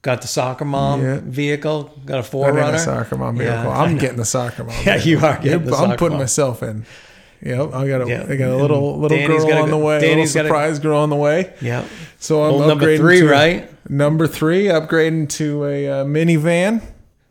Got 0.01 0.21
the 0.21 0.27
soccer 0.29 0.63
mom 0.65 1.01
Yeah. 1.03 1.19
vehicle. 1.21 1.91
Got 2.05 2.19
a 2.19 2.23
4Runner. 2.23 2.75
a 2.75 2.79
soccer 2.79 3.17
mom 3.17 3.37
vehicle. 3.37 3.69
I 3.69 3.83
I'm 3.85 3.97
getting 3.97 4.17
the 4.17 4.25
soccer 4.25 4.63
mom. 4.63 4.75
Yeah, 4.85 4.95
you 4.97 5.17
are 5.19 5.35
getting 5.35 5.51
Yep, 5.51 5.63
the 5.65 5.75
I'm 5.75 5.97
putting 5.97 6.13
mom. 6.13 6.19
myself 6.21 6.63
in. 6.63 6.85
Yep, 7.41 7.73
I 7.73 7.87
got 7.87 8.01
a, 8.01 8.07
Yeah. 8.07 8.25
I 8.29 8.35
got 8.35 8.49
a 8.49 8.55
little 8.55 8.97
little 8.99 9.17
Danny's 9.17 9.43
girl 9.45 9.63
on 9.63 9.69
the 9.69 9.77
way. 9.77 9.99
Danny's 9.99 10.35
a 10.35 10.39
little 10.39 10.49
surprise 10.49 10.79
girl 10.79 10.99
on 10.99 11.09
the 11.09 11.15
way. 11.15 11.53
Yeah. 11.61 11.83
So 12.19 12.43
I'm 12.43 12.55
Well, 12.59 12.67
number 12.69 12.85
upgrading 12.85 12.97
three, 12.97 13.19
to- 13.21 13.27
right? 13.29 13.89
Number 13.89 14.27
three, 14.27 14.65
upgrading 14.65 15.29
to 15.29 15.65
a 15.65 15.87
uh, 16.01 16.05
minivan. 16.05 16.81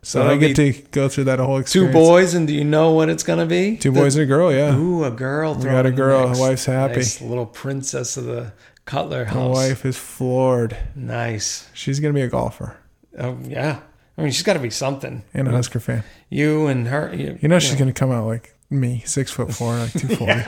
So, 0.01 0.21
So 0.21 0.29
I 0.29 0.37
get 0.37 0.55
to 0.55 0.71
go 0.91 1.09
through 1.09 1.25
that 1.25 1.39
whole 1.39 1.57
experience. 1.57 1.93
Two 1.93 1.99
boys, 1.99 2.33
and 2.33 2.47
do 2.47 2.53
you 2.53 2.63
know 2.63 2.91
what 2.93 3.09
it's 3.09 3.21
gonna 3.23 3.45
be? 3.45 3.77
two 3.77 3.91
boys 3.91 4.15
and 4.15 4.23
a 4.23 4.25
girl. 4.25 4.51
Yeah, 4.53 4.75
Ooh, 4.75 5.03
a 5.03 5.11
girl. 5.11 5.55
we 5.55 5.65
got 5.65 5.85
a 5.85 5.91
girl. 5.91 6.31
Wife's 6.39 6.65
happy. 6.65 6.95
Nice 6.95 7.21
little 7.21 7.45
princess 7.45 8.15
of 8.15 8.23
the 8.25 8.53
Cutler 8.89 9.25
My 9.33 9.45
wife 9.45 9.85
is 9.85 9.97
floored. 9.97 10.75
Nice. 10.95 11.69
She's 11.75 11.99
gonna 11.99 12.13
be 12.15 12.21
a 12.21 12.27
golfer 12.27 12.75
Oh 13.19 13.37
yeah. 13.43 13.81
I 14.17 14.21
mean, 14.21 14.31
she's 14.31 14.43
got 14.43 14.53
to 14.53 14.59
be 14.59 14.69
something. 14.69 15.23
and 15.33 15.47
a 15.47 15.51
Husker 15.51 15.79
fan. 15.79 16.03
You 16.29 16.67
and 16.67 16.87
her. 16.87 17.13
You, 17.15 17.37
You 17.41 17.47
know 17.47 17.57
she's 17.59 17.75
gonna 17.75 17.93
come 17.93 18.11
out 18.11 18.25
like 18.25 18.53
me, 18.69 19.01
six 19.05 19.31
foot 19.31 19.53
four, 19.53 19.75
like 19.77 19.91
two 20.01 20.07
forty, 20.15 20.41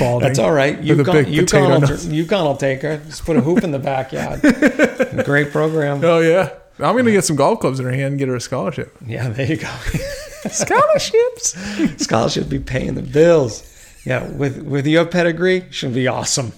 balding. 0.00 0.26
That's 0.26 0.38
all 0.40 0.52
right. 0.52 0.80
UConn, 0.80 1.04
big 1.12 1.26
UConn, 1.26 1.38
potato 1.38 1.68
will. 1.68 1.86
UConn 2.26 2.44
will 2.44 2.56
take 2.56 2.82
her. 2.82 2.96
Just 2.98 3.24
put 3.24 3.36
a 3.36 3.40
hoop 3.40 3.62
in 3.62 3.70
the 3.70 3.78
backyard. 3.78 4.40
Great 5.24 5.52
program. 5.52 6.02
Oh 6.04 6.18
yeah, 6.18 6.50
I'm 6.80 6.96
gonna 6.96 7.12
get 7.12 7.24
some 7.24 7.36
golf 7.36 7.60
clubs 7.60 7.78
in 7.78 7.84
her 7.86 7.92
hand 7.92 8.12
and 8.12 8.18
get 8.18 8.26
her 8.28 8.34
a 8.36 8.40
scholarship. 8.40 8.96
Yeah, 9.06 9.28
there 9.28 9.46
you 9.46 9.56
go. 9.58 9.68
Scholarships. 10.50 11.54
Scholarship 12.02 12.48
be 12.48 12.58
paying 12.58 12.94
the 12.94 13.02
bills. 13.02 13.62
Yeah, 14.04 14.26
with 14.32 14.62
with 14.62 14.86
your 14.86 15.06
pedigree, 15.06 15.66
she'll 15.70 15.92
be 15.92 16.08
awesome. 16.08 16.52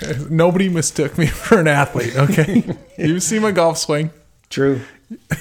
Nobody 0.30 0.68
mistook 0.68 1.16
me 1.18 1.26
for 1.26 1.58
an 1.60 1.68
athlete. 1.68 2.16
Okay, 2.16 2.76
you 2.98 3.20
see 3.20 3.38
my 3.38 3.52
golf 3.52 3.78
swing. 3.78 4.10
True, 4.50 4.80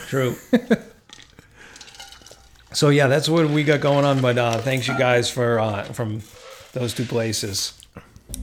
true. 0.08 0.36
so 2.74 2.90
yeah, 2.90 3.08
that's 3.08 3.30
what 3.30 3.50
we 3.50 3.64
got 3.64 3.82
going 3.82 4.06
on. 4.06 4.22
But 4.22 4.38
uh, 4.38 4.58
thanks 4.60 4.88
you 4.88 4.98
guys 4.98 5.30
for 5.30 5.60
uh, 5.60 5.84
from 5.84 6.22
those 6.74 6.94
two 6.94 7.06
places, 7.06 7.80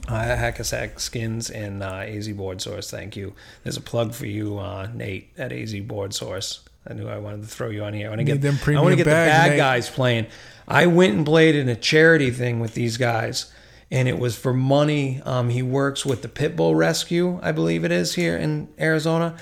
uh, 0.09 0.13
Hackasack 0.13 1.01
Skins 1.01 1.51
and 1.51 1.83
uh, 1.83 2.05
AZ 2.07 2.29
Board 2.31 2.61
Source. 2.61 2.91
Thank 2.91 3.17
you. 3.17 3.35
There's 3.63 3.77
a 3.77 3.83
plug 3.83 4.15
for 4.15 4.27
you, 4.27 4.59
uh, 4.59 4.89
Nate, 4.93 5.31
at 5.37 5.53
AZ 5.53 5.75
Board 5.81 6.15
Source. 6.15 6.61
I 6.87 6.95
knew 6.95 7.09
I 7.09 7.19
wanted 7.19 7.43
to 7.43 7.47
throw 7.47 7.71
you 7.71 7.85
on 7.85 7.95
here. 7.95 8.07
I 8.07 8.11
want 8.11 8.21
to 8.21 8.25
get 8.25 8.41
them 8.41 8.59
I 8.67 8.81
want 8.81 8.91
to 8.91 8.97
get 8.97 9.05
the 9.05 9.11
bad 9.11 9.51
Nate. 9.51 9.57
guys 9.57 9.89
playing. 9.89 10.27
I 10.67 10.87
went 10.87 11.15
and 11.15 11.25
played 11.25 11.55
in 11.55 11.69
a 11.69 11.77
charity 11.77 12.31
thing 12.31 12.59
with 12.61 12.75
these 12.75 12.97
guys. 12.97 13.53
And 13.93 14.09
it 14.09 14.19
was 14.19 14.37
for 14.37 14.53
money. 14.53 15.23
Um, 15.25 15.51
he 15.51 15.63
works 15.63 16.05
with 16.05 16.23
the 16.23 16.29
Pitbull 16.29 16.75
Rescue, 16.75 17.39
I 17.43 17.53
believe 17.53 17.85
it 17.85 17.93
is 17.93 18.15
here 18.15 18.37
in 18.37 18.69
Arizona 18.81 19.37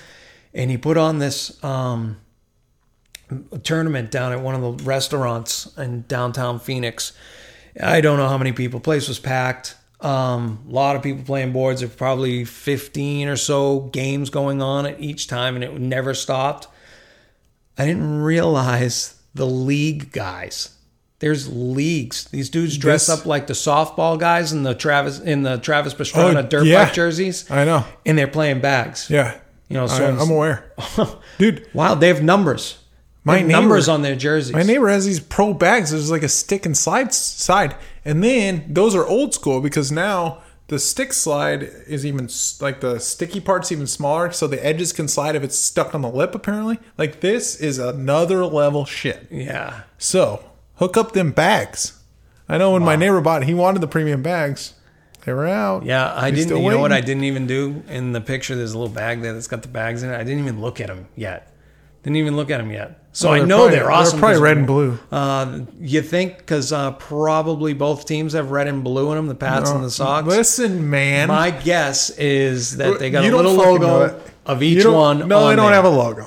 and 0.53 0.71
he 0.71 0.77
put 0.77 0.97
on 0.97 1.19
this 1.19 1.63
um, 1.63 2.21
tournament 3.63 4.11
down 4.11 4.33
at 4.33 4.41
one 4.41 4.55
of 4.55 4.79
the 4.79 4.85
restaurants 4.85 5.77
in 5.79 6.05
downtown 6.09 6.59
Phoenix. 6.59 7.13
I 7.81 8.01
don't 8.01 8.19
know 8.19 8.29
how 8.29 8.39
many 8.39 8.53
people. 8.53 8.81
Place 8.81 9.09
was 9.09 9.19
packed. 9.19 9.77
Um, 10.01 10.65
a 10.69 10.73
lot 10.73 10.97
of 10.97 11.03
people 11.03 11.25
playing 11.25 11.53
boards. 11.53 11.81
There's 11.81 11.95
probably 11.95 12.45
15 12.45 13.29
or 13.29 13.37
so 13.37 13.81
games 13.81 14.31
going 14.31 14.61
on 14.61 14.87
at 14.87 15.01
each 15.01 15.29
time, 15.29 15.55
and 15.55 15.63
it 15.63 15.79
never 15.79 16.15
stopped. 16.15 16.67
I 17.79 17.87
didn't 17.87 18.21
realize 18.21 19.21
the 19.35 19.47
league 19.47 20.11
guys. 20.11 20.75
There's 21.21 21.49
leagues. 21.49 22.25
These 22.25 22.51
dudes 22.51 22.77
dress 22.77 23.07
This- 23.07 23.21
up 23.21 23.27
like 23.27 23.47
the 23.47 23.53
softball 23.55 24.19
guys 24.19 24.53
in 24.53 24.63
the 24.65 24.75
Travis 24.75 25.21
in 25.21 25.43
the 25.43 25.59
Travis 25.59 25.95
Pastrana 25.95 26.45
Oh, 26.45 26.49
dirt 26.49 26.65
yeah. 26.67 26.85
bike 26.87 26.95
jerseys, 26.95 27.49
I 27.51 27.65
know. 27.65 27.85
and 28.05 28.19
they're 28.19 28.27
playing 28.27 28.61
bags. 28.61 29.09
Yeah, 29.11 29.37
You 29.69 29.75
know, 29.77 29.85
I, 29.85 29.87
so 29.87 30.17
I'm 30.19 30.31
aware, 30.31 30.73
dude. 31.39 31.67
Wow, 31.75 31.95
they 31.95 32.09
have 32.09 32.23
numbers. 32.23 32.79
My 33.23 33.37
have 33.39 33.47
neighbor- 33.47 33.61
numbers 33.61 33.89
on 33.89 34.01
their 34.03 34.17
jerseys. 34.17 34.55
My 34.55 34.63
neighbor 34.63 34.89
has 34.89 35.05
these 35.05 35.21
pro 35.21 35.53
bags. 35.53 35.91
There's 35.91 36.11
like 36.11 36.23
a 36.23 36.29
stick 36.29 36.65
and 36.65 36.75
slide 36.77 37.13
side, 37.13 37.77
and 38.05 38.25
then 38.25 38.65
those 38.69 38.95
are 38.95 39.07
old 39.07 39.35
school 39.35 39.61
because 39.61 39.93
now 39.93 40.39
the 40.69 40.79
stick 40.79 41.13
slide 41.13 41.65
is 41.87 42.07
even 42.07 42.31
like 42.63 42.81
the 42.81 42.99
sticky 42.99 43.41
part's 43.41 43.71
even 43.71 43.87
smaller, 43.87 44.33
so 44.33 44.47
the 44.47 44.65
edges 44.65 44.95
can 44.95 45.07
slide 45.07 45.37
if 45.37 45.43
it's 45.43 45.59
stuck 45.59 45.95
on 45.95 46.01
the 46.01 46.09
lip. 46.09 46.35
Apparently, 46.35 46.79
like 46.97 47.21
this 47.21 47.57
is 47.57 47.79
another 47.79 48.47
level 48.47 48.87
shit. 48.87 49.27
yeah, 49.31 49.83
So 49.99 50.43
hook 50.81 50.97
up 50.97 51.13
them 51.13 51.31
bags. 51.31 52.03
I 52.49 52.59
know 52.59 52.73
when 52.73 52.83
my 52.83 52.97
neighbor 52.97 53.21
bought, 53.21 53.45
he 53.45 53.55
wanted 53.55 53.81
the 53.81 53.87
premium 53.87 54.23
bags. 54.23 54.75
They 55.25 55.33
were 55.33 55.47
out. 55.47 55.85
yeah. 55.85 56.13
I 56.15 56.31
He's 56.31 56.47
didn't. 56.47 56.63
You 56.63 56.71
know 56.71 56.79
what? 56.81 56.93
I 56.93 57.01
didn't 57.03 57.25
even 57.25 57.47
do 57.47 57.85
in 57.89 58.13
the 58.13 58.21
picture. 58.21 58.57
There's 58.57 58.73
a 58.73 58.79
little 58.79 58.93
bag 58.93 59.21
there 59.23 59.35
that's 59.35 59.47
got 59.47 59.63
the 59.63 59.69
bags 59.69 60.03
in 60.03 60.11
it. 60.11 60.15
I 60.17 60.25
didn't 60.25 60.41
even 60.41 60.61
look 60.61 60.81
at 60.81 60.89
them 60.89 61.07
yet. 61.15 61.53
Didn't 62.03 62.17
even 62.17 62.35
look 62.37 62.51
at 62.51 62.57
them 62.59 62.71
yet. 62.73 62.97
So 63.13 63.29
Oh, 63.29 63.33
I 63.33 63.41
know 63.45 63.59
probably- 63.59 63.77
they're 63.77 63.91
awesome. 63.91 64.19
They're 64.19 64.31
probably 64.31 64.43
red 64.43 64.57
and 64.57 64.67
blue. 64.67 64.99
Uh, 65.13 65.59
you 65.79 66.01
think 66.01 66.39
because 66.39 66.73
uh, 66.73 66.93
probably 66.93 67.75
both 67.75 68.07
teams 68.07 68.33
have 68.33 68.51
red 68.51 68.67
and 68.67 68.83
blue 68.83 69.11
in 69.11 69.17
them, 69.17 69.27
the 69.27 69.35
Pats 69.35 69.69
and 69.71 69.85
the 69.85 69.91
Sox. 69.91 70.27
Listen, 70.27 70.89
man. 70.89 71.29
My 71.29 71.51
guess 71.51 72.09
is 72.11 72.79
that 72.79 72.99
they 72.99 73.11
got 73.11 73.25
You 73.25 73.35
a 73.35 73.37
little 73.37 73.53
logo 73.55 74.19
of 74.47 74.63
each 74.63 74.85
one. 74.87 75.29
No, 75.29 75.41
on 75.41 75.51
they 75.51 75.57
don't 75.57 75.67
there. 75.67 75.75
have 75.75 75.85
a 75.85 75.91
logo. 75.91 76.27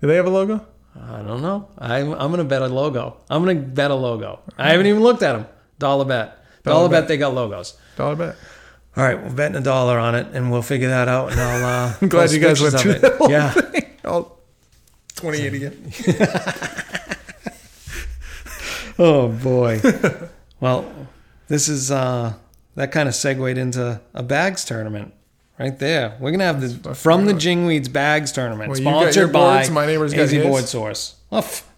Do 0.00 0.06
they 0.08 0.14
have 0.16 0.26
a 0.26 0.30
logo? 0.30 0.64
I 1.00 1.22
don't 1.22 1.42
know. 1.42 1.68
I'm, 1.78 2.12
I'm 2.12 2.28
going 2.30 2.38
to 2.38 2.44
bet 2.44 2.62
a 2.62 2.66
logo. 2.66 3.16
I'm 3.30 3.44
going 3.44 3.56
to 3.56 3.62
bet 3.66 3.90
a 3.90 3.94
logo. 3.94 4.40
I 4.56 4.70
haven't 4.70 4.86
even 4.86 5.02
looked 5.02 5.22
at 5.22 5.32
them. 5.32 5.46
Dollar 5.78 6.04
bet. 6.04 6.38
Dollar, 6.64 6.74
Dollar 6.76 6.88
bet. 6.88 7.02
bet. 7.02 7.08
they 7.08 7.16
got 7.16 7.34
logos. 7.34 7.76
Dollar 7.96 8.16
bet. 8.16 8.36
All 8.96 9.04
right, 9.04 9.22
we're 9.22 9.30
betting 9.32 9.56
a 9.56 9.60
dollar 9.60 9.98
on 9.98 10.14
it, 10.16 10.26
and 10.32 10.50
we'll 10.50 10.62
figure 10.62 10.88
that 10.88 11.06
out. 11.08 11.30
And 11.30 11.40
I'll. 11.40 11.64
Uh, 11.64 11.94
I'm 12.02 12.08
glad 12.08 12.30
you 12.32 12.40
guys 12.40 12.60
went 12.60 12.78
through 12.80 12.92
it. 12.92 13.00
that 13.02 13.30
Yeah. 13.30 13.50
thing. 13.50 13.84
Oh, 14.04 14.32
28 15.16 15.54
again. 15.54 15.92
Oh 19.00 19.28
boy. 19.28 19.80
well, 20.58 20.90
this 21.46 21.68
is 21.68 21.92
uh, 21.92 22.32
that 22.74 22.90
kind 22.90 23.08
of 23.08 23.14
segued 23.14 23.56
into 23.56 24.00
a 24.12 24.22
bags 24.24 24.64
tournament 24.64 25.14
right 25.58 25.78
there. 25.78 26.16
We're 26.20 26.30
gonna 26.30 26.44
have 26.44 26.82
the 26.82 26.94
from 26.94 27.26
the 27.26 27.32
Jingweeds 27.34 27.92
bags 27.92 28.32
tournament, 28.32 28.70
Well, 28.70 28.78
you 28.78 28.84
sponsored 28.84 29.32
by 29.32 29.54
boards, 29.56 29.70
my 29.70 29.86
neighbor's 29.86 30.12
got 30.14 30.22
AZ 30.22 30.30
his. 30.30 30.44
Board 30.46 30.64
Source. 30.64 31.14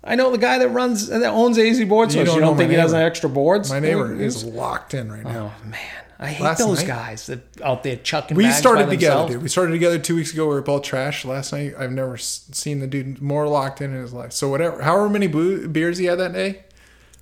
I 0.03 0.15
know 0.15 0.31
the 0.31 0.39
guy 0.39 0.59
that 0.59 0.69
runs 0.69 1.09
that 1.09 1.23
owns 1.25 1.59
AZ 1.59 1.85
Board 1.85 2.09
You 2.11 2.25
Source. 2.25 2.29
You 2.35 2.41
don't 2.41 2.51
don't, 2.51 2.57
think 2.57 2.71
he 2.71 2.77
has 2.77 2.93
neighbor. 2.93 3.05
extra 3.05 3.29
boards? 3.29 3.69
My 3.71 3.81
neighbor 3.81 4.15
He's- 4.15 4.37
is 4.37 4.45
locked 4.45 4.95
in 4.95 5.11
right 5.13 5.25
now. 5.25 5.53
Oh 5.63 5.69
man, 5.69 5.79
I 6.19 6.29
hate 6.29 6.43
Last 6.45 6.59
those 6.59 6.79
night- 6.81 6.87
guys 6.87 7.27
that 7.27 7.41
out 7.63 7.83
there 7.83 7.97
chucking. 7.97 8.37
we 8.37 8.51
started 8.53 8.89
together, 8.89 9.33
dude. 9.33 9.43
We 9.43 9.49
started 9.49 9.73
together 9.73 9.99
two 9.99 10.15
weeks 10.17 10.33
ago. 10.33 10.47
We 10.47 10.55
were 10.55 10.63
both 10.63 10.83
trash. 10.83 11.25
Last 11.25 11.53
night, 11.53 11.75
I've 11.79 11.93
never 11.93 12.17
seen 12.17 12.79
the 12.81 12.87
dude 12.87 13.21
more 13.21 13.49
locked 13.49 13.81
in 13.81 13.93
in 13.95 14.01
his 14.01 14.13
life. 14.13 14.33
So 14.33 14.49
whatever, 14.49 14.83
however 14.83 15.09
many 15.09 15.27
boo- 15.27 15.67
beers 15.69 15.99
he 15.99 16.05
had 16.07 16.19
that 16.19 16.33
day, 16.33 16.61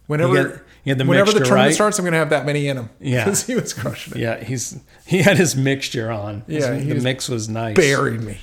whenever 0.09 0.35
You 0.37 0.43
get- 0.49 0.59
you 0.85 0.91
had 0.93 0.99
the 0.99 1.05
whenever 1.05 1.31
the 1.33 1.39
tournament 1.41 1.67
right? 1.69 1.75
starts, 1.75 1.99
I'm 1.99 2.05
gonna 2.05 2.17
have 2.17 2.31
that 2.31 2.45
many 2.47 2.67
in 2.67 2.77
him. 2.79 2.91
Yeah. 3.01 3.25
because 3.25 3.47
he 3.47 3.55
was 3.55 3.73
crushing 3.73 4.15
it. 4.15 4.19
Yeah, 4.21 4.43
he's 4.43 4.79
he 5.07 5.19
had 5.23 5.37
his 5.37 5.55
mixture 5.55 6.11
on. 6.11 6.43
Yeah, 6.49 6.73
His- 6.75 6.89
the 6.97 7.01
mix 7.05 7.29
was 7.29 7.49
nice. 7.49 7.77
Buried 7.77 8.21
me. 8.23 8.39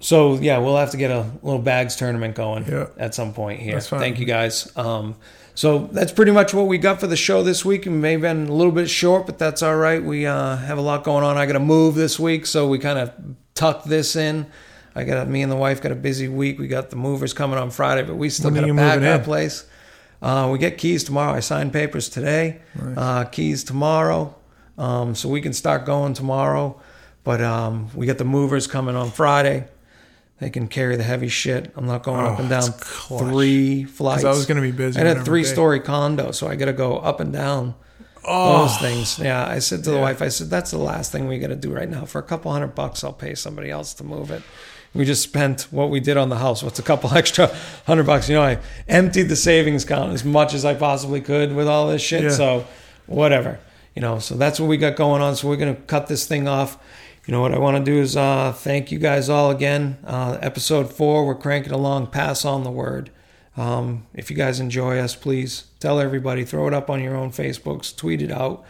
So 0.00 0.34
yeah, 0.34 0.58
we'll 0.58 0.76
have 0.76 0.90
to 0.90 0.96
get 0.96 1.10
a 1.10 1.26
little 1.42 1.60
bags 1.62 1.96
tournament 1.96 2.34
going 2.34 2.66
Yeah. 2.68 2.86
at 2.98 3.14
some 3.14 3.32
point 3.32 3.60
here. 3.60 3.72
That's 3.74 3.86
fine. 3.88 4.00
Thank 4.00 4.18
you 4.18 4.26
guys. 4.26 4.70
Um, 4.76 5.16
so 5.54 5.88
that's 5.92 6.12
pretty 6.12 6.32
much 6.32 6.52
what 6.52 6.66
we 6.66 6.76
got 6.78 7.00
for 7.00 7.06
the 7.06 7.16
show 7.16 7.42
this 7.42 7.64
week. 7.64 7.86
It 7.86 7.90
may 7.90 8.12
have 8.12 8.20
been 8.20 8.48
a 8.48 8.52
little 8.52 8.72
bit 8.72 8.90
short, 8.90 9.24
but 9.24 9.38
that's 9.38 9.62
all 9.62 9.76
right. 9.76 10.02
We 10.02 10.26
uh, 10.26 10.56
have 10.56 10.76
a 10.78 10.82
lot 10.82 11.04
going 11.04 11.24
on. 11.24 11.38
I 11.38 11.46
got 11.46 11.52
to 11.54 11.58
move 11.60 11.94
this 11.94 12.18
week, 12.18 12.44
so 12.44 12.68
we 12.68 12.78
kind 12.78 12.98
of 12.98 13.12
tucked 13.54 13.88
this 13.88 14.16
in. 14.16 14.46
I 14.96 15.04
got 15.04 15.26
me 15.28 15.42
and 15.42 15.50
the 15.50 15.56
wife 15.56 15.80
got 15.80 15.92
a 15.92 15.96
busy 15.96 16.28
week. 16.28 16.58
We 16.58 16.66
got 16.68 16.90
the 16.90 16.96
movers 16.96 17.32
coming 17.32 17.58
on 17.58 17.70
Friday, 17.70 18.02
but 18.02 18.16
we 18.16 18.28
still 18.30 18.46
When 18.50 18.54
got 18.54 18.60
to 18.62 18.66
you 18.66 18.74
pack 18.74 18.94
moving 18.96 19.08
our 19.08 19.16
in? 19.16 19.22
place. 19.22 19.64
Uh, 20.24 20.48
we 20.50 20.58
get 20.58 20.78
keys 20.78 21.04
tomorrow. 21.04 21.34
I 21.34 21.40
signed 21.40 21.72
papers 21.74 22.08
today. 22.08 22.62
Uh, 22.96 23.24
keys 23.24 23.62
tomorrow, 23.62 24.34
um, 24.78 25.14
so 25.14 25.28
we 25.28 25.42
can 25.42 25.52
start 25.52 25.84
going 25.84 26.14
tomorrow. 26.14 26.80
But 27.24 27.42
um, 27.42 27.90
we 27.94 28.06
got 28.06 28.16
the 28.18 28.24
movers 28.24 28.66
coming 28.66 28.96
on 28.96 29.10
Friday. 29.10 29.68
They 30.40 30.48
can 30.50 30.66
carry 30.66 30.96
the 30.96 31.02
heavy 31.02 31.28
shit. 31.28 31.72
I'm 31.76 31.86
not 31.86 32.02
going 32.04 32.24
up 32.24 32.38
Oh, 32.38 32.40
and 32.40 32.48
down 32.50 32.72
three 32.72 33.84
flights. 33.84 34.24
I 34.24 34.30
was 34.30 34.46
gonna 34.46 34.60
be 34.62 34.72
busy 34.72 34.98
I 34.98 35.00
had 35.00 35.06
a 35.08 35.10
whenever 35.10 35.24
three 35.26 35.44
story 35.44 35.80
condo, 35.80 36.30
so 36.32 36.48
I 36.48 36.56
got 36.56 36.66
to 36.66 36.72
go 36.72 36.96
up 36.98 37.20
and 37.20 37.30
down 37.32 37.74
those 38.26 38.76
things. 38.78 39.18
Yeah, 39.18 39.46
I 39.46 39.58
said 39.58 39.84
to 39.84 39.90
the 39.90 39.98
Oh. 39.98 40.02
Wife, 40.02 40.22
I 40.22 40.28
said 40.28 40.48
that's 40.48 40.70
the 40.70 40.78
last 40.78 41.12
thing 41.12 41.28
we 41.28 41.38
got 41.38 41.48
to 41.48 41.56
do 41.56 41.70
right 41.70 41.88
now. 41.88 42.04
For 42.06 42.18
a 42.18 42.22
couple 42.22 42.50
hundred 42.50 42.74
bucks, 42.74 43.04
I'll 43.04 43.12
pay 43.12 43.34
somebody 43.34 43.70
else 43.70 43.92
to 43.94 44.04
move 44.04 44.30
it. 44.30 44.42
We 44.94 45.04
just 45.04 45.22
spent 45.22 45.62
what 45.72 45.90
we 45.90 46.00
did 46.00 46.16
on 46.16 46.28
the 46.28 46.38
house. 46.38 46.62
What's 46.62 46.78
a 46.78 46.82
couple 46.82 47.12
extra 47.16 47.48
hundred 47.86 48.06
bucks? 48.06 48.28
You 48.28 48.36
know, 48.36 48.42
I 48.42 48.58
emptied 48.88 49.24
the 49.24 49.36
savings 49.36 49.84
account 49.84 50.12
as 50.12 50.24
much 50.24 50.54
as 50.54 50.64
I 50.64 50.74
possibly 50.74 51.20
could 51.20 51.54
with 51.54 51.68
all 51.68 51.88
this 51.88 52.02
shit. 52.02 52.22
Yeah. 52.24 52.30
So 52.30 52.66
whatever, 53.06 53.58
you 53.94 54.02
know. 54.02 54.18
So 54.18 54.36
that's 54.36 54.60
what 54.60 54.66
we 54.66 54.76
got 54.76 54.96
going 54.96 55.20
on. 55.20 55.36
So 55.36 55.48
we're 55.48 55.56
gonna 55.56 55.74
cut 55.74 56.06
this 56.06 56.26
thing 56.26 56.48
off. 56.48 56.78
You 57.26 57.32
know 57.32 57.40
what 57.40 57.54
I 57.54 57.58
want 57.58 57.78
to 57.78 57.90
do 57.90 57.98
is 58.00 58.16
uh, 58.16 58.52
thank 58.52 58.92
you 58.92 58.98
guys 58.98 59.28
all 59.30 59.50
again. 59.50 59.96
Uh, 60.04 60.38
episode 60.42 60.92
four, 60.92 61.26
we're 61.26 61.34
cranking 61.34 61.72
along. 61.72 62.08
Pass 62.08 62.44
on 62.44 62.64
the 62.64 62.70
word. 62.70 63.10
Um, 63.56 64.06
if 64.12 64.30
you 64.30 64.36
guys 64.36 64.60
enjoy 64.60 64.98
us, 64.98 65.14
please 65.16 65.64
tell 65.80 66.00
everybody. 66.00 66.44
Throw 66.44 66.66
it 66.66 66.74
up 66.74 66.90
on 66.90 67.02
your 67.02 67.16
own 67.16 67.30
Facebooks. 67.30 67.96
Tweet 67.96 68.20
it 68.20 68.30
out. 68.30 68.64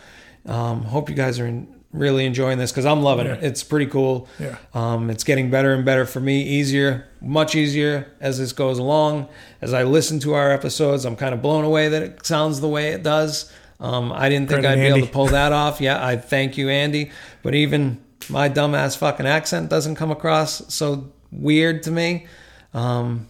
Um, 0.46 0.82
hope 0.82 1.08
you 1.08 1.16
guys 1.16 1.40
are 1.40 1.46
in, 1.46 1.73
really 1.94 2.26
enjoying 2.26 2.58
this 2.58 2.72
because 2.72 2.84
I'm 2.84 3.02
loving 3.02 3.26
it. 3.26 3.42
It's 3.42 3.62
pretty 3.62 3.86
cool. 3.86 4.28
Yeah. 4.40 4.56
Um, 4.74 5.08
it's 5.10 5.24
getting 5.24 5.48
better 5.48 5.72
and 5.72 5.84
better 5.84 6.04
for 6.04 6.20
me, 6.20 6.42
easier, 6.42 7.06
much 7.22 7.54
easier 7.54 8.12
as 8.20 8.38
this 8.38 8.52
goes 8.52 8.78
along. 8.78 9.28
As 9.62 9.72
I 9.72 9.84
listen 9.84 10.18
to 10.20 10.34
our 10.34 10.50
episodes, 10.50 11.04
I'm 11.04 11.14
kind 11.16 11.32
of 11.32 11.40
blown 11.40 11.64
away 11.64 11.88
that 11.88 12.02
it 12.02 12.26
sounds 12.26 12.60
the 12.60 12.68
way 12.68 12.88
it 12.88 13.02
does. 13.02 13.50
Um, 13.80 14.12
I 14.12 14.28
didn't 14.28 14.48
think 14.48 14.62
Credit 14.62 14.80
I'd 14.80 14.82
be 14.92 14.96
able 14.98 15.06
to 15.06 15.12
pull 15.12 15.26
that 15.28 15.52
off. 15.62 15.80
Yeah, 15.80 16.04
I 16.04 16.16
thank 16.16 16.58
you, 16.58 16.68
Andy. 16.68 17.10
But 17.42 17.54
even 17.54 18.02
my 18.28 18.48
dumbass 18.48 18.96
fucking 18.96 19.26
accent 19.26 19.70
doesn't 19.70 19.94
come 19.94 20.10
across 20.10 20.72
so 20.74 21.12
weird 21.30 21.82
to 21.84 21.90
me. 21.90 22.26
Um, 22.72 23.28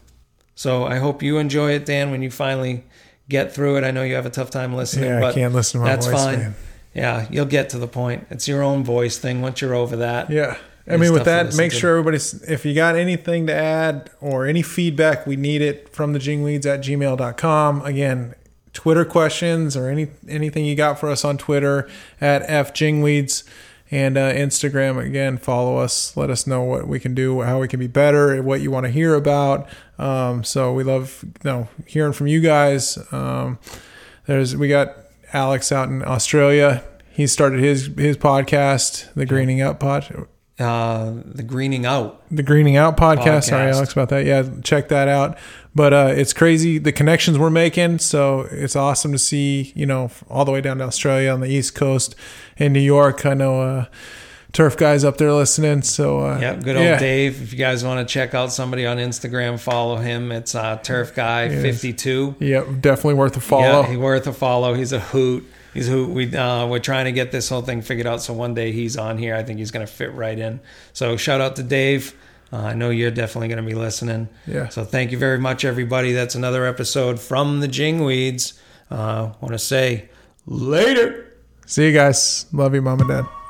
so 0.55 0.85
I 0.85 0.97
hope 0.97 1.23
you 1.23 1.39
enjoy 1.39 1.73
it, 1.73 1.85
Dan, 1.85 2.11
when 2.11 2.23
you 2.23 2.31
finally 2.31 2.85
get 3.29 3.53
through 3.53 3.77
it. 3.77 3.85
I 3.85 3.91
know 3.91 4.03
you 4.03 4.15
have 4.15 4.27
a 4.27 4.31
tough 4.31 4.51
time 4.51 4.75
listening, 4.75 5.09
Yeah, 5.11 5.27
I 5.27 5.33
can't 5.33 5.53
listen 5.55 5.81
to 5.81 5.85
my 5.87 5.91
that's 5.95 6.07
voice, 6.07 6.15
fine. 6.15 6.39
man. 6.39 6.55
Yeah, 6.95 7.26
you'll 7.30 7.47
get 7.47 7.70
to 7.70 7.78
the 7.78 7.88
point. 7.88 8.26
It's 8.30 8.47
your 8.47 8.62
own 8.62 8.84
voice 8.84 9.18
thing. 9.18 9.42
Once 9.42 9.61
you're 9.61 9.74
over 9.74 9.97
that, 9.97 10.30
Yeah. 10.30 10.57
I 10.86 10.99
mean, 10.99 11.14
with 11.14 11.24
that, 11.24 11.55
make 11.57 11.72
sure 11.72 11.92
everybody's, 11.92 12.42
if 12.42 12.66
you 12.66 12.74
got 12.74 12.95
anything 12.95 13.47
to 13.47 13.55
add 13.55 14.11
or 14.20 14.47
any 14.47 14.61
feedback, 14.61 15.26
we 15.26 15.34
need 15.34 15.62
it 15.62 15.88
from 15.88 16.12
the 16.12 16.18
jingweeds 16.18 16.66
at 16.66 16.82
gmail.com. 16.82 17.80
Again, 17.86 18.34
Twitter 18.74 19.05
questions 19.07 19.78
or 19.78 19.88
any 19.88 20.09
anything 20.28 20.66
you 20.66 20.74
got 20.74 20.99
for 20.99 21.09
us 21.09 21.24
on 21.24 21.38
Twitter 21.38 21.88
at 22.20 22.42
fjingweeds 22.74 23.45
and 23.90 24.18
uh, 24.18 24.32
Instagram. 24.32 25.03
Again, 25.03 25.38
follow 25.38 25.78
us. 25.78 26.16
Let 26.16 26.28
us 26.28 26.47
know 26.47 26.62
what 26.62 26.86
we 26.86 27.01
can 27.01 27.14
do, 27.14 27.40
how 27.42 27.61
we 27.61 27.68
can 27.68 27.80
be 27.80 27.86
better, 27.86 28.42
what 28.42 28.61
you 28.61 28.70
want 28.70 28.84
to 28.84 28.92
hear 28.92 29.14
about. 29.14 29.68
Um, 29.99 30.45
so 30.45 30.74
we 30.74 30.84
love 30.84 31.20
you 31.22 31.30
know, 31.45 31.68
hearing 31.86 32.12
from 32.12 32.26
you 32.26 32.40
guys. 32.40 32.99
Um, 33.12 33.59
there's 34.26 34.57
we 34.57 34.68
got 34.68 34.97
Alex 35.35 35.72
out 35.72 35.89
in 35.89 36.03
Australia. 36.05 36.85
He 37.11 37.26
started 37.26 37.61
his 37.61 37.91
his 37.97 38.16
podcast, 38.16 39.12
the 39.14 39.26
Greening 39.26 39.61
Up 39.61 39.78
pod, 39.80 40.26
uh, 40.59 41.12
the 41.24 41.43
greening 41.43 41.85
out. 41.85 42.22
the 42.30 42.43
Greening 42.43 42.76
Out 42.76 42.97
podcast. 42.97 43.45
Sorry, 43.45 43.70
Alex, 43.70 43.93
about 43.93 44.09
that. 44.11 44.24
Yeah, 44.24 44.49
check 44.62 44.89
that 44.89 45.09
out. 45.09 45.37
But 45.74 45.93
uh, 45.93 46.12
it's 46.14 46.32
crazy 46.32 46.78
the 46.78 46.93
connections 46.93 47.39
we're 47.39 47.51
making. 47.51 47.99
So 47.99 48.47
it's 48.51 48.76
awesome 48.76 49.11
to 49.12 49.18
see, 49.18 49.72
you 49.74 49.87
know, 49.87 50.11
all 50.30 50.45
the 50.45 50.53
way 50.53 50.61
down 50.61 50.78
to 50.78 50.85
Australia 50.85 51.30
on 51.30 51.41
the 51.41 51.49
East 51.49 51.74
Coast 51.74 52.14
in 52.57 52.72
New 52.72 52.80
York. 52.80 53.26
I 53.26 53.35
know 53.35 53.61
uh, 53.61 53.85
turf 54.55 54.77
guys 54.79 55.05
up 55.05 55.19
there 55.19 55.33
listening. 55.33 55.83
So 55.83 56.21
uh, 56.21 56.39
Yep, 56.41 56.63
good 56.63 56.77
old 56.77 56.85
yeah. 56.87 56.99
Dave. 56.99 57.43
If 57.43 57.53
you 57.53 57.59
guys 57.59 57.85
want 57.85 58.07
to 58.07 58.11
check 58.11 58.33
out 58.33 58.51
somebody 58.53 58.87
on 58.87 58.97
Instagram, 58.97 59.61
follow 59.61 59.97
him. 59.97 60.33
It's 60.33 60.55
uh, 60.55 60.77
Turf 60.79 61.15
Guy 61.15 61.51
fifty 61.51 61.93
two. 61.93 62.35
Yep, 62.41 62.81
definitely 62.81 63.15
worth 63.15 63.37
a 63.37 63.41
follow. 63.41 63.83
Yeah, 63.83 63.89
he's 63.89 63.99
worth 63.99 64.27
a 64.27 64.33
follow. 64.33 64.73
He's 64.73 64.93
a 64.93 65.01
hoot. 65.01 65.45
He's 65.75 65.89
a 65.89 65.91
hoot. 65.91 66.11
We 66.11 66.35
uh, 66.35 66.67
we're 66.69 66.79
trying 66.79 67.05
to 67.05 67.13
get 67.13 67.33
this 67.33 67.49
whole 67.51 67.63
thing 67.63 67.83
figured 67.83 68.07
out. 68.07 68.23
So 68.23 68.33
one 68.33 68.55
day 68.55 68.73
he's 68.73 68.97
on 68.97 69.19
here. 69.19 69.35
I 69.35 69.43
think 69.43 69.59
he's 69.59 69.71
going 69.73 69.87
to 69.87 69.93
fit 69.93 70.15
right 70.15 70.39
in. 70.39 70.61
So 70.95 71.17
shout 71.19 71.41
out 71.43 71.57
to 71.57 71.63
Dave. 71.63 72.15
Uh, 72.53 72.59
I 72.59 72.75
know 72.75 72.91
you're 72.91 73.11
definitely 73.11 73.49
going 73.49 73.63
to 73.63 73.69
be 73.69 73.75
listening. 73.75 74.29
Yeah. 74.47 74.69
So 74.69 74.85
thank 74.85 75.11
you 75.11 75.19
very 75.19 75.39
much, 75.39 75.65
everybody. 75.65 76.13
That's 76.13 76.37
another 76.37 76.65
episode 76.67 77.19
from 77.19 77.59
the 77.59 77.67
Jingweeds. 77.67 78.53
Uh, 78.91 79.33
Want 79.41 79.53
to 79.53 79.59
say 79.59 80.09
later. 80.47 81.33
See 81.67 81.87
you 81.87 81.93
guys. 81.93 82.47
Love 82.53 82.75
you, 82.75 82.83
mom 82.83 83.01
and 83.01 83.09
dad. 83.09 83.43